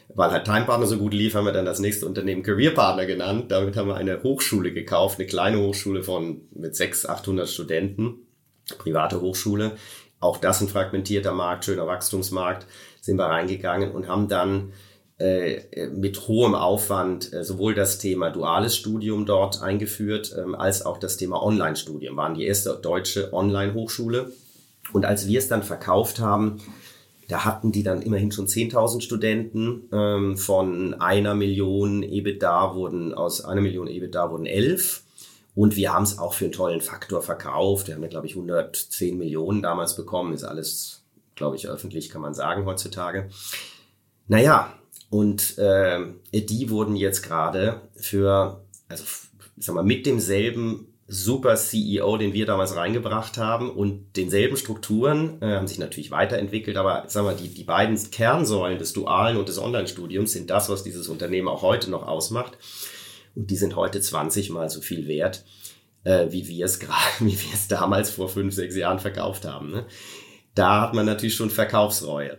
Weil 0.09 0.31
halt 0.31 0.45
Time 0.45 0.67
Partner 0.67 0.87
so 0.87 0.99
gut 0.99 1.15
lief, 1.15 1.35
haben 1.35 1.47
wir 1.47 1.53
dann 1.53 1.65
das 1.65 1.81
nächste 1.81 2.07
Unternehmen 2.07 2.43
Career 2.43 2.73
Partner 2.73 3.07
genannt. 3.07 3.51
Damit 3.51 3.77
haben 3.77 3.89
wir 3.89 3.97
eine 3.97 4.23
Hochschule 4.23 4.73
gekauft, 4.73 5.19
eine 5.19 5.27
kleine 5.27 5.59
Hochschule 5.59 6.03
von 6.03 6.43
mit 6.55 6.77
600, 6.77 7.19
800 7.21 7.49
Studenten, 7.49 8.19
private 8.79 9.21
Hochschule. 9.21 9.73
Auch 10.21 10.37
das 10.37 10.61
ein 10.61 10.69
fragmentierter 10.69 11.33
Markt, 11.33 11.65
schöner 11.65 11.87
Wachstumsmarkt, 11.87 12.67
sind 13.01 13.17
wir 13.17 13.27
reingegangen 13.27 13.93
und 13.93 14.07
haben 14.07 14.29
dann 14.29 14.73
äh, 15.19 15.89
mit 15.89 16.29
hohem 16.29 16.55
Aufwand 16.55 17.33
äh, 17.33 17.45
sowohl 17.45 17.75
das 17.75 17.99
Thema 17.99 18.31
duales 18.31 18.77
Studium 18.77 19.27
dort 19.27 19.63
eingeführt, 19.63 20.35
ähm, 20.39 20.55
als 20.55 20.85
auch 20.85 20.99
das 20.99 21.17
Thema 21.17 21.43
Online-Studium. 21.43 22.17
Waren 22.17 22.35
die 22.35 22.47
erste 22.47 22.79
deutsche 22.81 23.33
Online-Hochschule. 23.33 24.33
Und 24.93 25.05
als 25.05 25.27
wir 25.27 25.39
es 25.39 25.49
dann 25.49 25.63
verkauft 25.63 26.21
haben, 26.21 26.61
da 27.29 27.45
hatten 27.45 27.73
die 27.73 27.83
dann 27.83 28.03
immerhin 28.03 28.33
schon 28.33 28.47
10.000 28.47 29.01
Studenten. 29.01 29.89
Ähm, 29.93 30.37
von 30.37 30.95
einer 30.95 31.35
Million 31.35 32.03
EBITDA 32.03 32.75
wurden, 32.75 33.15
aus 33.15 33.45
einer 33.45 33.61
Million 33.61 33.89
EBITDA 33.89 34.31
wurden 34.31 34.47
elf. 34.47 35.03
Und 35.55 35.77
wir 35.77 35.93
haben 35.93 36.03
es 36.03 36.19
auch 36.19 36.35
für 36.35 36.47
einen 36.47 36.53
tollen 36.53 36.81
Faktor 36.81 37.23
verkauft. 37.23 37.87
Wir 37.87 37.95
haben 37.95 38.03
ja, 38.03 38.09
glaube 38.09 38.27
ich, 38.27 38.35
110 38.35 39.17
Millionen 39.17 39.63
damals 39.63 39.97
bekommen. 39.97 40.35
Ist 40.35 40.45
alles, 40.45 41.05
glaube 41.35 41.57
ich, 41.57 41.69
öffentlich, 41.69 42.11
kann 42.11 42.23
man 42.23 42.35
sagen 42.35 42.67
heutzutage. 42.67 43.31
Naja, 44.27 44.75
und 45.11 45.59
äh, 45.59 46.01
die 46.33 46.71
wurden 46.71 46.97
jetzt 46.97 47.23
gerade 47.23 47.83
für, 47.95 48.65
also 48.89 49.05
ich 49.57 49.65
sag 49.65 49.75
mal, 49.75 49.85
mit 49.85 50.07
demselben 50.07 50.94
super 51.07 51.57
CEO, 51.57 52.17
den 52.17 52.33
wir 52.33 52.47
damals 52.47 52.77
reingebracht 52.77 53.37
haben 53.37 53.71
und 53.71 54.17
denselben 54.17 54.57
Strukturen 54.57 55.41
äh, 55.43 55.57
haben 55.57 55.67
sich 55.67 55.79
natürlich 55.79 56.11
weiterentwickelt, 56.11 56.77
aber 56.77 57.05
sag 57.09 57.25
mal, 57.25 57.37
die, 57.37 57.49
die 57.49 57.65
beiden 57.65 57.99
Kernsäulen 58.11 58.79
des 58.79 58.93
dualen 58.95 59.37
und 59.37 59.49
des 59.49 59.59
Online-Studiums 59.59 60.33
sind 60.33 60.49
das, 60.49 60.69
was 60.69 60.83
dieses 60.83 61.09
Unternehmen 61.09 61.49
auch 61.49 61.63
heute 61.63 61.91
noch 61.91 62.07
ausmacht. 62.07 62.57
Und 63.35 63.51
die 63.51 63.57
sind 63.57 63.77
heute 63.77 64.01
20 64.01 64.51
mal 64.51 64.71
so 64.71 64.81
viel 64.81 65.07
wert, 65.07 65.45
äh, 66.05 66.29
wie 66.31 66.49
wir 66.49 66.65
es 66.65 66.79
gerade, 66.81 67.21
wie 67.21 67.39
wir 67.39 67.53
es 67.53 67.69
damals 67.69 68.11
vor 68.11 68.29
fünf, 68.29 68.55
sechs 68.55 68.77
Jahren 68.77 68.99
verkauft 68.99 69.45
haben. 69.45 69.73
Ne? 69.73 69.87
Da 70.55 70.81
hat 70.81 70.95
man 70.95 71.05
natürlich 71.05 71.35
schon 71.35 71.51
Verkaufsreue. 71.51 72.39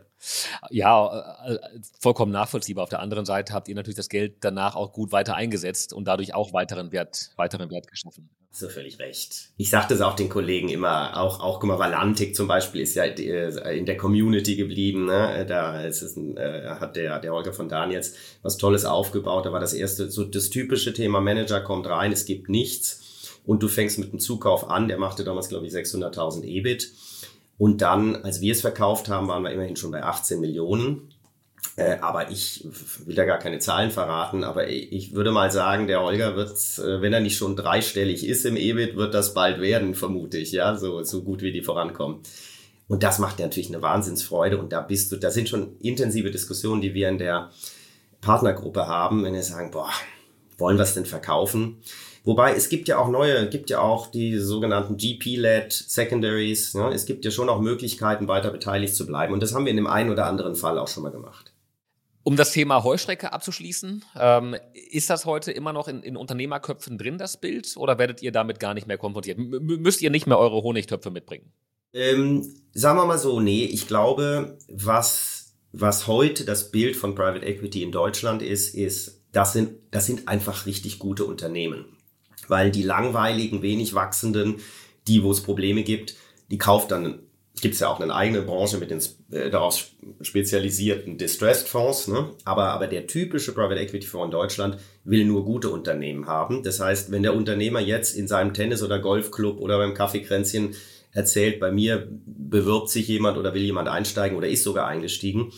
Ja, 0.69 1.37
äh, 1.45 1.55
äh, 1.55 1.59
vollkommen 1.99 2.31
nachvollziehbar. 2.31 2.83
Auf 2.83 2.89
der 2.89 2.99
anderen 2.99 3.25
Seite 3.25 3.53
habt 3.53 3.67
ihr 3.67 3.75
natürlich 3.75 3.97
das 3.97 4.09
Geld 4.09 4.37
danach 4.41 4.75
auch 4.75 4.93
gut 4.93 5.11
weiter 5.11 5.35
eingesetzt 5.35 5.93
und 5.93 6.05
dadurch 6.05 6.33
auch 6.33 6.53
weiteren 6.53 6.91
Wert, 6.91 7.31
weiteren 7.35 7.69
Wert 7.69 7.87
geschaffen. 7.87 8.29
So 8.51 8.69
völlig 8.69 8.99
recht. 8.99 9.49
Ich 9.57 9.69
sagte 9.69 9.93
es 9.93 10.01
auch 10.01 10.15
den 10.15 10.29
Kollegen 10.29 10.69
immer, 10.69 11.19
auch, 11.19 11.41
auch 11.41 11.59
guck 11.59 11.67
mal, 11.67 11.79
Valantik 11.79 12.35
zum 12.35 12.47
Beispiel 12.47 12.81
ist 12.81 12.95
ja 12.95 13.03
äh, 13.03 13.77
in 13.77 13.85
der 13.85 13.97
Community 13.97 14.55
geblieben. 14.55 15.05
Ne? 15.05 15.45
Da 15.47 15.81
ist 15.81 16.01
es 16.01 16.15
ein, 16.15 16.39
hat 16.39 16.95
der, 16.95 17.19
der 17.19 17.33
Holger 17.33 17.53
von 17.53 17.67
Dahn 17.67 17.91
jetzt 17.91 18.15
was 18.43 18.57
Tolles 18.57 18.85
aufgebaut. 18.85 19.45
Da 19.45 19.51
war 19.51 19.59
das 19.59 19.73
erste, 19.73 20.09
so 20.09 20.23
das 20.23 20.49
typische 20.49 20.93
Thema 20.93 21.19
Manager 21.19 21.61
kommt 21.61 21.87
rein, 21.87 22.11
es 22.11 22.25
gibt 22.25 22.49
nichts. 22.49 23.01
Und 23.45 23.61
du 23.61 23.67
fängst 23.67 23.99
mit 23.99 24.09
einem 24.09 24.19
Zukauf 24.19 24.69
an, 24.69 24.87
der 24.87 24.97
machte 24.97 25.23
damals, 25.23 25.49
glaube 25.49 25.67
ich, 25.67 25.73
600.000 25.73 26.43
EBIT. 26.43 26.91
Und 27.57 27.81
dann, 27.81 28.17
als 28.17 28.41
wir 28.41 28.51
es 28.51 28.61
verkauft 28.61 29.07
haben, 29.09 29.27
waren 29.27 29.43
wir 29.43 29.51
immerhin 29.51 29.75
schon 29.75 29.91
bei 29.91 30.03
18 30.03 30.39
Millionen. 30.39 31.13
Äh, 31.77 31.97
aber 31.99 32.31
ich 32.31 32.65
will 33.05 33.15
da 33.15 33.25
gar 33.25 33.39
keine 33.39 33.59
Zahlen 33.59 33.91
verraten, 33.91 34.43
aber 34.43 34.69
ich 34.69 35.13
würde 35.13 35.31
mal 35.31 35.51
sagen, 35.51 35.87
der 35.87 36.01
Holger 36.01 36.35
wird, 36.35 36.51
äh, 36.77 37.01
wenn 37.01 37.11
er 37.11 37.19
nicht 37.19 37.37
schon 37.37 37.55
dreistellig 37.55 38.25
ist 38.25 38.45
im 38.45 38.55
EBIT, 38.55 38.95
wird 38.95 39.13
das 39.13 39.33
bald 39.33 39.59
werden, 39.59 39.93
vermute 39.93 40.37
ich, 40.37 40.51
ja, 40.51 40.77
so, 40.77 41.03
so 41.03 41.23
gut 41.23 41.41
wie 41.41 41.51
die 41.51 41.63
vorankommen. 41.63 42.21
Und 42.87 43.03
das 43.03 43.19
macht 43.19 43.39
natürlich 43.39 43.69
eine 43.69 43.81
Wahnsinnsfreude 43.81 44.57
und 44.57 44.71
da 44.71 44.81
bist 44.81 45.11
du, 45.11 45.17
da 45.17 45.31
sind 45.31 45.49
schon 45.49 45.77
intensive 45.79 46.31
Diskussionen, 46.31 46.81
die 46.81 46.93
wir 46.93 47.09
in 47.09 47.17
der 47.17 47.49
Partnergruppe 48.21 48.87
haben, 48.87 49.23
wenn 49.23 49.33
wir 49.33 49.43
sagen, 49.43 49.71
boah, 49.71 49.89
wollen 50.57 50.77
wir 50.77 50.83
es 50.83 50.93
denn 50.93 51.05
verkaufen? 51.05 51.81
Wobei 52.25 52.55
es 52.55 52.69
gibt 52.69 52.87
ja 52.87 52.97
auch 52.97 53.07
neue, 53.07 53.47
gibt 53.49 53.69
ja 53.69 53.79
auch 53.81 54.07
die 54.07 54.39
sogenannten 54.39 54.97
GP-led 54.97 55.71
Secondaries. 55.71 56.73
Ja, 56.73 56.89
es 56.89 57.05
gibt 57.05 57.23
ja 57.23 57.29
schon 57.29 57.49
auch 57.49 57.61
Möglichkeiten, 57.61 58.27
weiter 58.27 58.49
beteiligt 58.49 58.95
zu 58.95 59.05
bleiben. 59.05 59.31
Und 59.31 59.43
das 59.43 59.53
haben 59.53 59.65
wir 59.65 59.69
in 59.69 59.77
dem 59.77 59.85
einen 59.85 60.09
oder 60.09 60.25
anderen 60.25 60.55
Fall 60.55 60.79
auch 60.79 60.87
schon 60.87 61.03
mal 61.03 61.11
gemacht. 61.11 61.53
Um 62.23 62.35
das 62.35 62.51
Thema 62.51 62.83
Heuschrecke 62.83 63.31
abzuschließen, 63.31 64.03
ähm, 64.19 64.55
ist 64.73 65.11
das 65.11 65.25
heute 65.25 65.51
immer 65.51 65.71
noch 65.71 65.87
in, 65.87 66.01
in, 66.01 66.17
Unternehmerköpfen 66.17 66.97
drin, 66.97 67.19
das 67.19 67.39
Bild? 67.39 67.77
Oder 67.77 67.99
werdet 67.99 68.23
ihr 68.23 68.31
damit 68.31 68.59
gar 68.59 68.73
nicht 68.73 68.87
mehr 68.87 68.97
konfrontiert? 68.97 69.37
M 69.37 69.51
müsst 69.61 70.01
ihr 70.01 70.09
nicht 70.09 70.25
mehr 70.25 70.39
eure 70.39 70.63
Honigtöpfe 70.63 71.11
mitbringen? 71.11 71.51
Ähm, 71.93 72.55
sagen 72.73 72.97
wir 72.97 73.05
mal 73.05 73.19
so, 73.19 73.39
nee, 73.39 73.65
ich 73.65 73.87
glaube, 73.87 74.57
was, 74.67 75.53
was 75.73 76.07
heute 76.07 76.43
das 76.43 76.71
Bild 76.71 76.95
von 76.95 77.13
Private 77.13 77.45
Equity 77.45 77.83
in 77.83 77.91
Deutschland 77.91 78.41
ist, 78.41 78.73
ist, 78.73 79.21
das 79.31 79.53
sind, 79.53 79.77
das 79.91 80.07
sind 80.07 80.27
einfach 80.27 80.65
richtig 80.65 80.97
gute 80.97 81.25
Unternehmen 81.25 81.94
weil 82.49 82.71
die 82.71 82.83
langweiligen, 82.83 83.61
wenig 83.61 83.93
wachsenden, 83.93 84.55
die, 85.07 85.23
wo 85.23 85.31
es 85.31 85.41
Probleme 85.41 85.83
gibt, 85.83 86.15
die 86.51 86.57
kauft 86.57 86.91
dann, 86.91 87.19
gibt 87.61 87.75
es 87.75 87.79
ja 87.79 87.89
auch 87.89 87.99
eine 87.99 88.13
eigene 88.13 88.41
Branche 88.41 88.77
mit 88.77 88.91
den 88.91 89.01
äh, 89.31 89.49
darauf 89.49 89.87
spezialisierten 90.21 91.17
Distressed 91.17 91.67
Fonds, 91.67 92.07
ne? 92.07 92.31
aber, 92.43 92.65
aber 92.69 92.87
der 92.87 93.07
typische 93.07 93.53
Private 93.53 93.79
Equity 93.79 94.05
Fonds 94.05 94.25
in 94.25 94.31
Deutschland 94.31 94.77
will 95.03 95.25
nur 95.25 95.45
gute 95.45 95.69
Unternehmen 95.69 96.27
haben. 96.27 96.63
Das 96.63 96.79
heißt, 96.79 97.11
wenn 97.11 97.23
der 97.23 97.35
Unternehmer 97.35 97.79
jetzt 97.79 98.15
in 98.15 98.27
seinem 98.27 98.53
Tennis- 98.53 98.83
oder 98.83 98.99
Golfclub 98.99 99.59
oder 99.59 99.77
beim 99.77 99.93
Kaffeekränzchen 99.93 100.75
erzählt, 101.11 101.59
bei 101.59 101.71
mir 101.71 102.07
bewirbt 102.25 102.89
sich 102.89 103.07
jemand 103.07 103.37
oder 103.37 103.53
will 103.53 103.63
jemand 103.63 103.87
einsteigen 103.87 104.37
oder 104.37 104.49
ist 104.49 104.63
sogar 104.63 104.87
eingestiegen, 104.87 105.53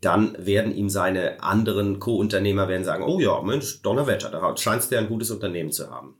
dann 0.00 0.36
werden 0.44 0.74
ihm 0.74 0.88
seine 0.88 1.42
anderen 1.42 2.00
Co-Unternehmer 2.00 2.66
werden 2.66 2.84
sagen, 2.84 3.04
oh 3.04 3.20
ja, 3.20 3.40
Mensch, 3.42 3.82
Donnerwetter, 3.82 4.30
da 4.30 4.56
scheint 4.56 4.90
der 4.90 4.98
ein 4.98 5.08
gutes 5.08 5.30
Unternehmen 5.30 5.70
zu 5.70 5.90
haben. 5.90 6.16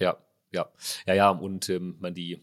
Ja, 0.00 0.16
ja, 0.52 0.68
ja, 1.06 1.14
ja, 1.14 1.30
und 1.30 1.68
ähm, 1.68 1.96
man 2.00 2.14
die 2.14 2.42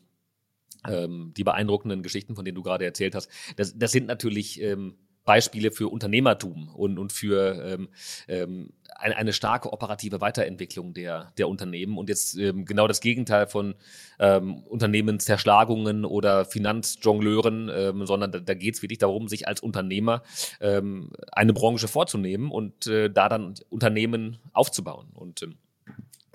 ähm, 0.87 1.33
die 1.37 1.43
beeindruckenden 1.43 2.03
Geschichten, 2.03 2.35
von 2.35 2.45
denen 2.45 2.55
du 2.55 2.63
gerade 2.63 2.85
erzählt 2.85 3.15
hast, 3.15 3.29
das, 3.55 3.77
das 3.77 3.91
sind 3.91 4.07
natürlich 4.07 4.61
ähm, 4.61 4.97
Beispiele 5.23 5.71
für 5.71 5.89
Unternehmertum 5.89 6.69
und, 6.69 6.97
und 6.97 7.11
für 7.11 7.63
ähm, 7.63 7.89
ähm, 8.27 8.73
eine, 8.95 9.15
eine 9.15 9.33
starke 9.33 9.71
operative 9.71 10.21
Weiterentwicklung 10.21 10.93
der, 10.93 11.31
der 11.37 11.47
Unternehmen 11.47 11.97
und 11.97 12.09
jetzt 12.09 12.37
ähm, 12.37 12.65
genau 12.65 12.87
das 12.87 13.01
Gegenteil 13.01 13.47
von 13.47 13.75
ähm, 14.19 14.63
Unternehmenszerschlagungen 14.63 16.05
oder 16.05 16.45
Finanzjongleuren, 16.45 17.69
ähm, 17.73 18.05
sondern 18.05 18.31
da, 18.31 18.39
da 18.39 18.53
geht 18.53 18.75
es 18.75 18.81
wirklich 18.81 18.99
darum, 18.99 19.27
sich 19.27 19.47
als 19.47 19.61
Unternehmer 19.61 20.23
ähm, 20.59 21.11
eine 21.31 21.53
Branche 21.53 21.87
vorzunehmen 21.87 22.51
und 22.51 22.87
äh, 22.87 23.09
da 23.09 23.29
dann 23.29 23.53
Unternehmen 23.69 24.37
aufzubauen. 24.53 25.09
Und 25.13 25.43
ähm, 25.43 25.57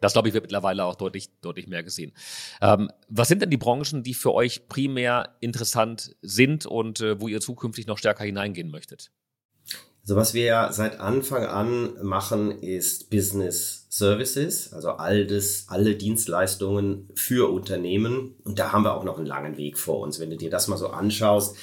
das, 0.01 0.13
glaube 0.13 0.29
ich, 0.29 0.35
wird 0.35 0.45
mittlerweile 0.45 0.85
auch 0.85 0.95
deutlich, 0.95 1.31
deutlich 1.41 1.67
mehr 1.67 1.83
gesehen. 1.83 2.13
Ähm, 2.61 2.91
was 3.09 3.29
sind 3.29 3.43
denn 3.43 3.51
die 3.51 3.57
Branchen, 3.57 4.03
die 4.03 4.15
für 4.15 4.35
euch 4.35 4.69
primär 4.69 5.37
interessant 5.41 6.17
sind 6.23 6.67
und 6.67 7.01
äh, 7.01 7.21
wo 7.21 7.29
ihr 7.29 7.41
zukünftig 7.41 7.87
noch 7.87 7.99
stärker 7.99 8.25
hineingehen 8.25 8.71
möchtet? 8.71 9.11
Also 10.03 10.15
was 10.15 10.35
wir 10.35 10.69
seit 10.71 11.01
Anfang 11.01 11.47
an 11.47 11.95
machen, 12.01 12.53
ist 12.63 13.11
Business 13.11 13.87
Services, 13.89 14.73
also 14.73 14.91
all 14.91 15.27
das, 15.27 15.65
alle 15.67 15.97
Dienstleistungen 15.97 17.09
für 17.17 17.51
Unternehmen. 17.51 18.37
Und 18.45 18.61
da 18.61 18.71
haben 18.71 18.85
wir 18.85 18.95
auch 18.95 19.03
noch 19.03 19.19
einen 19.19 19.27
langen 19.27 19.57
Weg 19.57 19.79
vor 19.79 19.99
uns. 19.99 20.21
Wenn 20.21 20.31
du 20.31 20.37
dir 20.37 20.49
das 20.49 20.69
mal 20.69 20.77
so 20.77 20.89
anschaust, 20.89 21.57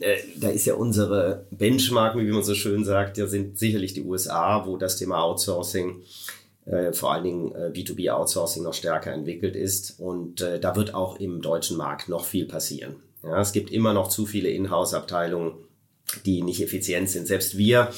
äh, 0.00 0.16
da 0.36 0.48
ist 0.48 0.66
ja 0.66 0.74
unsere 0.74 1.46
Benchmark, 1.52 2.16
wie 2.16 2.24
man 2.24 2.42
so 2.42 2.56
schön 2.56 2.84
sagt, 2.84 3.16
ja 3.16 3.28
sind 3.28 3.58
sicherlich 3.58 3.94
die 3.94 4.02
USA, 4.02 4.66
wo 4.66 4.76
das 4.76 4.96
Thema 4.96 5.22
Outsourcing 5.22 6.02
äh, 6.68 6.92
vor 6.92 7.12
allen 7.12 7.24
Dingen 7.24 7.54
äh, 7.54 7.70
B2B-Outsourcing 7.74 8.62
noch 8.62 8.74
stärker 8.74 9.12
entwickelt 9.12 9.56
ist. 9.56 9.98
Und 9.98 10.40
äh, 10.40 10.60
da 10.60 10.76
wird 10.76 10.94
auch 10.94 11.18
im 11.18 11.40
deutschen 11.40 11.76
Markt 11.76 12.08
noch 12.08 12.24
viel 12.24 12.46
passieren. 12.46 12.96
Ja, 13.22 13.40
es 13.40 13.52
gibt 13.52 13.70
immer 13.70 13.94
noch 13.94 14.08
zu 14.08 14.26
viele 14.26 14.50
Inhouse-Abteilungen, 14.50 15.52
die 16.24 16.42
nicht 16.42 16.62
effizient 16.62 17.10
sind. 17.10 17.26
Selbst 17.26 17.56
wir, 17.58 17.90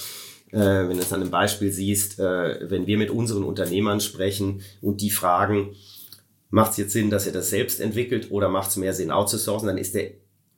äh, 0.52 0.58
wenn 0.58 0.96
du 0.96 1.02
es 1.02 1.12
an 1.12 1.20
einem 1.20 1.30
Beispiel 1.30 1.72
siehst, 1.72 2.18
äh, 2.18 2.70
wenn 2.70 2.86
wir 2.86 2.96
mit 2.96 3.10
unseren 3.10 3.44
Unternehmern 3.44 4.00
sprechen 4.00 4.62
und 4.80 5.00
die 5.00 5.10
fragen, 5.10 5.74
macht 6.50 6.72
es 6.72 6.76
jetzt 6.78 6.92
Sinn, 6.92 7.10
dass 7.10 7.26
ihr 7.26 7.32
das 7.32 7.50
selbst 7.50 7.80
entwickelt 7.80 8.30
oder 8.30 8.48
macht 8.48 8.70
es 8.70 8.76
mehr 8.76 8.94
Sinn, 8.94 9.10
outzusourcen, 9.10 9.68
dann 9.68 9.78
ist 9.78 9.94
der 9.94 10.12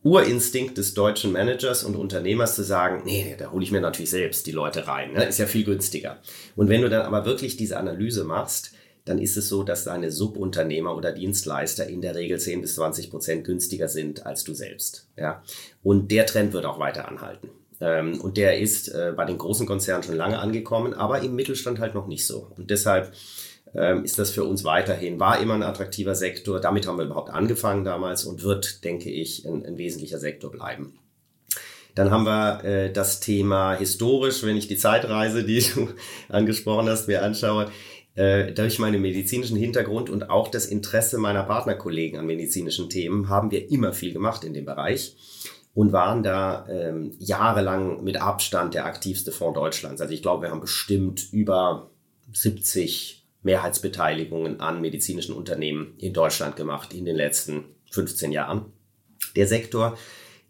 Urinstinkt 0.04 0.78
des 0.78 0.94
deutschen 0.94 1.32
Managers 1.32 1.84
und 1.84 1.94
Unternehmers 1.94 2.56
zu 2.56 2.64
sagen, 2.64 3.02
nee, 3.04 3.36
da 3.38 3.52
hole 3.52 3.62
ich 3.62 3.70
mir 3.70 3.80
natürlich 3.80 4.10
selbst 4.10 4.46
die 4.46 4.52
Leute 4.52 4.88
rein, 4.88 5.12
ne? 5.12 5.24
ist 5.24 5.38
ja 5.38 5.46
viel 5.46 5.64
günstiger. 5.64 6.18
Und 6.56 6.68
wenn 6.68 6.82
du 6.82 6.90
dann 6.90 7.02
aber 7.02 7.24
wirklich 7.24 7.56
diese 7.56 7.76
Analyse 7.76 8.24
machst, 8.24 8.72
dann 9.04 9.18
ist 9.18 9.36
es 9.36 9.48
so, 9.48 9.62
dass 9.62 9.84
deine 9.84 10.10
Subunternehmer 10.10 10.96
oder 10.96 11.12
Dienstleister 11.12 11.86
in 11.86 12.00
der 12.02 12.14
Regel 12.14 12.38
10 12.38 12.60
bis 12.60 12.76
20 12.76 13.10
Prozent 13.10 13.44
günstiger 13.44 13.88
sind 13.88 14.26
als 14.26 14.44
du 14.44 14.54
selbst. 14.54 15.08
Ja? 15.16 15.42
Und 15.82 16.10
der 16.10 16.26
Trend 16.26 16.52
wird 16.52 16.66
auch 16.66 16.78
weiter 16.78 17.08
anhalten. 17.08 17.50
Ähm, 17.80 18.20
und 18.20 18.36
der 18.36 18.58
ist 18.58 18.88
äh, 18.88 19.12
bei 19.16 19.24
den 19.24 19.38
großen 19.38 19.66
Konzernen 19.66 20.04
schon 20.04 20.16
lange 20.16 20.38
angekommen, 20.38 20.94
aber 20.94 21.20
im 21.20 21.34
Mittelstand 21.34 21.80
halt 21.80 21.94
noch 21.94 22.06
nicht 22.06 22.26
so. 22.26 22.52
Und 22.56 22.70
deshalb 22.70 23.12
ist 23.74 24.18
das 24.18 24.30
für 24.30 24.44
uns 24.44 24.64
weiterhin, 24.64 25.18
war 25.18 25.40
immer 25.40 25.54
ein 25.54 25.62
attraktiver 25.62 26.14
Sektor. 26.14 26.60
Damit 26.60 26.86
haben 26.86 26.98
wir 26.98 27.06
überhaupt 27.06 27.30
angefangen 27.30 27.84
damals 27.84 28.24
und 28.24 28.42
wird, 28.42 28.84
denke 28.84 29.10
ich, 29.10 29.46
ein, 29.46 29.64
ein 29.64 29.78
wesentlicher 29.78 30.18
Sektor 30.18 30.50
bleiben. 30.50 30.98
Dann 31.94 32.10
haben 32.10 32.24
wir 32.24 32.64
äh, 32.64 32.92
das 32.92 33.20
Thema 33.20 33.74
historisch, 33.74 34.42
wenn 34.44 34.56
ich 34.56 34.68
die 34.68 34.76
Zeitreise, 34.76 35.44
die 35.44 35.60
du 35.60 35.88
angesprochen 36.28 36.88
hast, 36.88 37.08
mir 37.08 37.22
anschaue, 37.22 37.70
äh, 38.14 38.52
durch 38.52 38.78
meinen 38.78 39.00
medizinischen 39.00 39.56
Hintergrund 39.56 40.10
und 40.10 40.30
auch 40.30 40.48
das 40.48 40.66
Interesse 40.66 41.18
meiner 41.18 41.44
Partnerkollegen 41.44 42.18
an 42.18 42.26
medizinischen 42.26 42.90
Themen 42.90 43.28
haben 43.28 43.50
wir 43.50 43.70
immer 43.70 43.92
viel 43.92 44.12
gemacht 44.12 44.44
in 44.44 44.54
dem 44.54 44.64
Bereich 44.64 45.16
und 45.74 45.92
waren 45.92 46.22
da 46.22 46.66
ähm, 46.68 47.12
jahrelang 47.18 48.04
mit 48.04 48.20
Abstand 48.20 48.74
der 48.74 48.84
aktivste 48.84 49.32
Fonds 49.32 49.58
Deutschlands. 49.58 50.00
Also 50.00 50.12
ich 50.12 50.20
glaube, 50.20 50.42
wir 50.42 50.50
haben 50.50 50.60
bestimmt 50.60 51.32
über 51.32 51.90
70 52.32 53.21
Mehrheitsbeteiligungen 53.42 54.60
an 54.60 54.80
medizinischen 54.80 55.34
Unternehmen 55.34 55.94
in 55.98 56.12
Deutschland 56.12 56.56
gemacht 56.56 56.94
in 56.94 57.04
den 57.04 57.16
letzten 57.16 57.64
15 57.90 58.32
Jahren. 58.32 58.66
Der 59.36 59.46
Sektor 59.46 59.96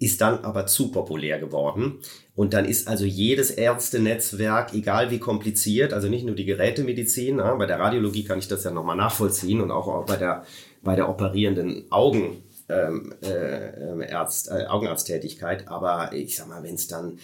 ist 0.03 0.20
dann 0.20 0.45
aber 0.45 0.66
zu 0.66 0.90
populär 0.90 1.38
geworden. 1.38 2.01
Und 2.34 2.55
dann 2.55 2.64
ist 2.64 2.88
also 2.88 3.05
jedes 3.05 3.53
Ärztenetzwerk, 3.53 4.74
egal 4.74 5.11
wie 5.11 5.20
kompliziert, 5.20 5.93
also 5.93 6.09
nicht 6.09 6.26
nur 6.26 6.34
die 6.34 6.45
Gerätemedizin, 6.45 7.36
bei 7.36 7.66
der 7.66 7.78
Radiologie 7.78 8.24
kann 8.24 8.38
ich 8.38 8.49
das 8.49 8.64
ja 8.64 8.72
nochmal 8.72 8.97
nachvollziehen 8.97 9.61
und 9.61 9.70
auch 9.70 10.05
bei 10.07 10.16
der, 10.16 10.45
bei 10.82 10.97
der 10.97 11.09
operierenden 11.09 11.84
Augen, 11.90 12.43
ähm, 12.68 13.14
äh, 13.22 14.03
Ärzt, 14.07 14.51
äh, 14.51 14.66
Augenarzttätigkeit. 14.66 15.68
Aber 15.68 16.12
ich 16.12 16.36
sag 16.36 16.49
mal, 16.49 16.62
wenn 16.64 16.74
es 16.74 16.88
dann 16.88 17.18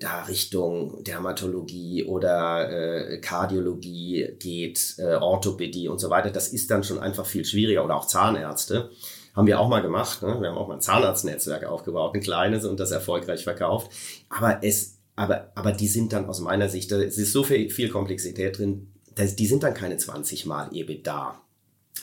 da 0.00 0.22
Richtung 0.22 1.04
Dermatologie 1.04 2.04
oder 2.04 2.70
äh, 2.70 3.18
Kardiologie 3.18 4.34
geht, 4.38 4.94
äh, 4.98 5.14
Orthopädie 5.14 5.88
und 5.88 5.98
so 6.00 6.10
weiter, 6.10 6.30
das 6.30 6.48
ist 6.48 6.70
dann 6.70 6.82
schon 6.82 6.98
einfach 6.98 7.26
viel 7.26 7.44
schwieriger 7.44 7.84
oder 7.84 7.96
auch 7.96 8.06
Zahnärzte. 8.06 8.90
Haben 9.36 9.46
wir 9.46 9.60
auch 9.60 9.68
mal 9.68 9.82
gemacht. 9.82 10.22
Ne? 10.22 10.40
Wir 10.40 10.48
haben 10.48 10.58
auch 10.58 10.66
mal 10.66 10.74
ein 10.74 10.80
Zahnarztnetzwerk 10.80 11.64
aufgebaut, 11.64 12.14
ein 12.14 12.22
kleines 12.22 12.64
und 12.64 12.80
das 12.80 12.90
erfolgreich 12.90 13.44
verkauft. 13.44 13.92
Aber 14.30 14.64
es, 14.64 14.98
aber, 15.16 15.52
aber 15.54 15.72
die 15.72 15.86
sind 15.86 16.12
dann 16.12 16.26
aus 16.26 16.40
meiner 16.40 16.68
Sicht, 16.68 16.90
da 16.90 16.96
ist 16.96 17.16
so 17.32 17.44
viel, 17.44 17.70
viel 17.70 17.90
Komplexität 17.90 18.58
drin, 18.58 18.92
das, 19.14 19.36
die 19.36 19.46
sind 19.46 19.62
dann 19.62 19.74
keine 19.74 19.98
20 19.98 20.46
Mal 20.46 20.70
EBITDA 20.72 21.40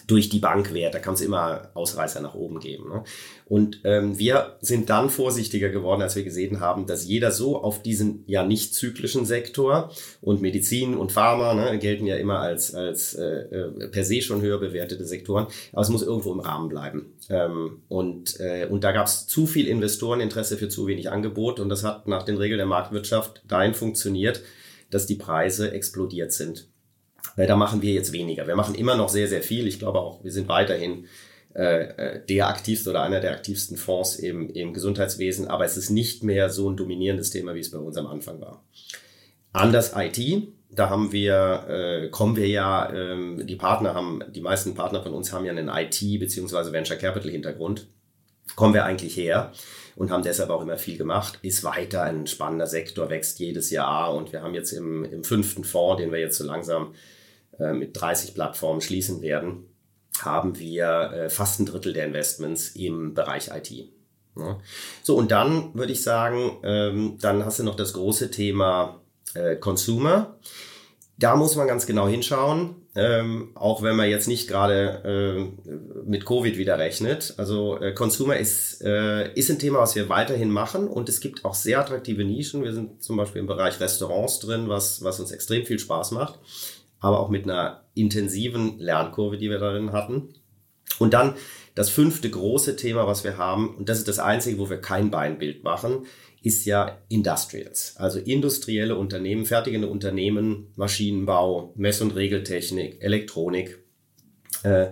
durch 0.08 0.30
die 0.30 0.40
Bank 0.40 0.74
wert. 0.74 0.94
Da 0.94 1.00
kann 1.00 1.14
es 1.14 1.22
immer 1.22 1.70
Ausreißer 1.74 2.22
nach 2.22 2.34
oben 2.34 2.60
geben. 2.60 2.90
Ne? 2.90 3.04
Und 3.46 3.82
ähm, 3.84 4.18
wir 4.18 4.58
sind 4.62 4.90
dann 4.90 5.10
vorsichtiger 5.10 5.70
geworden, 5.70 6.02
als 6.02 6.16
wir 6.16 6.24
gesehen 6.24 6.60
haben, 6.60 6.86
dass 6.86 7.06
jeder 7.06 7.32
so 7.32 7.62
auf 7.62 7.82
diesen 7.82 8.24
ja 8.26 8.46
nicht 8.46 8.74
zyklischen 8.74 9.26
Sektor 9.26 9.92
und 10.22 10.42
Medizin 10.42 10.96
und 10.96 11.12
Pharma 11.12 11.54
ne, 11.54 11.78
gelten 11.78 12.06
ja 12.06 12.16
immer 12.16 12.40
als, 12.40 12.74
als 12.74 13.16
äh, 13.16 13.24
äh, 13.24 13.90
per 13.90 14.04
se 14.04 14.22
schon 14.22 14.42
höher 14.42 14.60
bewertete 14.60 15.06
Sektoren, 15.06 15.48
aber 15.74 15.82
es 15.82 15.90
muss 15.90 16.04
irgendwo 16.04 16.32
im 16.32 16.40
Rahmen 16.40 16.70
bleiben. 16.70 17.14
Ähm, 17.30 17.82
und, 17.90 18.40
äh, 18.40 18.68
und 18.70 18.84
da 18.84 18.94
gab 18.94 19.08
es 19.08 19.28
zu 19.28 19.46
viel 19.46 19.68
Investoreninteresse 19.68 20.58
für 20.58 20.70
zu 20.70 20.88
wenig 20.88 21.10
Angebot 21.12 21.60
und 21.60 21.70
das 21.70 21.84
hat 21.84 22.08
nach 22.08 22.24
den 22.24 22.38
Regeln 22.38 22.60
der 22.60 22.68
Marktwirtschaft 22.68 23.44
dahin 23.48 23.74
funktioniert, 23.74 24.42
dass 24.90 25.06
die 25.06 25.16
Preise 25.16 25.72
explodiert 25.72 26.32
sind. 26.32 26.70
Da 27.46 27.56
machen 27.56 27.82
wir 27.84 27.94
jetzt 27.94 28.12
weniger. 28.12 28.48
Wir 28.48 28.56
machen 28.56 28.74
immer 28.76 28.96
noch 28.96 29.10
sehr, 29.10 29.28
sehr 29.28 29.44
viel. 29.44 29.68
Ich 29.68 29.78
glaube 29.78 30.00
auch, 30.00 30.24
wir 30.24 30.32
sind 30.32 30.48
weiterhin 30.48 31.06
äh, 31.58 31.84
äh, 32.18 32.26
der 32.26 32.50
aktivste 32.50 32.90
oder 32.90 33.02
einer 33.02 33.20
der 33.20 33.32
aktivsten 33.32 33.78
Fonds 33.78 34.16
im, 34.16 34.50
im 34.50 34.74
Gesundheitswesen, 34.74 35.48
aber 35.48 35.66
es 35.66 35.78
ist 35.78 35.90
nicht 35.90 36.24
mehr 36.24 36.50
so 36.50 36.70
ein 36.70 36.78
dominierendes 36.78 37.32
Thema, 37.32 37.56
wie 37.56 37.60
es 37.60 37.72
bei 37.72 37.80
uns 37.80 37.98
am 37.98 38.08
Anfang 38.08 38.42
war. 38.42 38.64
Anders 39.54 39.94
IT, 39.96 40.48
da 40.70 40.90
haben 40.90 41.12
wir, 41.12 41.66
äh, 41.68 42.10
kommen 42.10 42.36
wir 42.36 42.48
ja, 42.48 42.94
ähm, 42.94 43.46
die 43.48 43.56
Partner 43.56 43.96
haben, 43.96 44.24
die 44.30 44.42
meisten 44.42 44.76
Partner 44.76 45.02
von 45.02 45.14
uns 45.14 45.34
haben 45.34 45.46
ja 45.46 45.52
einen 45.52 45.68
IT- 45.70 46.20
bzw. 46.20 46.72
Venture 46.72 46.98
Capital 46.98 47.32
Hintergrund. 47.32 47.88
Kommen 48.56 48.74
wir 48.74 48.86
eigentlich 48.86 49.18
her 49.18 49.52
und 49.96 50.12
haben 50.12 50.24
deshalb 50.24 50.52
auch 50.52 50.62
immer 50.62 50.78
viel 50.78 50.98
gemacht. 50.98 51.40
Ist 51.42 51.64
weiter 51.64 52.04
ein 52.04 52.28
spannender 52.28 52.68
Sektor, 52.68 53.10
wächst 53.10 53.40
jedes 53.40 53.72
Jahr 53.72 54.14
und 54.14 54.32
wir 54.32 54.44
haben 54.44 54.54
jetzt 54.54 54.74
im, 54.74 55.04
im 55.06 55.24
fünften 55.24 55.64
Fonds, 55.64 56.02
den 56.02 56.12
wir 56.12 56.20
jetzt 56.20 56.38
so 56.38 56.46
langsam 56.46 56.94
mit 57.60 58.00
30 58.00 58.34
Plattformen 58.34 58.82
schließen 58.82 59.22
werden, 59.22 59.66
haben 60.20 60.58
wir 60.60 61.12
äh, 61.14 61.30
fast 61.30 61.60
ein 61.60 61.66
Drittel 61.66 61.94
der 61.94 62.06
Investments 62.06 62.70
im 62.76 63.14
Bereich 63.14 63.50
IT. 63.54 63.90
So, 65.04 65.16
und 65.16 65.32
dann 65.32 65.74
würde 65.74 65.94
ich 65.94 66.04
sagen, 66.04 66.60
ähm, 66.64 67.18
dann 67.20 67.44
hast 67.46 67.60
du 67.60 67.64
noch 67.64 67.76
das 67.76 67.94
große 67.94 68.32
Thema 68.32 69.02
äh, 69.34 69.56
Consumer. 69.56 70.38
Da 71.18 71.36
muss 71.36 71.56
man 71.56 71.68
ganz 71.68 71.88
genau 71.88 72.08
hinschauen, 72.08 72.76
ähm, 72.94 73.50
auch 73.56 73.82
wenn 73.82 73.96
man 73.96 74.08
jetzt 74.08 74.28
nicht 74.28 74.48
gerade 74.48 75.50
äh, 75.66 75.72
mit 76.06 76.28
Covid 76.28 76.58
wieder 76.58 76.78
rechnet. 76.78 77.34
Also 77.38 77.80
äh, 77.80 77.94
Consumer 77.94 78.38
ist, 78.38 78.84
äh, 78.84 79.34
ist 79.34 79.50
ein 79.50 79.58
Thema, 79.58 79.80
was 79.80 79.96
wir 79.96 80.10
weiterhin 80.10 80.52
machen 80.52 80.88
und 80.88 81.10
es 81.10 81.20
gibt 81.20 81.44
auch 81.44 81.56
sehr 81.56 81.80
attraktive 81.80 82.24
Nischen. 82.24 82.64
Wir 82.64 82.74
sind 82.74 83.02
zum 83.02 83.18
Beispiel 83.18 83.42
im 83.42 83.48
Bereich 83.48 83.80
Restaurants 83.80 84.40
drin, 84.40 84.70
was, 84.70 85.04
was 85.04 85.20
uns 85.20 85.32
extrem 85.32 85.66
viel 85.66 85.80
Spaß 85.80 86.12
macht 86.12 86.38
aber 87.00 87.20
auch 87.20 87.30
mit 87.30 87.44
einer 87.44 87.86
intensiven 87.94 88.80
Lernkurve, 88.80 89.38
die 89.38 89.50
wir 89.50 89.60
darin 89.60 89.92
hatten. 89.92 90.30
Und 91.00 91.14
dann 91.14 91.36
das 91.76 91.90
fünfte 91.90 92.30
große 92.30 92.76
Thema, 92.76 93.06
was 93.06 93.24
wir 93.24 93.38
haben, 93.38 93.76
und 93.76 93.90
das 93.90 94.00
ist 94.00 94.08
das 94.08 94.20
einzige, 94.20 94.58
wo 94.58 94.70
wir 94.70 94.82
kein 94.82 95.12
Beinbild 95.12 95.64
machen, 95.64 96.06
ist 96.42 96.66
ja 96.66 96.98
Industrials, 97.10 97.96
also 97.98 98.20
industrielle 98.20 98.96
Unternehmen, 98.96 99.46
fertigende 99.46 99.88
Unternehmen, 99.88 100.72
Maschinenbau, 100.76 101.74
Mess- 101.76 102.02
und 102.02 102.16
Regeltechnik, 102.16 103.04
Elektronik. 103.04 103.80
Äh, 104.64 104.88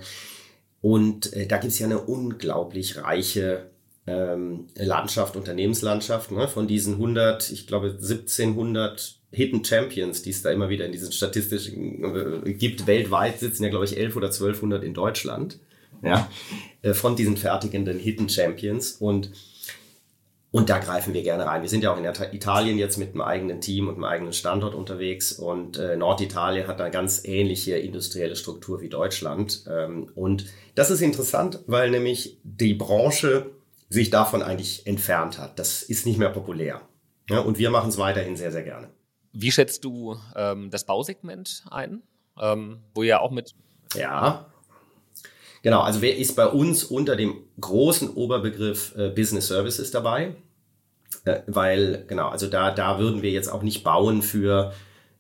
und 0.82 1.34
äh, 1.34 1.48
da 1.48 1.58
gibt 1.58 1.72
es 1.72 1.80
ja 1.80 1.88
eine 1.88 2.00
unglaublich 2.00 2.98
reiche 2.98 3.72
ähm, 4.08 4.68
Landschaft, 4.76 5.36
Unternehmenslandschaft, 5.36 6.32
ne? 6.32 6.48
von 6.48 6.68
diesen 6.68 6.96
100, 6.96 7.52
ich 7.52 7.68
glaube 7.68 7.88
1700 7.88 9.16
Hidden 9.32 9.66
Champions, 9.66 10.22
die 10.22 10.30
es 10.30 10.42
da 10.42 10.52
immer 10.52 10.70
wieder 10.70 10.86
in 10.86 10.92
diesen 10.92 11.12
statistischen 11.12 12.46
äh, 12.46 12.54
gibt. 12.54 12.88
Weltweit 12.88 13.40
sitzen 13.40 13.64
ja, 13.64 13.70
glaube 13.70 13.86
ich, 13.86 13.98
11 13.98 14.16
oder 14.16 14.28
1200 14.28 14.84
in 14.84 14.94
Deutschland. 14.94 15.60
Ja, 16.04 16.30
äh, 16.82 16.94
von 16.94 17.16
diesen 17.16 17.38
fertigenden 17.38 17.98
Hidden 17.98 18.30
Champions 18.30 18.94
und 18.94 19.32
und 20.56 20.70
da 20.70 20.80
greifen 20.80 21.14
wir 21.14 21.22
gerne 21.22 21.46
rein. 21.46 21.64
Wir 21.64 21.70
sind 21.70 21.84
ja 21.84 21.92
auch 21.92 21.98
in 21.98 22.06
Italien 22.06 22.78
jetzt 22.78 22.98
mit 22.98 23.10
einem 23.10 23.20
eigenen 23.20 23.60
Team 23.60 23.90
und 23.90 23.96
einem 23.96 24.06
eigenen 24.06 24.32
Standort 24.32 24.74
unterwegs 24.74 25.34
und 25.34 25.78
äh, 25.78 25.98
Norditalien 25.98 26.66
hat 26.68 26.80
eine 26.80 26.92
ganz 26.92 27.26
ähnliche 27.26 27.76
industrielle 27.76 28.38
Struktur 28.38 28.80
wie 28.80 28.88
Deutschland. 28.88 29.66
Ähm, 29.70 30.12
und 30.16 30.46
das 30.74 30.92
ist 30.92 31.02
interessant, 31.02 31.60
weil 31.68 31.92
nämlich 31.92 32.38
die 32.44 32.74
Branche 32.74 33.48
sich 33.90 34.10
davon 34.10 34.42
eigentlich 34.42 34.88
entfernt 34.88 35.38
hat. 35.38 35.60
Das 35.60 35.84
ist 35.84 36.06
nicht 36.06 36.18
mehr 36.18 36.30
populär. 36.30 36.82
Ja, 37.30 37.40
und 37.40 37.58
wir 37.58 37.70
machen 37.70 37.90
es 37.90 37.98
weiterhin 37.98 38.36
sehr, 38.36 38.52
sehr 38.52 38.64
gerne. 38.64 38.90
Wie 39.34 39.52
schätzt 39.52 39.84
du 39.84 40.18
ähm, 40.36 40.70
das 40.70 40.86
Bausegment 40.86 41.66
ein, 41.70 42.02
ähm, 42.40 42.84
wo 42.94 43.04
ihr 43.04 43.22
auch 43.22 43.32
mit... 43.32 43.56
Ja, 43.96 44.46
genau. 45.62 45.82
Also 45.82 46.02
wer 46.02 46.18
ist 46.18 46.36
bei 46.36 46.48
uns 46.48 46.84
unter 46.84 47.16
dem 47.16 47.36
großen 47.60 48.10
Oberbegriff 48.10 48.96
äh, 48.96 49.10
Business 49.10 49.48
Services 49.48 49.92
dabei? 49.92 50.36
Äh, 51.26 51.42
weil, 51.48 52.06
genau, 52.08 52.30
also 52.30 52.48
da, 52.48 52.72
da 52.72 53.00
würden 53.00 53.22
wir 53.22 53.32
jetzt 53.32 53.48
auch 53.48 53.64
nicht 53.64 53.84
bauen 53.84 54.22
für, 54.22 54.74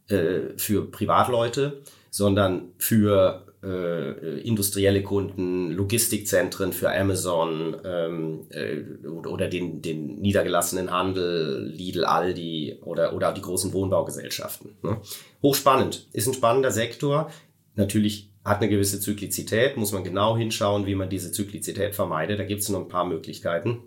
äh, 0.07 0.57
für 0.57 0.89
Privatleute, 0.89 1.81
sondern 2.09 2.73
für 2.77 3.44
äh, 3.65 4.39
industrielle 4.41 5.01
Kunden, 5.01 5.71
Logistikzentren 5.71 6.71
für 6.71 6.91
Amazon 6.91 7.75
ähm, 7.83 8.47
äh, 8.49 9.07
oder 9.07 9.47
den, 9.47 9.81
den 9.81 10.19
niedergelassenen 10.21 10.91
Handel, 10.91 11.71
Lidl, 11.73 12.05
Aldi 12.05 12.79
oder, 12.83 13.13
oder 13.13 13.33
die 13.33 13.41
großen 13.41 13.73
Wohnbaugesellschaften. 13.73 14.77
Ne? 14.83 15.01
Hochspannend, 15.41 16.07
ist 16.13 16.27
ein 16.27 16.33
spannender 16.33 16.71
Sektor. 16.71 17.31
Natürlich 17.75 18.31
hat 18.43 18.61
eine 18.61 18.69
gewisse 18.69 18.99
Zyklizität, 18.99 19.75
muss 19.75 19.91
man 19.91 20.03
genau 20.03 20.37
hinschauen, 20.37 20.85
wie 20.85 20.95
man 20.95 21.09
diese 21.09 21.31
Zyklizität 21.31 21.95
vermeidet. 21.95 22.39
Da 22.39 22.43
gibt 22.43 22.61
es 22.61 22.69
noch 22.69 22.81
ein 22.81 22.87
paar 22.87 23.05
Möglichkeiten. 23.05 23.79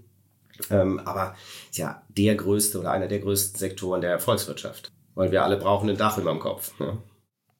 Ähm, 0.70 0.98
aber 1.04 1.36
ja 1.72 2.02
der 2.08 2.34
größte 2.34 2.80
oder 2.80 2.90
einer 2.90 3.06
der 3.06 3.20
größten 3.20 3.58
Sektoren 3.58 4.00
der 4.00 4.18
Volkswirtschaft, 4.18 4.90
weil 5.14 5.30
wir 5.30 5.44
alle 5.44 5.56
brauchen 5.56 5.88
ein 5.88 5.96
Dach 5.96 6.18
über 6.18 6.32
dem 6.32 6.40
Kopf. 6.40 6.78
Ne? 6.80 6.98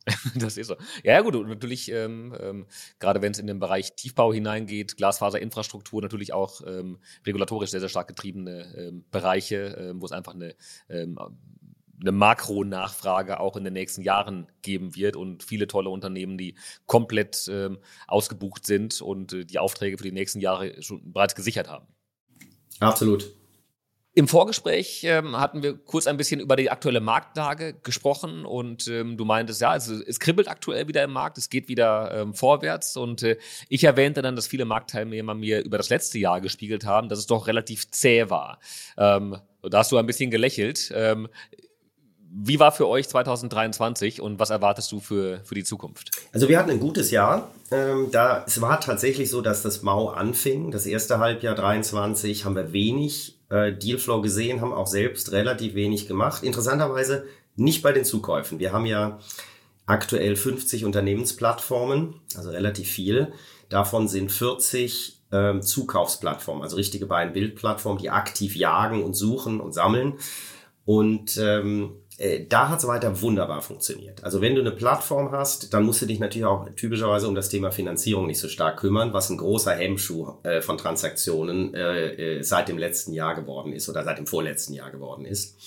das 0.34 0.56
ist 0.56 0.68
so. 0.68 0.76
Ja, 1.04 1.20
gut, 1.20 1.36
und 1.36 1.48
natürlich, 1.48 1.90
ähm, 1.90 2.34
ähm, 2.40 2.66
gerade 2.98 3.22
wenn 3.22 3.32
es 3.32 3.38
in 3.38 3.46
den 3.46 3.59
Bereich 3.59 3.94
Tiefbau 3.94 4.32
hineingeht, 4.32 4.96
Glasfaserinfrastruktur, 4.96 6.02
natürlich 6.02 6.32
auch 6.32 6.61
ähm, 6.66 6.98
regulatorisch 7.26 7.70
sehr, 7.70 7.80
sehr 7.80 7.88
stark 7.88 8.09
getriebene 8.09 8.74
ähm, 8.76 9.04
Bereiche, 9.11 9.76
ähm, 9.78 10.00
wo 10.00 10.06
es 10.06 10.12
einfach 10.12 10.34
eine 10.34 10.54
ähm, 10.88 11.18
eine 12.00 12.12
Makronachfrage 12.12 13.40
auch 13.40 13.56
in 13.56 13.64
den 13.64 13.72
nächsten 13.72 14.02
Jahren 14.02 14.46
geben 14.62 14.94
wird 14.94 15.16
und 15.16 15.42
viele 15.42 15.66
tolle 15.66 15.90
Unternehmen, 15.90 16.38
die 16.38 16.54
komplett 16.86 17.50
ausgebucht 18.06 18.64
sind 18.64 19.02
und 19.02 19.32
äh, 19.32 19.44
die 19.44 19.59
Aufträge 19.59 19.98
für 19.98 20.04
die 20.04 20.12
nächsten 20.12 20.38
Jahre 20.38 20.80
schon 20.80 21.12
bereits 21.12 21.34
gesichert 21.34 21.68
haben. 21.68 21.88
Absolut. 22.78 23.34
Im 24.19 24.27
Vorgespräch 24.27 25.05
ähm, 25.05 25.39
hatten 25.39 25.62
wir 25.62 25.79
kurz 25.79 26.09
ein 26.09 26.16
bisschen 26.16 26.41
über 26.41 26.57
die 26.57 26.73
aktuelle 26.73 27.01
Marktlage 27.01 27.75
gesprochen 27.85 28.45
und 28.45 28.89
ähm, 28.89 29.16
du 29.16 29.25
meintest, 29.25 29.61
ja, 29.61 29.71
also 29.71 29.95
es 29.95 30.19
kribbelt 30.19 30.49
aktuell 30.49 30.89
wieder 30.89 31.05
im 31.05 31.12
Markt, 31.12 31.39
es 31.39 31.51
geht 31.51 31.69
wieder 31.69 32.11
ähm, 32.12 32.35
vorwärts 32.35 32.97
und 32.97 33.23
äh, 33.23 33.37
ich 33.69 33.85
erwähnte 33.85 34.21
dann, 34.21 34.35
dass 34.35 34.49
viele 34.49 34.64
Marktteilnehmer 34.64 35.35
mir 35.35 35.64
über 35.64 35.77
das 35.77 35.89
letzte 35.89 36.19
Jahr 36.19 36.41
gespiegelt 36.41 36.85
haben, 36.85 37.09
dass 37.09 37.21
es 37.21 37.29
doch 37.29 37.47
relativ 37.47 37.93
zäh 37.93 38.29
war. 38.29 38.59
Ähm, 38.97 39.37
da 39.62 39.79
hast 39.79 39.93
du 39.93 39.99
ein 39.99 40.07
bisschen 40.07 40.33
gelächelt. 40.33 40.93
Ähm, 40.97 41.29
wie 42.29 42.59
war 42.59 42.73
für 42.73 42.89
euch 42.89 43.09
2023 43.09 44.21
und 44.21 44.41
was 44.41 44.51
erwartest 44.51 44.91
du 44.91 44.99
für, 44.99 45.43
für 45.45 45.55
die 45.55 45.62
Zukunft? 45.62 46.11
Also 46.33 46.49
wir 46.49 46.59
hatten 46.59 46.71
ein 46.71 46.81
gutes 46.81 47.12
Jahr. 47.12 47.53
Ähm, 47.71 48.09
da, 48.11 48.43
es 48.49 48.61
war 48.61 48.81
tatsächlich 48.81 49.31
so, 49.31 49.43
dass 49.43 49.62
das 49.62 49.83
Mau 49.83 50.09
anfing. 50.09 50.73
Das 50.73 50.87
erste 50.87 51.21
Halbjahr 51.21 51.55
23 51.55 52.45
haben 52.45 52.57
wir 52.57 52.73
wenig 52.73 53.38
äh, 53.51 53.72
Dealflow 53.72 54.20
gesehen, 54.20 54.61
haben 54.61 54.72
auch 54.72 54.86
selbst 54.86 55.32
relativ 55.32 55.74
wenig 55.74 56.07
gemacht. 56.07 56.42
Interessanterweise 56.42 57.26
nicht 57.57 57.82
bei 57.82 57.92
den 57.92 58.05
Zukäufen. 58.05 58.59
Wir 58.59 58.72
haben 58.72 58.86
ja 58.86 59.18
aktuell 59.86 60.36
50 60.36 60.84
Unternehmensplattformen, 60.84 62.14
also 62.36 62.51
relativ 62.51 62.88
viel. 62.88 63.32
Davon 63.68 64.07
sind 64.09 64.30
40 64.30 65.18
ähm, 65.32 65.62
Zukaufsplattformen, 65.62 66.62
also 66.62 66.76
richtige 66.76 67.07
Buy-and-Build-Plattformen, 67.07 67.99
die 67.99 68.11
aktiv 68.11 68.55
jagen 68.55 69.03
und 69.03 69.14
suchen 69.14 69.61
und 69.61 69.72
sammeln. 69.72 70.14
Und 70.89 71.36
ähm, 71.36 71.97
äh, 72.16 72.47
da 72.49 72.70
hat 72.70 72.78
es 72.78 72.86
weiter 72.86 73.20
wunderbar 73.20 73.61
funktioniert. 73.61 74.24
Also 74.24 74.41
wenn 74.41 74.55
du 74.55 74.62
eine 74.62 74.70
Plattform 74.70 75.32
hast, 75.32 75.74
dann 75.74 75.84
musst 75.84 76.01
du 76.01 76.07
dich 76.07 76.18
natürlich 76.18 76.47
auch 76.47 76.66
typischerweise 76.76 77.28
um 77.28 77.34
das 77.34 77.51
Thema 77.51 77.70
Finanzierung 77.70 78.26
nicht 78.26 78.39
so 78.41 78.49
stark 78.49 78.80
kümmern, 78.80 79.12
was 79.12 79.28
ein 79.28 79.36
großer 79.36 79.74
Hemmschuh 79.74 80.36
äh, 80.45 80.62
von 80.62 80.78
Transaktionen 80.78 81.74
äh, 81.74 82.39
äh, 82.39 82.43
seit 82.43 82.68
dem 82.68 82.78
letzten 82.78 83.12
Jahr 83.12 83.34
geworden 83.34 83.74
ist 83.74 83.91
oder 83.91 84.03
seit 84.03 84.16
dem 84.16 84.26
vorletzten 84.26 84.72
Jahr 84.72 84.91
geworden 84.91 85.26
ist. 85.26 85.59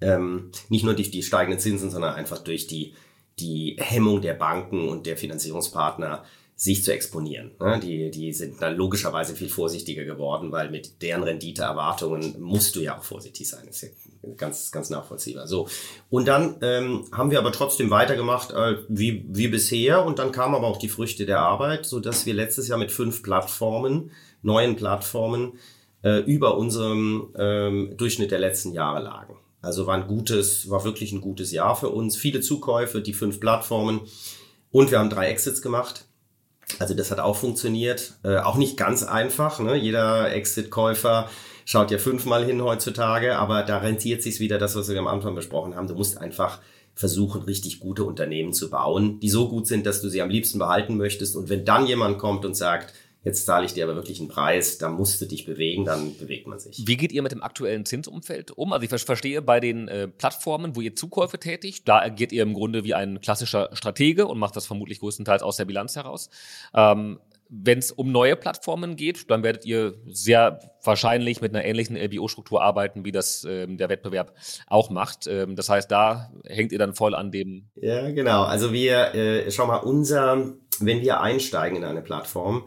Ähm, 0.00 0.50
nicht 0.68 0.84
nur 0.84 0.94
durch 0.94 1.12
die 1.12 1.22
steigenden 1.22 1.60
Zinsen, 1.60 1.92
sondern 1.92 2.16
einfach 2.16 2.38
durch 2.38 2.66
die, 2.66 2.94
die 3.38 3.76
Hemmung 3.78 4.20
der 4.20 4.34
Banken 4.34 4.88
und 4.88 5.06
der 5.06 5.16
Finanzierungspartner, 5.16 6.24
sich 6.56 6.82
zu 6.82 6.92
exponieren. 6.92 7.52
Ne? 7.60 7.78
Die, 7.80 8.10
die 8.10 8.32
sind 8.32 8.60
dann 8.60 8.74
logischerweise 8.74 9.36
viel 9.36 9.48
vorsichtiger 9.48 10.04
geworden, 10.04 10.50
weil 10.50 10.70
mit 10.70 11.02
deren 11.02 11.22
Renditeerwartungen 11.22 12.40
musst 12.40 12.74
du 12.74 12.80
ja 12.80 12.98
auch 12.98 13.04
vorsichtig 13.04 13.48
sein. 13.48 13.66
Das 13.66 13.76
ist 13.76 13.82
ja 13.82 13.88
ganz, 14.36 14.70
ganz 14.72 14.90
nachvollziehbar. 14.90 15.46
So. 15.46 15.68
Und 16.10 16.28
dann 16.28 16.56
ähm, 16.62 17.06
haben 17.12 17.30
wir 17.30 17.38
aber 17.38 17.52
trotzdem 17.52 17.90
weitergemacht 17.90 18.52
äh, 18.52 18.78
wie, 18.88 19.24
wie 19.28 19.48
bisher 19.48 20.04
und 20.04 20.18
dann 20.18 20.32
kamen 20.32 20.54
aber 20.54 20.66
auch 20.66 20.78
die 20.78 20.88
Früchte 20.88 21.26
der 21.26 21.40
Arbeit, 21.40 21.86
so 21.86 22.00
dass 22.00 22.26
wir 22.26 22.34
letztes 22.34 22.68
Jahr 22.68 22.78
mit 22.78 22.92
fünf 22.92 23.22
Plattformen, 23.22 24.10
neuen 24.42 24.76
Plattformen, 24.76 25.58
äh, 26.02 26.18
über 26.20 26.56
unserem 26.56 27.34
ähm, 27.38 27.94
Durchschnitt 27.96 28.30
der 28.30 28.40
letzten 28.40 28.72
Jahre 28.72 29.02
lagen. 29.02 29.38
Also 29.62 29.86
war 29.86 29.94
ein 29.94 30.06
gutes, 30.06 30.68
war 30.68 30.84
wirklich 30.84 31.12
ein 31.12 31.20
gutes 31.20 31.50
Jahr 31.50 31.74
für 31.76 31.88
uns. 31.88 32.16
Viele 32.16 32.40
Zukäufe, 32.40 33.00
die 33.00 33.14
fünf 33.14 33.40
Plattformen 33.40 34.00
und 34.70 34.90
wir 34.90 34.98
haben 34.98 35.10
drei 35.10 35.28
Exits 35.28 35.62
gemacht 35.62 36.04
also 36.78 36.94
das 36.94 37.10
hat 37.10 37.20
auch 37.20 37.36
funktioniert. 37.36 38.14
Äh, 38.22 38.38
auch 38.38 38.56
nicht 38.56 38.76
ganz 38.76 39.02
einfach. 39.02 39.60
Ne? 39.60 39.76
Jeder 39.76 40.32
Exit-Käufer 40.32 41.28
schaut 41.64 41.90
ja 41.90 41.98
fünfmal 41.98 42.44
hin 42.44 42.62
heutzutage, 42.62 43.36
aber 43.36 43.62
da 43.62 43.78
rentiert 43.78 44.22
sich 44.22 44.40
wieder 44.40 44.58
das, 44.58 44.76
was 44.76 44.88
wir 44.88 44.98
am 44.98 45.06
Anfang 45.06 45.34
besprochen 45.34 45.74
haben. 45.74 45.88
Du 45.88 45.94
musst 45.94 46.18
einfach 46.18 46.60
versuchen, 46.94 47.42
richtig 47.42 47.80
gute 47.80 48.04
Unternehmen 48.04 48.52
zu 48.52 48.70
bauen, 48.70 49.18
die 49.20 49.28
so 49.28 49.48
gut 49.48 49.66
sind, 49.66 49.84
dass 49.84 50.00
du 50.00 50.08
sie 50.08 50.22
am 50.22 50.30
liebsten 50.30 50.58
behalten 50.58 50.96
möchtest. 50.96 51.36
Und 51.36 51.48
wenn 51.48 51.64
dann 51.64 51.86
jemand 51.86 52.18
kommt 52.18 52.44
und 52.44 52.54
sagt, 52.54 52.94
jetzt 53.24 53.46
zahle 53.46 53.66
ich 53.66 53.72
dir 53.72 53.84
aber 53.84 53.96
wirklich 53.96 54.20
einen 54.20 54.28
Preis, 54.28 54.78
da 54.78 54.88
musst 54.90 55.20
du 55.20 55.26
dich 55.26 55.44
bewegen, 55.44 55.84
dann 55.84 56.16
bewegt 56.16 56.46
man 56.46 56.60
sich. 56.60 56.84
Wie 56.86 56.96
geht 56.96 57.10
ihr 57.10 57.22
mit 57.22 57.32
dem 57.32 57.42
aktuellen 57.42 57.84
Zinsumfeld 57.84 58.52
um? 58.52 58.72
Also 58.72 58.84
ich 58.84 59.04
verstehe 59.04 59.42
bei 59.42 59.58
den 59.58 59.88
äh, 59.88 60.06
Plattformen, 60.06 60.76
wo 60.76 60.82
ihr 60.82 60.94
Zukäufe 60.94 61.38
tätigt, 61.38 61.88
da 61.88 62.00
agiert 62.00 62.32
ihr 62.32 62.42
im 62.42 62.54
Grunde 62.54 62.84
wie 62.84 62.94
ein 62.94 63.20
klassischer 63.20 63.70
Stratege 63.72 64.26
und 64.26 64.38
macht 64.38 64.54
das 64.54 64.66
vermutlich 64.66 65.00
größtenteils 65.00 65.42
aus 65.42 65.56
der 65.56 65.64
Bilanz 65.64 65.96
heraus. 65.96 66.28
Ähm, 66.74 67.18
wenn 67.48 67.78
es 67.78 67.92
um 67.92 68.10
neue 68.10 68.36
Plattformen 68.36 68.96
geht, 68.96 69.30
dann 69.30 69.42
werdet 69.42 69.64
ihr 69.64 69.94
sehr 70.06 70.60
wahrscheinlich 70.82 71.40
mit 71.40 71.54
einer 71.54 71.64
ähnlichen 71.64 71.96
LBO-Struktur 71.96 72.62
arbeiten, 72.62 73.04
wie 73.04 73.12
das 73.12 73.46
ähm, 73.48 73.76
der 73.76 73.88
Wettbewerb 73.88 74.34
auch 74.66 74.90
macht. 74.90 75.26
Ähm, 75.26 75.56
das 75.56 75.68
heißt, 75.68 75.90
da 75.90 76.32
hängt 76.46 76.72
ihr 76.72 76.78
dann 76.78 76.94
voll 76.94 77.14
an 77.14 77.30
dem. 77.30 77.68
Ja, 77.76 78.10
genau. 78.10 78.44
Also 78.44 78.72
wir, 78.72 79.14
äh, 79.14 79.50
schau 79.50 79.66
mal, 79.66 79.78
unser, 79.78 80.54
wenn 80.80 81.02
wir 81.02 81.20
einsteigen 81.20 81.76
in 81.78 81.84
eine 81.84 82.02
Plattform, 82.02 82.64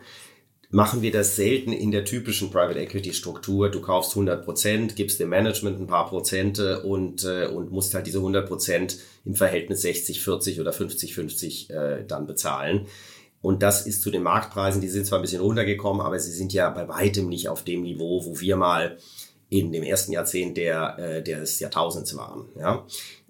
machen 0.70 1.02
wir 1.02 1.12
das 1.12 1.36
selten 1.36 1.72
in 1.72 1.92
der 1.92 2.04
typischen 2.04 2.52
Private 2.52 2.80
Equity 2.80 3.14
Struktur. 3.14 3.70
Du 3.70 3.82
kaufst 3.82 4.12
100 4.12 4.44
Prozent, 4.44 4.96
gibst 4.96 5.20
dem 5.20 5.30
Management 5.30 5.80
ein 5.80 5.88
paar 5.88 6.10
Prozente 6.10 6.84
und, 6.84 7.24
äh, 7.24 7.48
und 7.48 7.72
musst 7.72 7.94
halt 7.94 8.08
diese 8.08 8.20
100 8.20 8.48
Prozent 8.48 8.98
im 9.26 9.36
Verhältnis 9.36 9.82
60, 9.82 10.22
40 10.22 10.60
oder 10.60 10.74
50, 10.74 11.16
50 11.16 11.70
äh, 11.70 12.04
dann 12.06 12.28
bezahlen. 12.28 12.88
Und 13.42 13.64
das 13.64 13.86
ist 13.86 14.02
zu 14.02 14.12
den 14.12 14.24
Marktpreisen, 14.24 14.82
die 14.82 14.90
sind 14.90 15.06
zwar 15.06 15.20
ein 15.20 15.22
bisschen 15.22 15.42
runtergekommen, 15.42 16.02
aber 16.02 16.20
sie 16.20 16.32
sind 16.32 16.54
ja 16.54 16.70
bei 16.70 16.88
weitem 16.88 17.30
nicht 17.30 17.50
auf 17.50 17.64
dem 17.64 17.84
Niveau, 17.84 18.26
wo 18.26 18.40
wir 18.40 18.58
mal 18.58 18.98
in 19.50 19.72
dem 19.72 19.84
ersten 19.84 20.12
Jahrzehnt 20.12 20.58
der, 20.58 20.98
äh, 21.00 21.24
des 21.24 21.60
Jahrtausends 21.60 22.18
waren. 22.18 22.50
Ja? 22.60 22.86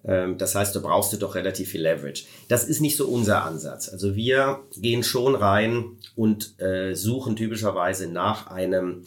Ähm, 0.05 0.37
das 0.37 0.55
heißt, 0.55 0.75
da 0.75 0.79
brauchst 0.79 1.13
du 1.13 1.17
doch 1.17 1.35
relativ 1.35 1.69
viel 1.69 1.81
Leverage. 1.81 2.25
Das 2.47 2.63
ist 2.63 2.81
nicht 2.81 2.97
so 2.97 3.07
unser 3.07 3.43
Ansatz. 3.43 3.89
Also 3.89 4.15
wir 4.15 4.61
gehen 4.77 5.03
schon 5.03 5.35
rein 5.35 5.97
und 6.15 6.59
äh, 6.59 6.95
suchen 6.95 7.35
typischerweise 7.35 8.07
nach 8.07 8.47
einem 8.47 9.03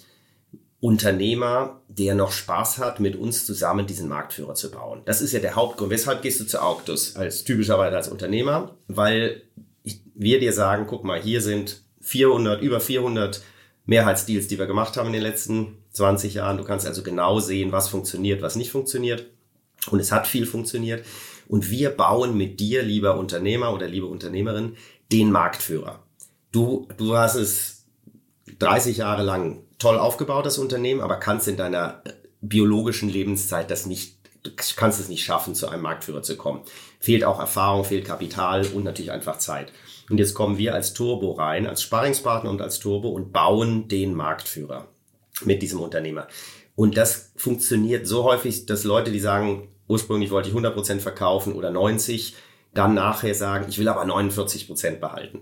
Unternehmer, 0.81 1.81
der 1.89 2.15
noch 2.15 2.33
Spaß 2.33 2.79
hat, 2.79 3.01
mit 3.01 3.17
uns 3.17 3.45
zusammen 3.45 3.87
diesen 3.87 4.09
Marktführer 4.09 4.55
zu 4.55 4.71
bauen. 4.71 5.03
Das 5.05 5.21
ist 5.21 5.33
ja 5.33 5.41
der 5.41 5.55
Hauptgrund. 5.55 5.91
Weshalb 5.91 6.23
gehst 6.23 6.41
du 6.41 6.45
zu 6.45 6.63
Auctus 6.63 7.17
als 7.17 7.45
typischerweise 7.45 7.97
als 7.97 8.09
Unternehmer? 8.09 8.77
Weil 8.89 9.43
wir 10.21 10.39
dir 10.39 10.53
sagen, 10.53 10.87
guck 10.87 11.03
mal, 11.03 11.21
hier 11.21 11.41
sind 11.41 11.83
400, 12.03 12.63
über 12.63 12.81
400 12.81 13.43
Mehrheitsdeals, 13.87 14.49
die 14.49 14.59
wir 14.59 14.67
gemacht 14.67 14.97
haben 14.97 15.07
in 15.07 15.15
den 15.15 15.23
letzten 15.23 15.79
20 15.93 16.35
Jahren. 16.35 16.59
Du 16.59 16.65
kannst 16.65 16.87
also 16.87 17.03
genau 17.03 17.41
sehen, 17.41 17.73
was 17.73 17.89
funktioniert, 17.89 18.43
was 18.43 18.55
nicht 18.55 18.71
funktioniert. 18.71 19.27
Und 19.91 19.99
es 19.99 20.13
hat 20.13 20.27
viel 20.27 20.45
funktioniert. 20.45 21.07
Und 21.49 21.71
wir 21.71 21.91
bauen 21.91 22.37
mit 22.37 22.61
dir, 22.61 22.83
lieber 22.83 23.19
Unternehmer 23.19 23.73
oder 23.73 23.89
liebe 23.89 24.07
Unternehmerin, 24.07 24.77
den 25.11 25.33
Marktführer. 25.33 26.05
Du, 26.53 26.87
du 26.99 27.17
hast 27.17 27.35
es 27.37 27.87
30 28.59 28.99
Jahre 28.99 29.23
lang 29.23 29.63
toll 29.79 29.99
aufgebaut, 29.99 30.45
das 30.45 30.59
Unternehmen, 30.59 31.01
aber 31.01 31.17
kannst 31.17 31.49
in 31.49 31.57
deiner 31.57 32.03
biologischen 32.43 33.09
Lebenszeit 33.09 33.71
das 33.71 33.87
nicht, 33.87 34.19
du 34.43 34.51
kannst 34.77 35.01
es 35.01 35.09
nicht 35.09 35.25
schaffen, 35.25 35.55
zu 35.55 35.69
einem 35.69 35.83
Marktführer 35.83 36.23
zu 36.23 36.37
kommen. 36.37 36.61
Fehlt 37.01 37.25
auch 37.25 37.41
Erfahrung, 37.41 37.85
fehlt 37.85 38.05
Kapital 38.05 38.67
und 38.67 38.85
natürlich 38.85 39.13
einfach 39.13 39.39
Zeit. 39.39 39.73
Und 40.11 40.19
jetzt 40.19 40.35
kommen 40.35 40.59
wir 40.59 40.75
als 40.75 40.93
Turbo 40.93 41.33
rein, 41.33 41.67
als 41.67 41.83
Sparringspartner 41.83 42.51
und 42.51 42.61
als 42.61 42.81
Turbo 42.81 43.09
und 43.11 43.33
bauen 43.33 43.89
den 43.89 44.15
Marktführer 44.15 44.89
mit 45.45 45.63
diesem 45.63 45.81
Unternehmer. 45.81 46.27
Und 46.75 46.97
das 46.97 47.33
funktioniert 47.37 48.07
so 48.07 48.25
häufig, 48.25 48.67
dass 48.67 48.85
Leute, 48.85 49.13
die 49.13 49.21
sagen, 49.21 49.69
ursprünglich 49.87 50.31
wollte 50.31 50.49
ich 50.49 50.55
100% 50.55 50.99
verkaufen 50.99 51.55
oder 51.55 51.71
90, 51.71 52.35
dann 52.75 52.95
nachher 52.95 53.35
sagen, 53.35 53.67
ich 53.69 53.79
will 53.79 53.89
aber 53.89 54.03
49% 54.03 54.99
behalten. 54.99 55.41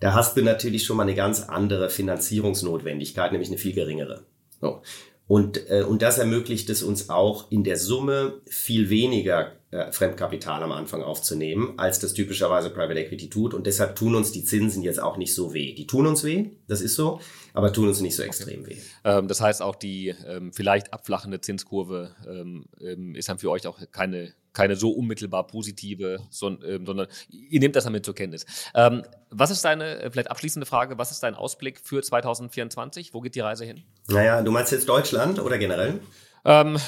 Da 0.00 0.14
hast 0.14 0.36
du 0.36 0.42
natürlich 0.42 0.84
schon 0.84 0.96
mal 0.96 1.04
eine 1.04 1.14
ganz 1.14 1.42
andere 1.42 1.88
Finanzierungsnotwendigkeit, 1.88 3.32
nämlich 3.32 3.48
eine 3.48 3.58
viel 3.58 3.72
geringere. 3.72 4.24
So. 4.60 4.82
Und, 5.28 5.68
äh, 5.70 5.82
und 5.82 6.02
das 6.02 6.18
ermöglicht 6.18 6.70
es 6.70 6.82
uns 6.82 7.10
auch 7.10 7.50
in 7.50 7.64
der 7.64 7.76
Summe 7.76 8.40
viel 8.46 8.90
weniger 8.90 9.52
äh, 9.72 9.90
Fremdkapital 9.90 10.62
am 10.62 10.70
Anfang 10.70 11.02
aufzunehmen, 11.02 11.74
als 11.78 11.98
das 11.98 12.14
typischerweise 12.14 12.70
Private 12.70 13.00
Equity 13.00 13.28
tut. 13.28 13.52
Und 13.52 13.66
deshalb 13.66 13.96
tun 13.96 14.14
uns 14.14 14.30
die 14.30 14.44
Zinsen 14.44 14.82
jetzt 14.82 15.02
auch 15.02 15.16
nicht 15.16 15.34
so 15.34 15.52
weh. 15.52 15.74
Die 15.74 15.88
tun 15.88 16.06
uns 16.06 16.22
weh, 16.22 16.50
das 16.68 16.80
ist 16.80 16.94
so, 16.94 17.20
aber 17.54 17.72
tun 17.72 17.88
uns 17.88 18.00
nicht 18.00 18.14
so 18.14 18.22
extrem 18.22 18.60
okay. 18.60 18.76
weh. 18.76 18.80
Ähm, 19.04 19.26
das 19.26 19.40
heißt 19.40 19.62
auch 19.62 19.74
die 19.74 20.14
ähm, 20.26 20.52
vielleicht 20.52 20.92
abflachende 20.92 21.40
Zinskurve 21.40 22.14
ähm, 22.28 22.66
ähm 22.80 23.16
ist 23.16 23.28
dann 23.28 23.38
für 23.38 23.50
euch 23.50 23.66
auch 23.66 23.80
keine 23.90 24.32
keine 24.56 24.74
so 24.74 24.90
unmittelbar 24.90 25.46
positive, 25.46 26.18
ähm, 26.42 26.86
sondern 26.86 27.06
ihr 27.28 27.60
nehmt 27.60 27.76
das 27.76 27.84
damit 27.84 28.04
zur 28.04 28.14
Kenntnis. 28.14 28.46
Ähm, 28.74 29.02
was 29.30 29.50
ist 29.50 29.64
deine, 29.64 30.00
äh, 30.00 30.10
vielleicht 30.10 30.30
abschließende 30.30 30.64
Frage, 30.64 30.96
was 30.98 31.10
ist 31.10 31.22
dein 31.22 31.34
Ausblick 31.34 31.80
für 31.84 32.02
2024? 32.02 33.12
Wo 33.12 33.20
geht 33.20 33.34
die 33.34 33.40
Reise 33.40 33.66
hin? 33.66 33.84
Naja, 34.08 34.40
du 34.40 34.50
meinst 34.50 34.72
jetzt 34.72 34.88
Deutschland 34.88 35.38
oder 35.38 35.58
generell? 35.58 36.00
Ähm, 36.46 36.78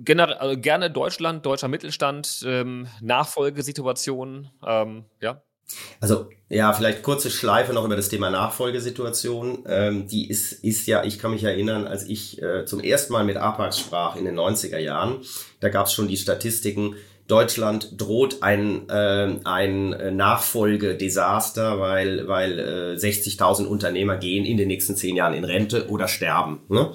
generell, 0.00 0.34
also 0.34 0.60
gerne 0.60 0.90
Deutschland, 0.90 1.46
deutscher 1.46 1.68
Mittelstand, 1.68 2.44
ähm, 2.46 2.88
Nachfolgesituation, 3.00 4.50
ähm, 4.66 5.04
ja. 5.20 5.42
Also 6.00 6.28
ja, 6.50 6.72
vielleicht 6.72 7.02
kurze 7.02 7.30
Schleife 7.30 7.72
noch 7.72 7.84
über 7.84 7.96
das 7.96 8.08
Thema 8.08 8.30
Nachfolgesituation. 8.30 9.64
Ähm, 9.66 10.06
die 10.08 10.28
ist, 10.28 10.52
ist 10.52 10.86
ja, 10.86 11.04
ich 11.04 11.18
kann 11.18 11.30
mich 11.30 11.42
erinnern, 11.42 11.86
als 11.86 12.04
ich 12.04 12.42
äh, 12.42 12.66
zum 12.66 12.80
ersten 12.80 13.12
Mal 13.12 13.24
mit 13.24 13.36
APAX 13.36 13.78
sprach 13.78 14.16
in 14.16 14.24
den 14.24 14.38
90er 14.38 14.78
Jahren, 14.78 15.20
da 15.60 15.70
gab 15.70 15.86
es 15.86 15.94
schon 15.94 16.08
die 16.08 16.16
Statistiken, 16.16 16.96
Deutschland 17.26 18.00
droht 18.00 18.42
ein, 18.42 18.88
äh, 18.88 19.38
ein 19.44 20.16
Nachfolgedesaster, 20.16 21.80
weil, 21.80 22.28
weil 22.28 22.58
äh, 22.58 22.96
60.000 22.96 23.64
Unternehmer 23.64 24.16
gehen 24.16 24.44
in 24.44 24.56
den 24.56 24.68
nächsten 24.68 24.94
zehn 24.94 25.16
Jahren 25.16 25.34
in 25.34 25.44
Rente 25.44 25.88
oder 25.88 26.06
sterben. 26.06 26.60
Ne? 26.68 26.92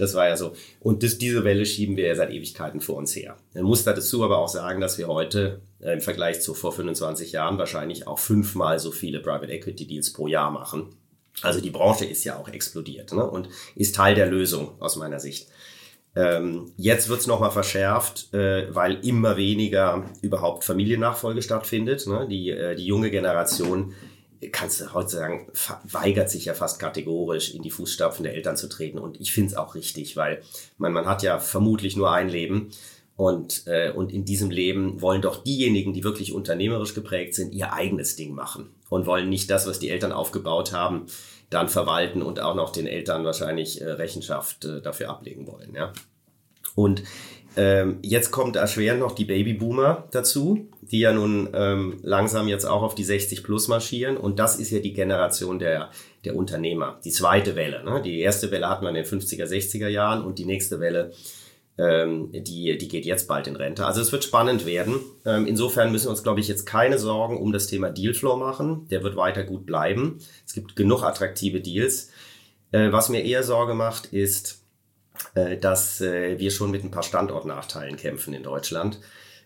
Das 0.00 0.14
war 0.14 0.28
ja 0.28 0.36
so. 0.36 0.52
Und 0.80 1.02
das, 1.02 1.18
diese 1.18 1.44
Welle 1.44 1.66
schieben 1.66 1.96
wir 1.96 2.06
ja 2.06 2.14
seit 2.14 2.30
Ewigkeiten 2.30 2.80
vor 2.80 2.96
uns 2.96 3.14
her. 3.14 3.36
Man 3.54 3.64
muss 3.64 3.84
dazu 3.84 4.24
aber 4.24 4.38
auch 4.38 4.48
sagen, 4.48 4.80
dass 4.80 4.96
wir 4.98 5.08
heute 5.08 5.60
äh, 5.80 5.92
im 5.92 6.00
Vergleich 6.00 6.40
zu 6.40 6.54
vor 6.54 6.72
25 6.72 7.32
Jahren 7.32 7.58
wahrscheinlich 7.58 8.06
auch 8.06 8.18
fünfmal 8.18 8.78
so 8.78 8.90
viele 8.90 9.20
Private 9.20 9.52
Equity 9.52 9.86
Deals 9.86 10.12
pro 10.12 10.26
Jahr 10.26 10.50
machen. 10.50 10.94
Also 11.42 11.60
die 11.60 11.70
Branche 11.70 12.04
ist 12.04 12.24
ja 12.24 12.38
auch 12.38 12.48
explodiert 12.48 13.12
ne? 13.12 13.24
und 13.24 13.48
ist 13.76 13.94
Teil 13.94 14.14
der 14.14 14.26
Lösung 14.26 14.72
aus 14.80 14.96
meiner 14.96 15.20
Sicht. 15.20 15.48
Ähm, 16.20 16.72
jetzt 16.76 17.08
wird's 17.08 17.22
es 17.22 17.26
nochmal 17.28 17.50
verschärft, 17.50 18.34
äh, 18.34 18.74
weil 18.74 19.02
immer 19.06 19.38
weniger 19.38 20.04
überhaupt 20.20 20.64
Familiennachfolge 20.64 21.40
stattfindet. 21.40 22.06
Ne? 22.06 22.26
Die, 22.28 22.50
äh, 22.50 22.74
die 22.74 22.84
junge 22.84 23.10
Generation, 23.10 23.94
kannst 24.52 24.80
du 24.80 24.92
heute 24.92 25.08
sagen, 25.08 25.46
weigert 25.84 26.28
sich 26.28 26.44
ja 26.44 26.54
fast 26.54 26.78
kategorisch 26.78 27.54
in 27.54 27.62
die 27.62 27.70
Fußstapfen 27.70 28.22
der 28.22 28.34
Eltern 28.34 28.56
zu 28.56 28.68
treten. 28.68 28.98
Und 28.98 29.18
ich 29.18 29.32
finde 29.32 29.52
es 29.52 29.56
auch 29.56 29.74
richtig, 29.74 30.16
weil 30.16 30.42
man, 30.76 30.92
man 30.92 31.06
hat 31.06 31.22
ja 31.22 31.38
vermutlich 31.38 31.96
nur 31.96 32.12
ein 32.12 32.28
Leben. 32.28 32.70
Und, 33.16 33.66
äh, 33.66 33.90
und 33.90 34.12
in 34.12 34.24
diesem 34.24 34.50
Leben 34.50 35.00
wollen 35.00 35.22
doch 35.22 35.42
diejenigen, 35.42 35.92
die 35.94 36.04
wirklich 36.04 36.32
unternehmerisch 36.32 36.94
geprägt 36.94 37.34
sind, 37.34 37.54
ihr 37.54 37.72
eigenes 37.72 38.16
Ding 38.16 38.34
machen 38.34 38.70
und 38.90 39.06
wollen 39.06 39.30
nicht 39.30 39.48
das, 39.48 39.66
was 39.66 39.78
die 39.78 39.88
Eltern 39.88 40.12
aufgebaut 40.12 40.72
haben, 40.74 41.06
dann 41.48 41.68
verwalten 41.70 42.20
und 42.20 42.40
auch 42.40 42.54
noch 42.54 42.70
den 42.70 42.86
Eltern 42.86 43.24
wahrscheinlich 43.24 43.80
äh, 43.80 43.90
Rechenschaft 43.90 44.66
äh, 44.66 44.82
dafür 44.82 45.08
ablegen 45.08 45.46
wollen. 45.46 45.74
Ja? 45.74 45.92
Und 46.74 47.02
ähm, 47.56 47.98
jetzt 48.02 48.30
kommt 48.30 48.56
erschwerend 48.56 49.00
noch 49.00 49.12
die 49.12 49.24
Babyboomer 49.24 50.04
dazu, 50.12 50.68
die 50.82 51.00
ja 51.00 51.12
nun 51.12 51.48
ähm, 51.52 51.98
langsam 52.02 52.46
jetzt 52.46 52.64
auch 52.64 52.82
auf 52.82 52.94
die 52.94 53.02
60 53.02 53.42
plus 53.42 53.66
marschieren. 53.66 54.16
Und 54.16 54.38
das 54.38 54.60
ist 54.60 54.70
ja 54.70 54.78
die 54.78 54.92
Generation 54.92 55.58
der, 55.58 55.90
der 56.24 56.36
Unternehmer. 56.36 57.00
Die 57.04 57.10
zweite 57.10 57.56
Welle. 57.56 57.82
Ne? 57.84 58.02
Die 58.02 58.20
erste 58.20 58.52
Welle 58.52 58.68
hatten 58.68 58.84
wir 58.84 58.90
in 58.90 58.94
den 58.94 59.04
50er, 59.04 59.46
60er 59.46 59.88
Jahren 59.88 60.24
und 60.24 60.38
die 60.38 60.44
nächste 60.44 60.78
Welle 60.78 61.12
die, 61.82 62.76
die 62.76 62.88
geht 62.88 63.06
jetzt 63.06 63.26
bald 63.26 63.46
in 63.46 63.56
Rente. 63.56 63.86
Also 63.86 64.00
es 64.00 64.12
wird 64.12 64.24
spannend 64.24 64.66
werden. 64.66 64.96
Ähm, 65.24 65.46
insofern 65.46 65.90
müssen 65.92 66.06
wir 66.06 66.10
uns, 66.10 66.22
glaube 66.22 66.40
ich, 66.40 66.48
jetzt 66.48 66.66
keine 66.66 66.98
Sorgen 66.98 67.38
um 67.38 67.52
das 67.52 67.68
Thema 67.68 67.90
Dealflow 67.90 68.36
machen. 68.36 68.86
Der 68.90 69.02
wird 69.02 69.16
weiter 69.16 69.44
gut 69.44 69.64
bleiben. 69.64 70.18
Es 70.46 70.52
gibt 70.52 70.76
genug 70.76 71.02
attraktive 71.02 71.60
Deals. 71.60 72.10
Äh, 72.72 72.92
was 72.92 73.08
mir 73.08 73.24
eher 73.24 73.42
Sorge 73.42 73.74
macht, 73.74 74.12
ist, 74.12 74.62
äh, 75.34 75.56
dass 75.56 76.00
äh, 76.00 76.38
wir 76.38 76.50
schon 76.50 76.70
mit 76.70 76.84
ein 76.84 76.90
paar 76.90 77.02
Standortnachteilen 77.02 77.96
kämpfen 77.96 78.34
in 78.34 78.42
Deutschland. 78.42 79.00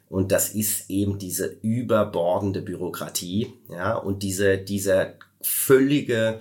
Und 0.08 0.32
das 0.32 0.54
ist 0.54 0.90
eben 0.90 1.18
diese 1.18 1.46
überbordende 1.62 2.62
Bürokratie, 2.62 3.52
ja, 3.70 3.94
und 3.94 4.22
diese, 4.22 4.58
dieser 4.58 5.14
völlige, 5.40 6.40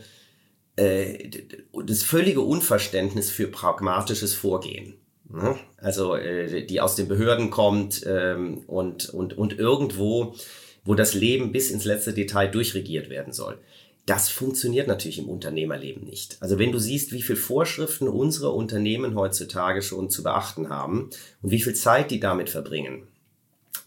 das 0.76 2.04
völlige 2.04 2.42
Unverständnis 2.42 3.30
für 3.30 3.48
pragmatisches 3.48 4.34
Vorgehen. 4.34 4.96
Ne? 5.34 5.58
Also 5.78 6.16
äh, 6.16 6.66
die 6.66 6.80
aus 6.80 6.96
den 6.96 7.08
Behörden 7.08 7.50
kommt 7.50 8.04
ähm, 8.06 8.60
und, 8.68 9.10
und, 9.10 9.36
und 9.36 9.58
irgendwo, 9.58 10.36
wo 10.86 10.94
das 10.94 11.16
Leben 11.16 11.52
bis 11.52 11.72
ins 11.72 11.86
letzte 11.86 12.14
Detail 12.14 12.48
durchregiert 12.48 13.10
werden 13.10 13.34
soll. 13.34 13.58
Das 14.06 14.30
funktioniert 14.30 14.88
natürlich 14.88 15.18
im 15.18 15.30
Unternehmerleben 15.30 16.06
nicht. 16.06 16.38
Also 16.40 16.60
wenn 16.60 16.72
du 16.72 16.78
siehst, 16.78 17.14
wie 17.14 17.22
viel 17.22 17.38
Vorschriften 17.38 18.08
unsere 18.10 18.52
Unternehmen 18.52 19.16
heutzutage 19.16 19.82
schon 19.82 20.10
zu 20.10 20.22
beachten 20.22 20.70
haben 20.70 21.10
und 21.42 21.52
wie 21.52 21.62
viel 21.62 21.74
Zeit 21.74 22.12
die 22.12 22.20
damit 22.20 22.50
verbringen, 22.52 23.08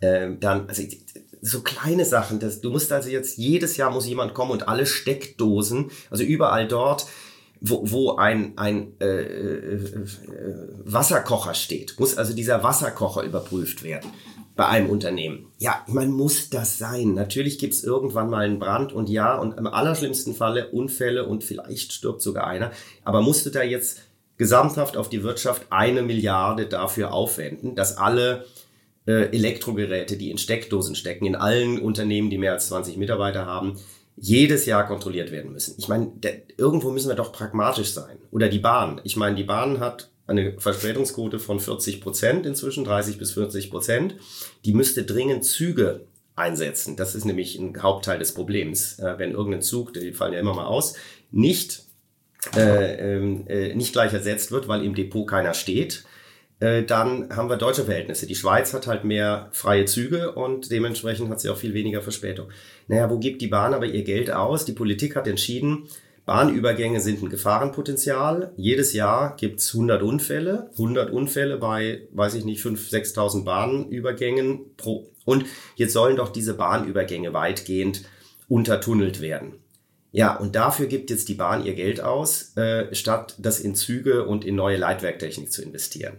äh, 0.01 0.31
dann, 0.41 0.69
also 0.69 0.83
so 1.43 1.61
kleine 1.61 2.05
Sachen, 2.05 2.41
das, 2.41 2.61
du 2.61 2.71
musst 2.71 2.91
also 2.91 3.09
jetzt 3.09 3.37
jedes 3.37 3.77
Jahr 3.77 3.93
muss 3.93 4.09
jemand 4.09 4.35
kommen 4.35 4.51
und 4.51 4.67
alle 4.67 4.87
Steckdosen, 4.87 5.93
also 6.11 6.25
überall 6.25 6.67
dort, 6.67 7.07
wo, 7.61 7.83
wo 7.85 8.17
ein, 8.17 8.57
ein 8.57 8.93
äh, 9.01 9.07
äh, 9.07 10.05
Wasserkocher 10.85 11.55
steht, 11.55 11.99
muss 11.99 12.17
also 12.17 12.35
dieser 12.35 12.63
Wasserkocher 12.63 13.23
überprüft 13.23 13.83
werden 13.83 14.11
bei 14.57 14.67
einem 14.67 14.89
Unternehmen. 14.89 15.53
Ja, 15.59 15.85
man 15.87 16.11
muss 16.11 16.49
das 16.49 16.79
sein. 16.79 17.13
Natürlich 17.13 17.59
gibt's 17.59 17.85
irgendwann 17.85 18.31
mal 18.31 18.45
einen 18.45 18.59
Brand 18.59 18.93
und 18.93 19.09
ja, 19.09 19.37
und 19.37 19.59
im 19.59 19.67
allerschlimmsten 19.67 20.35
Falle 20.35 20.71
Unfälle 20.71 21.27
und 21.27 21.45
vielleicht 21.45 21.93
stirbt 21.93 22.23
sogar 22.23 22.47
einer. 22.47 22.73
Aber 23.05 23.21
musst 23.21 23.45
du 23.45 23.51
da 23.51 23.63
jetzt 23.63 24.01
gesamthaft 24.39 24.97
auf 24.97 25.09
die 25.09 25.23
Wirtschaft 25.23 25.67
eine 25.71 26.03
Milliarde 26.03 26.67
dafür 26.67 27.13
aufwenden, 27.13 27.75
dass 27.75 27.99
alle 27.99 28.47
äh, 29.07 29.31
Elektrogeräte, 29.31 30.17
die 30.17 30.31
in 30.31 30.39
Steckdosen 30.39 30.95
stecken, 30.95 31.27
in 31.27 31.37
allen 31.37 31.79
Unternehmen, 31.79 32.31
die 32.31 32.39
mehr 32.39 32.53
als 32.53 32.69
20 32.69 32.97
Mitarbeiter 32.97 33.47
haben, 33.47 33.79
jedes 34.17 34.67
Jahr 34.67 34.87
kontrolliert 34.87 35.31
werden 35.31 35.53
müssen. 35.53 35.75
Ich 35.79 35.89
meine, 35.89 36.13
irgendwo 36.57 36.91
müssen 36.91 37.09
wir 37.09 37.17
doch 37.17 37.33
pragmatisch 37.33 37.93
sein. 37.93 38.19
Oder 38.31 38.49
die 38.49 38.59
Bahn. 38.59 39.01
Ich 39.05 39.17
meine, 39.17 39.37
die 39.37 39.45
Bahn 39.45 39.79
hat 39.79 40.11
eine 40.27 40.59
Verspätungsquote 40.59 41.39
von 41.39 41.61
40 41.61 42.01
Prozent 42.01 42.47
inzwischen, 42.47 42.85
30 42.85 43.19
bis 43.19 43.33
40 43.33 43.71
Prozent. 43.71 44.17
Die 44.65 44.73
müsste 44.73 45.05
dringend 45.05 45.45
Züge 45.45 46.07
einsetzen. 46.35 46.97
Das 46.97 47.15
ist 47.15 47.25
nämlich 47.25 47.59
ein 47.59 47.81
Hauptteil 47.83 48.19
des 48.19 48.33
Problems. 48.33 48.99
Äh, 48.99 49.19
wenn 49.19 49.33
irgendein 49.33 49.63
Zug, 49.63 49.95
die 49.95 50.13
fallen 50.13 50.33
ja 50.33 50.41
immer 50.41 50.55
mal 50.55 50.67
aus, 50.67 50.95
nicht, 51.31 51.85
äh, 52.57 53.17
ähm, 53.17 53.47
äh, 53.49 53.75
nicht 53.75 53.93
gleich 53.93 54.13
ersetzt 54.13 54.51
wird, 54.51 54.67
weil 54.67 54.85
im 54.85 54.95
Depot 54.95 55.29
keiner 55.29 55.55
steht, 55.55 56.05
äh, 56.59 56.85
dann 56.85 57.29
haben 57.35 57.51
wir 57.51 57.57
deutsche 57.57 57.85
Verhältnisse. 57.85 58.27
Die 58.27 58.35
Schweiz 58.35 58.73
hat 58.73 58.87
halt 58.87 59.05
mehr 59.05 59.49
freie 59.53 59.85
Züge 59.85 60.33
und 60.33 60.71
dementsprechend 60.71 61.29
hat 61.29 61.41
sie 61.41 61.51
auch 61.51 61.57
viel 61.57 61.75
weniger 61.75 62.01
Verspätung. 62.01 62.49
Naja, 62.89 63.11
wo 63.11 63.19
gibt 63.19 63.43
die 63.43 63.49
Bahn 63.49 63.75
aber 63.75 63.87
ihr 63.87 64.05
Geld 64.05 64.31
aus? 64.31 64.65
Die 64.65 64.73
Politik 64.73 65.17
hat 65.17 65.27
entschieden, 65.27 65.89
Bahnübergänge 66.25 67.01
sind 67.01 67.23
ein 67.23 67.29
Gefahrenpotenzial. 67.29 68.53
Jedes 68.57 68.93
Jahr 68.95 69.37
gibt's 69.37 69.73
100 69.75 70.03
Unfälle. 70.03 70.71
100 70.73 71.11
Unfälle 71.11 71.57
bei, 71.57 72.09
weiß 72.13 72.35
ich 72.35 72.45
nicht, 72.45 72.65
5.000, 72.65 73.15
6.000 73.15 73.45
Bahnübergängen 73.45 74.77
pro. 74.77 75.09
Und 75.25 75.45
jetzt 75.77 75.93
sollen 75.93 76.17
doch 76.17 76.31
diese 76.31 76.55
Bahnübergänge 76.55 77.33
weitgehend 77.33 78.03
untertunnelt 78.49 79.21
werden. 79.21 79.55
Ja, 80.11 80.37
und 80.37 80.57
dafür 80.57 80.87
gibt 80.87 81.11
jetzt 81.11 81.29
die 81.29 81.35
Bahn 81.35 81.65
ihr 81.65 81.75
Geld 81.75 82.01
aus, 82.01 82.57
äh, 82.57 82.93
statt 82.95 83.37
das 83.39 83.61
in 83.61 83.75
Züge 83.75 84.27
und 84.27 84.45
in 84.45 84.57
neue 84.57 84.79
Leitwerktechnik 84.79 85.53
zu 85.53 85.63
investieren 85.63 86.17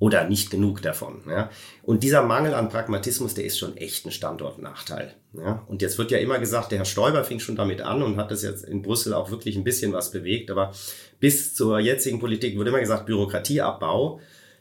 oder 0.00 0.26
nicht 0.26 0.50
genug 0.50 0.82
davon. 0.82 1.20
Ja. 1.28 1.50
Und 1.82 2.02
dieser 2.02 2.22
Mangel 2.22 2.54
an 2.54 2.70
Pragmatismus, 2.70 3.34
der 3.34 3.44
ist 3.44 3.58
schon 3.58 3.76
echt 3.76 4.06
ein 4.06 4.10
Standortnachteil. 4.10 5.14
Ja. 5.34 5.64
Und 5.68 5.82
jetzt 5.82 5.98
wird 5.98 6.10
ja 6.10 6.18
immer 6.18 6.38
gesagt, 6.38 6.72
der 6.72 6.78
Herr 6.78 6.84
Stoiber 6.86 7.22
fing 7.22 7.38
schon 7.38 7.54
damit 7.54 7.82
an 7.82 8.02
und 8.02 8.16
hat 8.16 8.30
das 8.30 8.42
jetzt 8.42 8.64
in 8.64 8.80
Brüssel 8.82 9.12
auch 9.12 9.30
wirklich 9.30 9.56
ein 9.56 9.62
bisschen 9.62 9.92
was 9.92 10.10
bewegt. 10.10 10.50
Aber 10.50 10.72
bis 11.20 11.54
zur 11.54 11.78
jetzigen 11.78 12.18
Politik 12.18 12.58
wird 12.58 12.66
immer 12.66 12.80
gesagt, 12.80 13.06
Bürokratieabbau. 13.06 14.20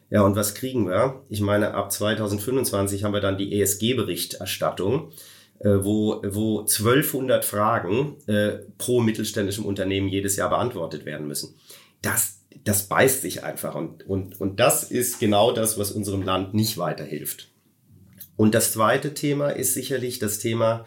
Ja, 0.10 0.24
und 0.24 0.36
was 0.36 0.56
kriegen 0.56 0.90
wir? 0.90 1.24
Ich 1.30 1.40
meine, 1.40 1.74
ab 1.74 1.92
2025 1.92 3.06
haben 3.06 3.14
wir 3.14 3.22
dann 3.22 3.38
die 3.38 3.62
ESG-Berichterstattung, 3.62 5.12
äh, 5.60 5.70
wo, 5.70 6.22
wo 6.26 6.60
1200 6.60 7.46
Fragen 7.46 8.18
äh, 8.28 8.58
pro 8.78 9.00
mittelständischem 9.00 9.64
Unternehmen 9.66 10.10
jedes 10.10 10.36
Jahr 10.36 10.50
beantwortet 10.50 11.06
werden 11.06 11.28
müssen. 11.28 11.56
Das 12.02 12.39
das 12.64 12.88
beißt 12.88 13.22
sich 13.22 13.44
einfach. 13.44 13.76
Und, 13.76 14.08
und, 14.08 14.40
und 14.40 14.60
das 14.60 14.84
ist 14.84 15.20
genau 15.20 15.52
das, 15.52 15.78
was 15.78 15.92
unserem 15.92 16.22
Land 16.22 16.54
nicht 16.54 16.78
weiterhilft. 16.78 17.50
Und 18.36 18.56
das 18.56 18.72
zweite 18.74 19.14
Thema 19.14 19.50
ist 19.50 19.74
sicherlich 19.74 20.20
das 20.20 20.40
Thema 20.40 20.86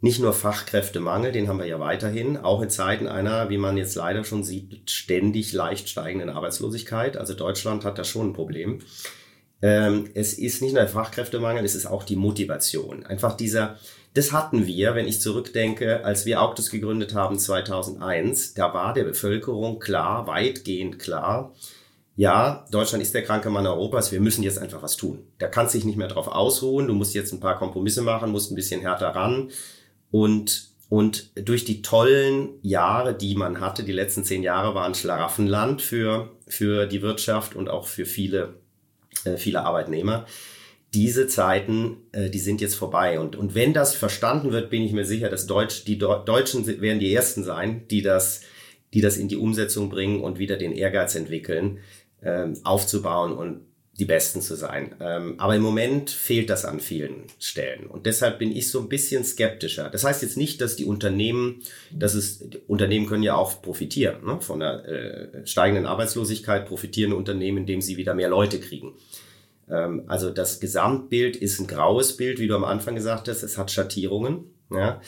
nicht 0.00 0.20
nur 0.20 0.34
Fachkräftemangel, 0.34 1.32
den 1.32 1.48
haben 1.48 1.58
wir 1.58 1.66
ja 1.66 1.80
weiterhin, 1.80 2.36
auch 2.36 2.60
in 2.60 2.68
Zeiten 2.68 3.06
einer, 3.06 3.48
wie 3.48 3.56
man 3.56 3.78
jetzt 3.78 3.94
leider 3.94 4.24
schon 4.24 4.44
sieht, 4.44 4.90
ständig 4.90 5.52
leicht 5.52 5.88
steigenden 5.88 6.28
Arbeitslosigkeit. 6.28 7.16
Also 7.16 7.32
Deutschland 7.32 7.84
hat 7.84 7.98
da 7.98 8.04
schon 8.04 8.30
ein 8.30 8.32
Problem. 8.34 8.80
Ähm, 9.62 10.10
es 10.14 10.34
ist 10.34 10.62
nicht 10.62 10.72
nur 10.72 10.82
der 10.82 10.90
Fachkräftemangel, 10.90 11.64
es 11.64 11.74
ist 11.74 11.86
auch 11.86 12.04
die 12.04 12.16
Motivation. 12.16 13.06
Einfach 13.06 13.36
dieser, 13.36 13.76
das 14.14 14.32
hatten 14.32 14.66
wir, 14.66 14.94
wenn 14.94 15.08
ich 15.08 15.20
zurückdenke, 15.20 16.04
als 16.04 16.26
wir 16.26 16.42
Autos 16.42 16.70
gegründet 16.70 17.14
haben 17.14 17.38
2001. 17.38 18.54
Da 18.54 18.74
war 18.74 18.92
der 18.92 19.04
Bevölkerung 19.04 19.78
klar, 19.78 20.26
weitgehend 20.26 20.98
klar, 20.98 21.54
ja, 22.16 22.64
Deutschland 22.70 23.02
ist 23.02 23.14
der 23.14 23.22
kranke 23.22 23.50
Mann 23.50 23.66
Europas, 23.66 24.10
wir 24.10 24.20
müssen 24.20 24.42
jetzt 24.42 24.58
einfach 24.58 24.82
was 24.82 24.96
tun. 24.96 25.26
Da 25.38 25.48
kannst 25.48 25.74
du 25.74 25.78
dich 25.78 25.84
nicht 25.84 25.98
mehr 25.98 26.08
drauf 26.08 26.28
ausruhen, 26.28 26.86
du 26.86 26.94
musst 26.94 27.14
jetzt 27.14 27.32
ein 27.32 27.40
paar 27.40 27.58
Kompromisse 27.58 28.00
machen, 28.00 28.32
musst 28.32 28.50
ein 28.50 28.54
bisschen 28.54 28.80
härter 28.80 29.08
ran. 29.08 29.50
Und, 30.10 30.70
und 30.88 31.30
durch 31.34 31.66
die 31.66 31.82
tollen 31.82 32.54
Jahre, 32.62 33.14
die 33.14 33.34
man 33.34 33.60
hatte, 33.60 33.84
die 33.84 33.92
letzten 33.92 34.24
zehn 34.24 34.42
Jahre 34.42 34.74
waren 34.74 34.94
Schlaraffenland 34.94 35.82
für, 35.82 36.30
für 36.48 36.86
die 36.86 37.02
Wirtschaft 37.02 37.54
und 37.54 37.68
auch 37.68 37.86
für 37.86 38.06
viele, 38.06 38.54
äh, 39.24 39.36
viele 39.36 39.64
Arbeitnehmer 39.64 40.26
diese 40.96 41.26
Zeiten, 41.26 41.98
äh, 42.12 42.30
die 42.30 42.38
sind 42.38 42.60
jetzt 42.62 42.74
vorbei. 42.74 43.20
Und, 43.20 43.36
und 43.36 43.54
wenn 43.54 43.74
das 43.74 43.94
verstanden 43.94 44.50
wird, 44.52 44.70
bin 44.70 44.82
ich 44.82 44.92
mir 44.92 45.04
sicher, 45.04 45.28
dass 45.28 45.46
Deutsch, 45.46 45.84
die 45.84 45.98
Deutschen 45.98 46.66
werden 46.66 47.00
die 47.00 47.12
Ersten 47.12 47.44
sein, 47.44 47.86
die 47.88 48.00
das, 48.00 48.40
die 48.94 49.02
das 49.02 49.18
in 49.18 49.28
die 49.28 49.36
Umsetzung 49.36 49.90
bringen 49.90 50.22
und 50.22 50.38
wieder 50.38 50.56
den 50.56 50.72
Ehrgeiz 50.72 51.14
entwickeln, 51.14 51.78
ähm, 52.22 52.54
aufzubauen 52.64 53.32
und 53.36 53.65
die 53.98 54.04
Besten 54.04 54.42
zu 54.42 54.56
sein. 54.56 54.94
Ähm, 55.00 55.34
aber 55.38 55.56
im 55.56 55.62
Moment 55.62 56.10
fehlt 56.10 56.50
das 56.50 56.64
an 56.64 56.80
vielen 56.80 57.24
Stellen. 57.38 57.86
Und 57.86 58.04
deshalb 58.04 58.38
bin 58.38 58.54
ich 58.54 58.70
so 58.70 58.80
ein 58.80 58.88
bisschen 58.88 59.24
skeptischer. 59.24 59.88
Das 59.88 60.04
heißt 60.04 60.22
jetzt 60.22 60.36
nicht, 60.36 60.60
dass 60.60 60.76
die 60.76 60.84
Unternehmen, 60.84 61.62
dass 61.90 62.14
es, 62.14 62.44
Unternehmen 62.66 63.06
können 63.06 63.22
ja 63.22 63.36
auch 63.36 63.62
profitieren. 63.62 64.24
Ne? 64.24 64.40
Von 64.40 64.60
der 64.60 64.84
äh, 64.86 65.46
steigenden 65.46 65.86
Arbeitslosigkeit 65.86 66.66
profitieren 66.66 67.14
Unternehmen, 67.14 67.58
indem 67.58 67.80
sie 67.80 67.96
wieder 67.96 68.14
mehr 68.14 68.28
Leute 68.28 68.60
kriegen. 68.60 68.92
Ähm, 69.70 70.04
also 70.08 70.30
das 70.30 70.60
Gesamtbild 70.60 71.36
ist 71.36 71.58
ein 71.58 71.66
graues 71.66 72.18
Bild, 72.18 72.38
wie 72.38 72.48
du 72.48 72.54
am 72.54 72.64
Anfang 72.64 72.96
gesagt 72.96 73.28
hast. 73.28 73.42
Es 73.42 73.56
hat 73.56 73.70
Schattierungen. 73.70 74.44
Ja? 74.70 75.00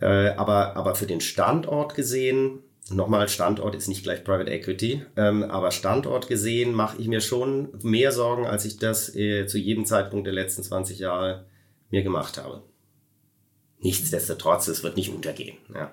Äh, 0.00 0.30
aber, 0.30 0.76
aber 0.76 0.96
für 0.96 1.06
den 1.06 1.20
Standort 1.20 1.94
gesehen, 1.94 2.58
nochmal, 2.90 3.28
Standort 3.28 3.74
ist 3.74 3.88
nicht 3.88 4.02
gleich 4.02 4.24
Private 4.24 4.50
Equity, 4.50 5.04
ähm, 5.16 5.42
aber 5.44 5.70
Standort 5.70 6.28
gesehen 6.28 6.74
mache 6.74 7.00
ich 7.00 7.08
mir 7.08 7.20
schon 7.20 7.70
mehr 7.82 8.12
Sorgen, 8.12 8.46
als 8.46 8.64
ich 8.64 8.78
das 8.78 9.14
äh, 9.14 9.46
zu 9.46 9.58
jedem 9.58 9.86
Zeitpunkt 9.86 10.26
der 10.26 10.34
letzten 10.34 10.62
20 10.62 10.98
Jahre 10.98 11.46
mir 11.90 12.02
gemacht 12.02 12.38
habe. 12.38 12.62
Nichtsdestotrotz, 13.78 14.68
es 14.68 14.82
wird 14.82 14.96
nicht 14.96 15.10
untergehen. 15.10 15.58
Ja. 15.74 15.92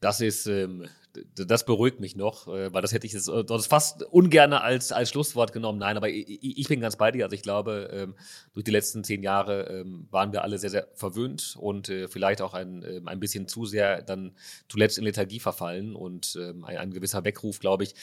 Das 0.00 0.20
ist 0.20 0.46
ähm, 0.46 0.88
das 1.34 1.64
beruhigt 1.64 2.00
mich 2.00 2.16
noch, 2.16 2.48
äh, 2.48 2.72
weil 2.72 2.82
das 2.82 2.92
hätte 2.92 3.06
ich 3.06 3.12
jetzt 3.12 3.28
äh, 3.28 3.44
fast 3.60 4.02
ungerne 4.04 4.62
als, 4.62 4.92
als 4.92 5.10
Schlusswort 5.10 5.52
genommen. 5.52 5.78
Nein, 5.78 5.96
aber 5.96 6.08
ich, 6.08 6.58
ich 6.58 6.68
bin 6.68 6.80
ganz 6.80 6.96
bei 6.96 7.10
dir. 7.10 7.24
Also 7.24 7.34
ich 7.34 7.42
glaube, 7.42 7.90
ähm, 7.92 8.14
durch 8.52 8.64
die 8.64 8.70
letzten 8.70 9.04
zehn 9.04 9.22
Jahre 9.22 9.68
ähm, 9.68 10.06
waren 10.10 10.32
wir 10.32 10.42
alle 10.42 10.58
sehr, 10.58 10.70
sehr 10.70 10.88
verwöhnt 10.94 11.56
und 11.58 11.88
äh, 11.88 12.08
vielleicht 12.08 12.42
auch 12.42 12.54
ein, 12.54 12.84
ähm, 12.88 13.08
ein 13.08 13.20
bisschen 13.20 13.48
zu 13.48 13.64
sehr 13.66 14.02
dann 14.02 14.32
zuletzt 14.68 14.98
in 14.98 15.04
Lethargie 15.04 15.40
verfallen 15.40 15.94
und 15.94 16.36
ein, 16.36 16.64
ein 16.64 16.90
gewisser 16.92 17.24
Weckruf, 17.24 17.60
glaube 17.60 17.84
ich, 17.84 17.94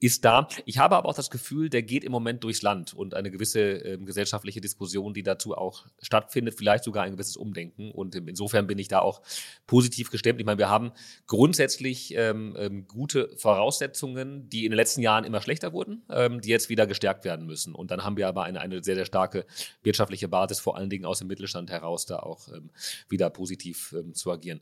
ist 0.00 0.24
da. 0.24 0.46
Ich 0.64 0.78
habe 0.78 0.96
aber 0.96 1.08
auch 1.08 1.14
das 1.14 1.30
Gefühl, 1.30 1.70
der 1.70 1.82
geht 1.82 2.04
im 2.04 2.12
Moment 2.12 2.44
durchs 2.44 2.62
Land 2.62 2.94
und 2.94 3.14
eine 3.14 3.30
gewisse 3.30 3.60
ähm, 3.60 4.06
gesellschaftliche 4.06 4.60
Diskussion, 4.60 5.12
die 5.12 5.24
dazu 5.24 5.56
auch 5.56 5.86
stattfindet, 6.00 6.54
vielleicht 6.54 6.84
sogar 6.84 7.02
ein 7.02 7.12
gewisses 7.12 7.36
Umdenken. 7.36 7.90
Und 7.90 8.14
ähm, 8.14 8.28
insofern 8.28 8.68
bin 8.68 8.78
ich 8.78 8.86
da 8.86 9.00
auch 9.00 9.22
positiv 9.66 10.10
gestemmt. 10.10 10.38
Ich 10.38 10.46
meine, 10.46 10.58
wir 10.58 10.68
haben 10.68 10.92
grundsätzlich 11.26 12.14
ähm, 12.16 12.54
ähm, 12.58 12.86
gute 12.86 13.36
Voraussetzungen, 13.36 14.48
die 14.48 14.64
in 14.64 14.70
den 14.70 14.76
letzten 14.76 15.02
Jahren 15.02 15.24
immer 15.24 15.40
schlechter 15.40 15.72
wurden, 15.72 16.02
ähm, 16.10 16.40
die 16.40 16.50
jetzt 16.50 16.68
wieder 16.68 16.86
gestärkt 16.86 17.24
werden 17.24 17.46
müssen. 17.46 17.74
Und 17.74 17.90
dann 17.90 18.04
haben 18.04 18.16
wir 18.16 18.28
aber 18.28 18.44
eine, 18.44 18.60
eine 18.60 18.84
sehr, 18.84 18.94
sehr 18.94 19.06
starke 19.06 19.46
wirtschaftliche 19.82 20.28
Basis, 20.28 20.60
vor 20.60 20.76
allen 20.76 20.90
Dingen 20.90 21.06
aus 21.06 21.18
dem 21.18 21.26
Mittelstand 21.26 21.70
heraus, 21.70 22.06
da 22.06 22.20
auch 22.20 22.48
ähm, 22.48 22.70
wieder 23.08 23.30
positiv 23.30 23.94
zu 24.12 24.30
agieren. 24.30 24.60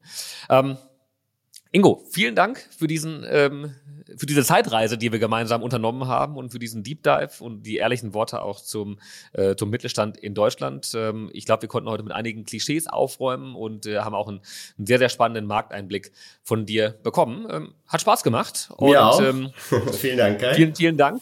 Ingo, 1.73 2.03
vielen 2.11 2.35
Dank 2.35 2.67
für 2.77 2.87
diesen, 2.87 3.25
ähm, 3.29 3.75
für 4.17 4.27
diese 4.27 4.45
Zeitreise, 4.45 4.97
die 4.97 5.13
wir 5.13 5.19
gemeinsam 5.19 5.63
unternommen 5.63 6.07
haben 6.07 6.37
und 6.37 6.51
für 6.51 6.59
diesen 6.59 6.83
Deep 6.83 7.03
Dive 7.03 7.33
und 7.41 7.65
die 7.65 7.77
ehrlichen 7.77 8.15
Worte 8.15 8.43
auch 8.43 8.61
zum, 8.61 8.99
äh, 9.33 9.57
zum 9.57 9.71
Mittelstand 9.71 10.17
in 10.17 10.35
Deutschland. 10.35 10.93
Ähm, 10.95 11.31
ich 11.33 11.45
glaube, 11.45 11.63
wir 11.63 11.69
konnten 11.69 11.91
heute 11.91 12.05
mit 12.05 12.13
einigen 12.13 12.45
Klischees 12.45 12.87
aufräumen 12.87 13.55
und 13.55 13.87
äh, 13.87 13.99
haben 13.99 14.15
auch 14.15 14.29
einen, 14.29 14.41
einen, 14.79 14.87
sehr, 14.87 14.99
sehr 14.99 15.09
spannenden 15.09 15.47
Markteinblick 15.47 16.13
von 16.43 16.67
dir 16.67 16.91
bekommen. 17.03 17.47
Ähm, 17.51 17.75
hat 17.89 18.01
Spaß 18.01 18.23
gemacht. 18.23 18.71
Und, 18.77 18.91
Mir 18.91 19.05
auch. 19.05 19.21
Ähm, 19.21 19.51
vielen 19.93 20.19
Dank. 20.19 20.41
Kai. 20.41 20.55
Vielen, 20.55 20.75
vielen 20.75 20.97
Dank. 20.97 21.21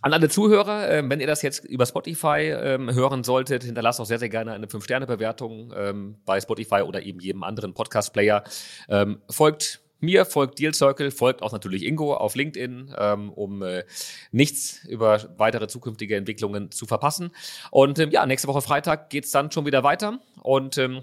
An 0.00 0.12
alle 0.12 0.28
Zuhörer, 0.28 0.88
äh, 0.88 1.02
wenn 1.08 1.20
ihr 1.20 1.26
das 1.26 1.42
jetzt 1.42 1.64
über 1.64 1.84
Spotify 1.84 2.52
ähm, 2.52 2.92
hören 2.94 3.24
solltet, 3.24 3.64
hinterlasst 3.64 4.00
auch 4.00 4.06
sehr, 4.06 4.20
sehr 4.20 4.28
gerne 4.28 4.52
eine 4.52 4.66
5-Sterne-Bewertung 4.66 5.72
ähm, 5.76 6.16
bei 6.24 6.40
Spotify 6.40 6.82
oder 6.82 7.02
eben 7.02 7.18
jedem 7.18 7.42
anderen 7.42 7.74
Podcast-Player. 7.74 8.44
Ähm, 8.88 9.20
folgt 9.28 9.80
mir, 10.00 10.24
folgt 10.24 10.60
Deal 10.60 10.72
Circle, 10.72 11.10
folgt 11.10 11.42
auch 11.42 11.50
natürlich 11.50 11.84
Ingo 11.84 12.14
auf 12.14 12.36
LinkedIn, 12.36 12.94
ähm, 12.96 13.32
um 13.32 13.62
äh, 13.62 13.82
nichts 14.30 14.84
über 14.84 15.34
weitere 15.36 15.66
zukünftige 15.66 16.14
Entwicklungen 16.14 16.70
zu 16.70 16.86
verpassen. 16.86 17.32
Und 17.72 17.98
ähm, 17.98 18.10
ja, 18.10 18.24
nächste 18.24 18.46
Woche 18.46 18.62
Freitag 18.62 19.10
geht's 19.10 19.32
dann 19.32 19.50
schon 19.50 19.66
wieder 19.66 19.82
weiter. 19.82 20.20
Und 20.40 20.78
ähm, 20.78 21.02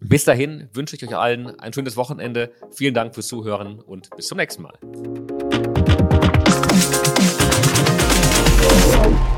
bis 0.00 0.24
dahin 0.24 0.68
wünsche 0.72 0.96
ich 0.96 1.06
euch 1.06 1.16
allen 1.16 1.58
ein 1.60 1.72
schönes 1.72 1.96
Wochenende. 1.96 2.52
Vielen 2.72 2.94
Dank 2.94 3.14
fürs 3.14 3.28
Zuhören 3.28 3.80
und 3.80 4.10
bis 4.16 4.26
zum 4.26 4.38
nächsten 4.38 4.62
Mal. 4.62 5.47
Oh! 9.00 9.37